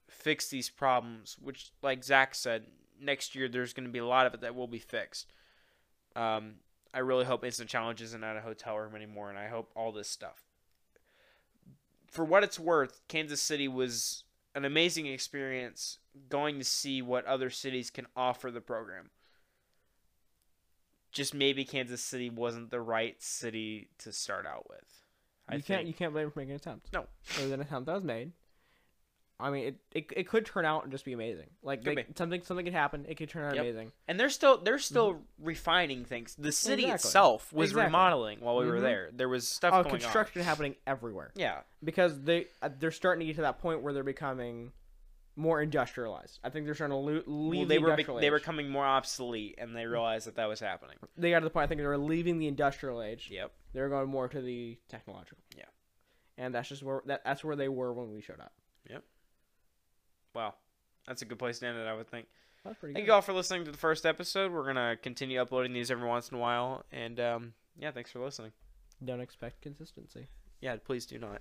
fix 0.08 0.48
these 0.48 0.68
problems, 0.68 1.36
which, 1.40 1.70
like 1.82 2.04
Zach 2.04 2.34
said, 2.34 2.66
next 3.00 3.34
year 3.34 3.48
there's 3.48 3.72
going 3.72 3.86
to 3.86 3.92
be 3.92 3.98
a 3.98 4.06
lot 4.06 4.26
of 4.26 4.34
it 4.34 4.40
that 4.42 4.54
will 4.54 4.66
be 4.66 4.78
fixed. 4.78 5.32
Um, 6.16 6.56
I 6.92 7.00
really 7.00 7.24
hope 7.24 7.44
Instant 7.44 7.70
Challenge 7.70 8.02
isn't 8.02 8.24
at 8.24 8.36
a 8.36 8.40
hotel 8.40 8.76
room 8.76 8.94
anymore, 8.94 9.30
and 9.30 9.38
I 9.38 9.48
hope 9.48 9.70
all 9.74 9.92
this 9.92 10.08
stuff. 10.08 10.42
For 12.10 12.24
what 12.24 12.42
it's 12.42 12.58
worth, 12.58 13.00
Kansas 13.08 13.40
City 13.40 13.68
was 13.68 14.24
an 14.54 14.64
amazing 14.64 15.06
experience 15.06 15.98
going 16.28 16.58
to 16.58 16.64
see 16.64 17.02
what 17.02 17.24
other 17.26 17.50
cities 17.50 17.90
can 17.90 18.06
offer 18.16 18.50
the 18.50 18.60
program. 18.60 19.10
Just 21.12 21.34
maybe 21.34 21.64
Kansas 21.64 22.02
City 22.02 22.30
wasn't 22.30 22.70
the 22.70 22.80
right 22.80 23.20
city 23.22 23.88
to 23.98 24.12
start 24.12 24.46
out 24.46 24.68
with. 24.68 24.84
I 25.48 25.54
you 25.56 25.62
can't 25.62 25.78
think. 25.80 25.88
you 25.88 25.94
can't 25.94 26.12
blame 26.12 26.30
for 26.30 26.38
making 26.38 26.52
an 26.52 26.56
attempt. 26.56 26.92
No. 26.92 27.06
It 27.38 27.42
was 27.44 27.52
an 27.52 27.60
attempt 27.60 27.86
that 27.86 27.94
was 27.94 28.04
made. 28.04 28.32
I 29.40 29.50
mean, 29.50 29.66
it, 29.68 29.76
it, 29.94 30.12
it 30.16 30.28
could 30.28 30.44
turn 30.44 30.64
out 30.64 30.82
and 30.82 30.90
just 30.90 31.04
be 31.04 31.12
amazing. 31.12 31.46
Like 31.62 31.84
they, 31.84 32.04
something 32.16 32.42
something 32.42 32.66
could 32.66 32.74
happen. 32.74 33.06
It 33.08 33.14
could 33.16 33.28
turn 33.28 33.44
out 33.44 33.54
Yep. 33.54 33.64
amazing. 33.64 33.92
And 34.08 34.18
they're 34.18 34.30
still 34.30 34.58
they're 34.58 34.80
still 34.80 35.20
refining 35.40 36.04
things. 36.04 36.34
The 36.36 36.50
city 36.50 36.82
Mm-hmm. 36.82 36.92
Exactly. 36.94 37.08
itself 37.08 37.52
was 37.52 37.70
Exactly. 37.70 37.86
remodeling 37.86 38.40
while 38.40 38.56
we 38.56 38.66
were 38.66 38.78
Mhm. 38.78 38.82
there. 38.82 39.10
There 39.14 39.28
was 39.28 39.46
stuff 39.46 39.72
Oh, 39.74 39.84
construction 39.88 40.42
happening 40.42 40.74
everywhere. 40.88 41.30
Yeah. 41.36 41.60
because 41.84 42.20
they 42.20 42.46
uh, 42.62 42.70
they're 42.80 42.90
starting 42.90 43.20
to 43.20 43.26
get 43.26 43.36
to 43.36 43.42
that 43.42 43.60
point 43.60 43.80
where 43.82 43.92
they're 43.92 44.02
becoming 44.02 44.72
more 45.38 45.62
industrialized. 45.62 46.38
I 46.44 46.50
think 46.50 46.66
they're 46.66 46.74
starting 46.74 46.96
to 46.96 47.00
lo- 47.00 47.22
leave 47.26 47.60
Well, 47.60 47.66
they 47.68 47.76
the 47.76 47.82
were 47.82 47.96
be- 47.96 48.02
they 48.20 48.30
were 48.30 48.36
age. 48.36 48.42
becoming 48.42 48.68
more 48.68 48.84
obsolete, 48.84 49.54
and 49.58 49.74
they 49.74 49.86
realized 49.86 50.26
that 50.26 50.36
that 50.36 50.46
was 50.48 50.60
happening. 50.60 50.96
they 51.16 51.30
got 51.30 51.38
to 51.40 51.44
the 51.44 51.50
point. 51.50 51.64
I 51.64 51.66
think 51.68 51.80
they 51.80 51.86
were 51.86 51.96
leaving 51.96 52.38
the 52.38 52.48
industrial 52.48 53.00
age. 53.02 53.28
Yep. 53.30 53.52
They 53.72 53.80
were 53.80 53.88
going 53.88 54.08
more 54.08 54.28
to 54.28 54.40
the 54.42 54.76
technological. 54.88 55.38
Yeah. 55.56 55.64
And 56.36 56.54
that's 56.54 56.68
just 56.68 56.82
where 56.82 57.02
that, 57.06 57.24
that's 57.24 57.42
where 57.44 57.56
they 57.56 57.68
were 57.68 57.92
when 57.92 58.12
we 58.12 58.20
showed 58.20 58.40
up. 58.40 58.52
Yep. 58.90 59.02
Wow. 60.34 60.54
That's 61.06 61.22
a 61.22 61.24
good 61.24 61.38
place 61.38 61.58
to 61.60 61.66
end 61.66 61.78
it, 61.78 61.86
I 61.86 61.94
would 61.94 62.08
think. 62.10 62.26
That's 62.64 62.76
pretty 62.78 62.94
Thank 62.94 63.06
good. 63.06 63.10
you 63.10 63.14
all 63.14 63.22
for 63.22 63.32
listening 63.32 63.64
to 63.64 63.70
the 63.70 63.78
first 63.78 64.04
episode. 64.04 64.52
We're 64.52 64.66
gonna 64.66 64.96
continue 65.00 65.40
uploading 65.40 65.72
these 65.72 65.90
every 65.90 66.06
once 66.08 66.28
in 66.30 66.36
a 66.36 66.40
while, 66.40 66.84
and 66.92 67.18
um, 67.20 67.52
yeah, 67.78 67.92
thanks 67.92 68.10
for 68.10 68.18
listening. 68.20 68.52
Don't 69.04 69.20
expect 69.20 69.62
consistency. 69.62 70.26
Yeah, 70.60 70.76
please 70.84 71.06
do 71.06 71.18
not. 71.18 71.40